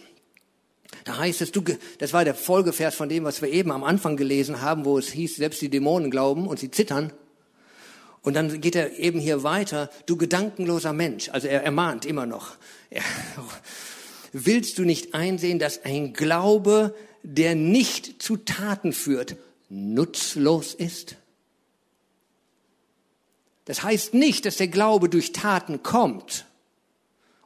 Da 1.04 1.18
heißt 1.18 1.40
es, 1.40 1.50
du, 1.50 1.62
das 1.98 2.12
war 2.12 2.24
der 2.24 2.34
Folgevers 2.34 2.94
von 2.94 3.08
dem, 3.08 3.24
was 3.24 3.42
wir 3.42 3.48
eben 3.50 3.72
am 3.72 3.84
Anfang 3.84 4.16
gelesen 4.16 4.60
haben, 4.60 4.84
wo 4.84 4.98
es 4.98 5.08
hieß, 5.08 5.36
selbst 5.36 5.60
die 5.62 5.70
Dämonen 5.70 6.10
glauben 6.10 6.46
und 6.46 6.58
sie 6.58 6.70
zittern. 6.70 7.12
Und 8.22 8.34
dann 8.34 8.60
geht 8.60 8.76
er 8.76 8.98
eben 8.98 9.20
hier 9.20 9.42
weiter, 9.42 9.90
du 10.06 10.16
gedankenloser 10.16 10.92
Mensch. 10.92 11.28
Also 11.30 11.48
er 11.48 11.62
ermahnt 11.62 12.06
immer 12.06 12.26
noch. 12.26 12.52
Willst 14.32 14.78
du 14.78 14.84
nicht 14.84 15.14
einsehen, 15.14 15.58
dass 15.58 15.84
ein 15.84 16.12
Glaube, 16.12 16.94
der 17.24 17.56
nicht 17.56 18.22
zu 18.22 18.36
Taten 18.36 18.92
führt, 18.92 19.36
nutzlos 19.68 20.74
ist? 20.74 21.16
Das 23.64 23.82
heißt 23.82 24.14
nicht, 24.14 24.44
dass 24.44 24.56
der 24.56 24.68
Glaube 24.68 25.08
durch 25.08 25.32
Taten 25.32 25.82
kommt 25.82 26.44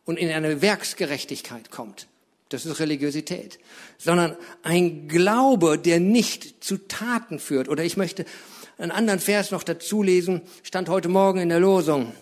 und 0.04 0.18
in 0.18 0.30
eine 0.30 0.60
Werksgerechtigkeit 0.60 1.70
kommt. 1.70 2.08
Das 2.48 2.66
ist 2.66 2.80
Religiosität. 2.80 3.58
Sondern 3.98 4.36
ein 4.62 5.06
Glaube, 5.06 5.78
der 5.78 6.00
nicht 6.00 6.64
zu 6.64 6.78
Taten 6.88 7.38
führt. 7.38 7.68
Oder 7.68 7.84
ich 7.84 7.96
möchte 7.96 8.24
einen 8.78 8.90
anderen 8.90 9.20
Vers 9.20 9.50
noch 9.50 9.62
dazu 9.62 10.02
lesen, 10.02 10.42
stand 10.62 10.88
heute 10.88 11.08
Morgen 11.08 11.40
in 11.40 11.50
der 11.50 11.60
Losung. 11.60 12.12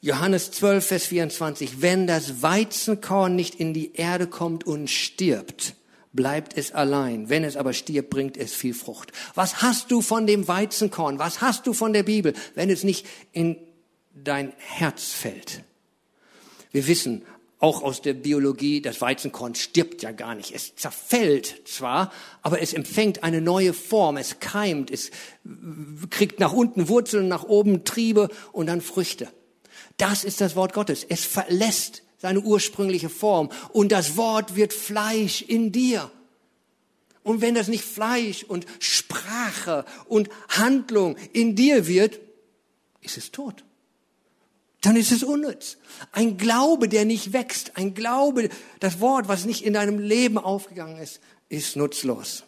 Johannes 0.00 0.50
12, 0.50 0.86
Vers 0.86 1.06
24. 1.06 1.80
Wenn 1.80 2.06
das 2.06 2.42
Weizenkorn 2.42 3.34
nicht 3.34 3.54
in 3.54 3.72
die 3.72 3.94
Erde 3.94 4.26
kommt 4.26 4.64
und 4.64 4.90
stirbt, 4.90 5.74
bleibt 6.16 6.56
es 6.56 6.72
allein. 6.72 7.28
Wenn 7.28 7.44
es 7.44 7.56
aber 7.56 7.72
stirbt, 7.72 8.10
bringt 8.10 8.36
es 8.36 8.54
viel 8.54 8.74
Frucht. 8.74 9.12
Was 9.34 9.62
hast 9.62 9.90
du 9.90 10.00
von 10.00 10.26
dem 10.26 10.48
Weizenkorn? 10.48 11.18
Was 11.18 11.40
hast 11.40 11.66
du 11.66 11.72
von 11.72 11.92
der 11.92 12.02
Bibel, 12.02 12.32
wenn 12.54 12.70
es 12.70 12.82
nicht 12.82 13.06
in 13.32 13.56
dein 14.14 14.52
Herz 14.56 15.12
fällt? 15.12 15.62
Wir 16.72 16.86
wissen 16.86 17.22
auch 17.58 17.82
aus 17.82 18.02
der 18.02 18.14
Biologie, 18.14 18.82
das 18.82 19.00
Weizenkorn 19.00 19.54
stirbt 19.54 20.02
ja 20.02 20.12
gar 20.12 20.34
nicht. 20.34 20.54
Es 20.54 20.76
zerfällt 20.76 21.62
zwar, 21.66 22.12
aber 22.42 22.60
es 22.60 22.74
empfängt 22.74 23.22
eine 23.22 23.40
neue 23.40 23.72
Form. 23.72 24.16
Es 24.18 24.40
keimt, 24.40 24.90
es 24.90 25.10
kriegt 26.10 26.38
nach 26.38 26.52
unten 26.52 26.88
Wurzeln, 26.88 27.28
nach 27.28 27.44
oben 27.44 27.84
Triebe 27.84 28.28
und 28.52 28.66
dann 28.66 28.80
Früchte. 28.82 29.28
Das 29.96 30.24
ist 30.24 30.40
das 30.40 30.54
Wort 30.54 30.74
Gottes. 30.74 31.04
Es 31.08 31.24
verlässt 31.24 32.02
seine 32.18 32.40
ursprüngliche 32.40 33.08
Form 33.08 33.50
und 33.72 33.92
das 33.92 34.16
Wort 34.16 34.56
wird 34.56 34.72
Fleisch 34.72 35.42
in 35.42 35.72
dir. 35.72 36.10
Und 37.22 37.40
wenn 37.40 37.54
das 37.54 37.68
nicht 37.68 37.84
Fleisch 37.84 38.44
und 38.44 38.66
Sprache 38.78 39.84
und 40.06 40.28
Handlung 40.48 41.16
in 41.32 41.56
dir 41.56 41.86
wird, 41.86 42.20
ist 43.00 43.16
es 43.16 43.32
tot. 43.32 43.64
Dann 44.82 44.94
ist 44.94 45.10
es 45.10 45.24
unnütz. 45.24 45.78
Ein 46.12 46.36
Glaube, 46.36 46.88
der 46.88 47.04
nicht 47.04 47.32
wächst, 47.32 47.76
ein 47.76 47.94
Glaube, 47.94 48.48
das 48.78 49.00
Wort, 49.00 49.26
was 49.26 49.44
nicht 49.44 49.64
in 49.64 49.72
deinem 49.72 49.98
Leben 49.98 50.38
aufgegangen 50.38 50.98
ist, 50.98 51.18
ist 51.48 51.74
nutzlos. 51.74 52.44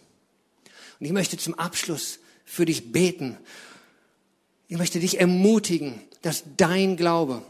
Und 1.00 1.06
ich 1.06 1.12
möchte 1.12 1.36
zum 1.36 1.54
Abschluss 1.54 2.20
für 2.44 2.64
dich 2.64 2.92
beten. 2.92 3.36
Ich 4.68 4.78
möchte 4.78 5.00
dich 5.00 5.18
ermutigen, 5.18 6.00
dass 6.22 6.44
dein 6.56 6.96
Glaube, 6.96 7.42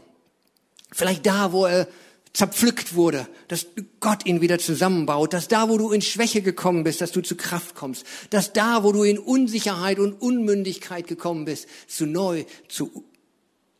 vielleicht 0.91 1.25
da, 1.25 1.51
wo 1.51 1.65
er 1.65 1.87
zerpflückt 2.33 2.95
wurde, 2.95 3.27
dass 3.47 3.67
Gott 3.99 4.25
ihn 4.25 4.41
wieder 4.41 4.59
zusammenbaut, 4.59 5.33
dass 5.33 5.47
da, 5.47 5.67
wo 5.69 5.77
du 5.77 5.91
in 5.91 6.01
Schwäche 6.01 6.41
gekommen 6.41 6.83
bist, 6.83 7.01
dass 7.01 7.11
du 7.11 7.21
zu 7.21 7.35
Kraft 7.35 7.75
kommst, 7.75 8.05
dass 8.29 8.53
da, 8.53 8.83
wo 8.83 8.91
du 8.91 9.03
in 9.03 9.17
Unsicherheit 9.17 9.99
und 9.99 10.13
Unmündigkeit 10.13 11.07
gekommen 11.07 11.45
bist, 11.45 11.67
zu 11.87 12.05
neu, 12.05 12.45
zu 12.67 13.05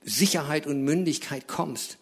Sicherheit 0.04 0.66
und 0.66 0.84
Mündigkeit 0.84 1.48
kommst. 1.48 1.98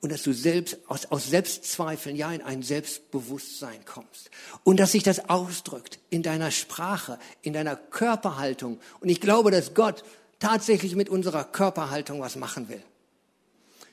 Und 0.00 0.10
dass 0.10 0.24
du 0.24 0.32
selbst 0.32 0.78
aus, 0.88 1.06
aus 1.06 1.30
Selbstzweifeln 1.30 2.16
ja 2.16 2.32
in 2.32 2.42
ein 2.42 2.64
Selbstbewusstsein 2.64 3.84
kommst. 3.84 4.32
Und 4.64 4.80
dass 4.80 4.90
sich 4.90 5.04
das 5.04 5.28
ausdrückt 5.28 6.00
in 6.10 6.24
deiner 6.24 6.50
Sprache, 6.50 7.20
in 7.42 7.52
deiner 7.52 7.76
Körperhaltung. 7.76 8.80
Und 8.98 9.10
ich 9.10 9.20
glaube, 9.20 9.52
dass 9.52 9.74
Gott 9.74 10.02
tatsächlich 10.40 10.96
mit 10.96 11.08
unserer 11.08 11.44
Körperhaltung 11.44 12.20
was 12.20 12.34
machen 12.34 12.68
will. 12.68 12.82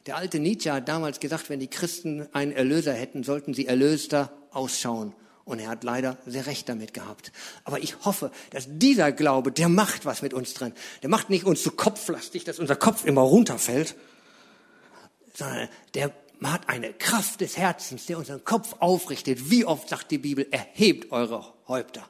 Der 0.09 0.17
alte 0.17 0.39
Nietzsche 0.39 0.73
hat 0.73 0.89
damals 0.89 1.19
gesagt, 1.19 1.51
wenn 1.51 1.59
die 1.59 1.67
Christen 1.67 2.27
einen 2.33 2.51
Erlöser 2.51 2.93
hätten, 2.93 3.23
sollten 3.23 3.53
sie 3.53 3.67
erlöster 3.67 4.33
ausschauen. 4.49 5.13
Und 5.45 5.59
er 5.59 5.69
hat 5.69 5.83
leider 5.83 6.17
sehr 6.25 6.47
recht 6.47 6.67
damit 6.67 6.95
gehabt. 6.95 7.31
Aber 7.63 7.77
ich 7.77 8.05
hoffe, 8.05 8.31
dass 8.49 8.65
dieser 8.67 9.11
Glaube, 9.11 9.51
der 9.51 9.69
macht 9.69 10.05
was 10.05 10.23
mit 10.23 10.33
uns 10.33 10.55
drin. 10.55 10.73
Der 11.03 11.11
macht 11.11 11.29
nicht 11.29 11.43
uns 11.43 11.61
so 11.61 11.69
kopflastig, 11.69 12.43
dass 12.43 12.57
unser 12.57 12.75
Kopf 12.75 13.05
immer 13.05 13.21
runterfällt, 13.21 13.93
sondern 15.35 15.69
der 15.93 16.11
hat 16.41 16.67
eine 16.69 16.91
Kraft 16.91 17.41
des 17.41 17.55
Herzens, 17.57 18.07
der 18.07 18.17
unseren 18.17 18.43
Kopf 18.43 18.77
aufrichtet. 18.79 19.51
Wie 19.51 19.63
oft 19.63 19.89
sagt 19.89 20.09
die 20.09 20.17
Bibel, 20.17 20.47
erhebt 20.49 21.11
eure 21.11 21.53
Häupter. 21.67 22.09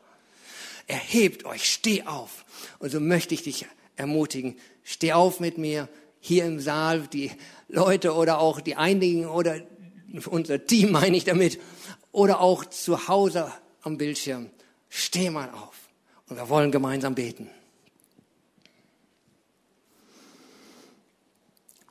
Erhebt 0.88 1.44
euch, 1.44 1.70
steh 1.70 2.04
auf. 2.04 2.46
Und 2.80 2.92
so 2.92 3.02
möchte 3.02 3.34
ich 3.34 3.44
dich 3.44 3.66
ermutigen, 3.98 4.58
steh 4.86 5.12
auf 5.12 5.42
mit 5.42 5.58
mir 5.58 5.90
hier 6.20 6.46
im 6.46 6.60
Saal, 6.60 7.08
die 7.08 7.32
Leute 7.68 8.14
oder 8.14 8.40
auch 8.40 8.62
die 8.62 8.76
einigen 8.76 9.28
oder 9.28 9.62
unser 10.28 10.66
Team 10.66 10.92
meine 10.94 11.18
ich 11.18 11.24
damit, 11.24 11.60
oder 12.12 12.42
auch 12.42 12.66
zu 12.66 13.08
Hause 13.08 13.52
am 13.82 13.98
Bildschirm. 13.98 14.50
Steh 14.90 15.30
mal 15.30 15.50
auf 15.52 15.76
und 16.28 16.38
wir 16.38 16.50
wollen 16.50 16.72
gemeinsam 16.72 17.16
beten. 17.16 17.50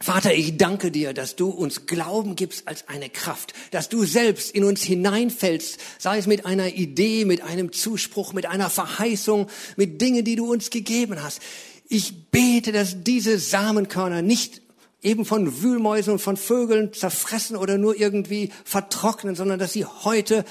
Vater, 0.01 0.33
ich 0.33 0.57
danke 0.57 0.93
dir, 0.93 1.13
dass 1.13 1.35
du 1.35 1.51
uns 1.51 1.87
Glauben 1.87 2.37
gibst 2.37 2.69
als 2.69 2.89
eine 2.89 3.11
Kraft, 3.11 3.53
dass 3.73 3.89
du 3.89 4.05
selbst 4.05 4.53
in 4.53 4.63
uns 4.63 4.83
hineinfällst, 4.83 5.79
sei 5.99 6.19
es 6.19 6.27
mit 6.29 6.47
einer 6.47 6.69
Idee, 6.69 7.25
mit 7.25 7.43
einem 7.43 7.73
Zuspruch, 7.73 8.33
mit 8.33 8.47
einer 8.47 8.71
Verheißung, 8.71 9.49
mit 9.77 10.01
Dingen, 10.01 10.25
die 10.25 10.37
du 10.37 10.51
uns 10.51 10.71
gegeben 10.71 11.23
hast. 11.23 11.43
Ich 11.89 12.31
bete, 12.31 12.71
dass 12.73 13.03
diese 13.03 13.39
Samenkörner 13.39 14.23
nicht 14.23 14.63
eben 15.03 15.25
von 15.25 15.63
Wühlmäusen 15.63 16.15
und 16.15 16.19
von 16.19 16.37
Vögeln 16.37 16.93
zerfressen 16.93 17.57
oder 17.57 17.79
nur 17.79 17.99
irgendwie 17.99 18.51
vertrocknen, 18.65 19.35
sondern 19.35 19.59
dass 19.59 19.73
sie 19.73 19.85
heute 19.85 20.45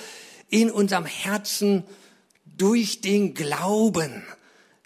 in 0.49 0.71
unserem 0.71 1.05
Herzen 1.05 1.83
durch 2.45 3.01
den 3.01 3.33
Glauben 3.33 4.23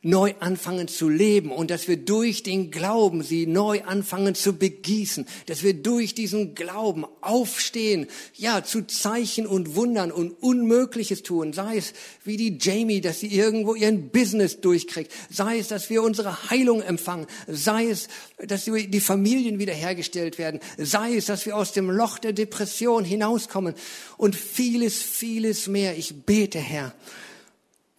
neu 0.04 0.34
anfangen 0.39 0.88
zu 0.88 1.10
leben 1.10 1.52
und 1.52 1.70
dass 1.70 1.88
wir 1.88 1.97
durch 1.97 2.41
den 2.41 2.72
Glauben 2.72 3.22
sie 3.22 3.45
neu 3.45 3.84
anfangen 3.84 4.34
zu 4.34 4.54
begießen, 4.54 5.28
dass 5.45 5.62
wir 5.62 5.76
durch 5.76 6.16
diesen 6.16 6.56
Glauben 6.56 7.06
aufstehen, 7.22 8.08
ja, 8.36 8.64
zu 8.64 8.88
Zeichen 8.88 9.45
und 9.45 9.76
Wundern 9.76 10.12
und 10.12 10.32
Unmögliches 10.41 11.22
tun, 11.22 11.54
sei 11.54 11.78
es 11.78 11.93
wie 12.24 12.36
die 12.36 12.58
Jamie, 12.60 12.99
dass 12.99 13.20
sie 13.20 13.28
irgendwo 13.28 13.76
ihren 13.76 14.10
Business 14.10 14.60
durchkriegt, 14.60 15.12
sei 15.30 15.60
es, 15.60 15.68
dass 15.68 15.91
wir 15.91 16.02
unsere 16.02 16.49
Heilung 16.49 16.82
empfangen, 16.82 17.28
sei 17.47 17.86
es, 17.88 18.08
dass 18.39 18.66
die 18.66 18.99
Familien 18.99 19.60
wiederhergestellt 19.60 20.39
werden, 20.39 20.62
sei 20.78 21.16
es, 21.16 21.28
dass 21.28 21.45
wir 21.45 21.56
aus 21.56 21.74
dem 21.74 21.91
Loch 21.91 22.18
der 22.18 22.34
Depression 22.34 23.06
hinauskommen. 23.06 23.76
Und 24.18 24.36
vieles, 24.36 25.02
vieles 25.02 25.68
mehr. 25.68 25.97
Ich 25.97 26.26
bete, 26.26 26.60
Herr, 26.60 26.93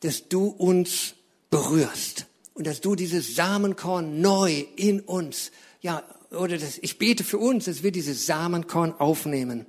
dass 0.00 0.28
du 0.28 0.46
uns 0.46 1.14
berührst 1.52 2.26
und 2.54 2.66
dass 2.66 2.80
du 2.80 2.96
dieses 2.96 3.36
Samenkorn 3.36 4.20
neu 4.20 4.64
in 4.74 5.00
uns, 5.00 5.52
ja, 5.82 6.02
oder 6.30 6.56
das, 6.56 6.78
ich 6.78 6.98
bete 6.98 7.24
für 7.24 7.38
uns, 7.38 7.66
dass 7.66 7.82
wir 7.82 7.92
dieses 7.92 8.26
Samenkorn 8.26 8.92
aufnehmen. 8.92 9.66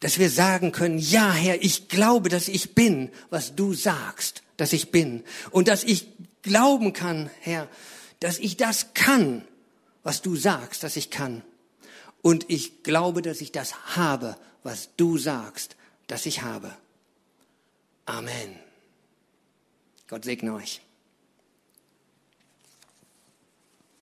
Dass 0.00 0.18
wir 0.18 0.28
sagen 0.30 0.72
können, 0.72 0.98
ja 0.98 1.32
Herr, 1.32 1.62
ich 1.62 1.88
glaube, 1.88 2.28
dass 2.28 2.48
ich 2.48 2.74
bin, 2.74 3.10
was 3.30 3.54
du 3.54 3.72
sagst, 3.72 4.42
dass 4.56 4.72
ich 4.72 4.90
bin. 4.90 5.22
Und 5.52 5.68
dass 5.68 5.84
ich 5.84 6.08
glauben 6.42 6.92
kann, 6.92 7.30
Herr, 7.40 7.68
dass 8.18 8.40
ich 8.40 8.56
das 8.56 8.94
kann, 8.94 9.44
was 10.02 10.22
du 10.22 10.34
sagst, 10.34 10.82
dass 10.82 10.96
ich 10.96 11.10
kann. 11.10 11.42
Und 12.20 12.46
ich 12.48 12.82
glaube, 12.82 13.22
dass 13.22 13.40
ich 13.40 13.52
das 13.52 13.96
habe, 13.96 14.36
was 14.64 14.90
du 14.96 15.18
sagst, 15.18 15.76
dass 16.08 16.26
ich 16.26 16.42
habe. 16.42 16.74
Amen. 18.06 18.71
Gott 20.12 20.24
segne 20.24 20.52
euch. 20.52 20.82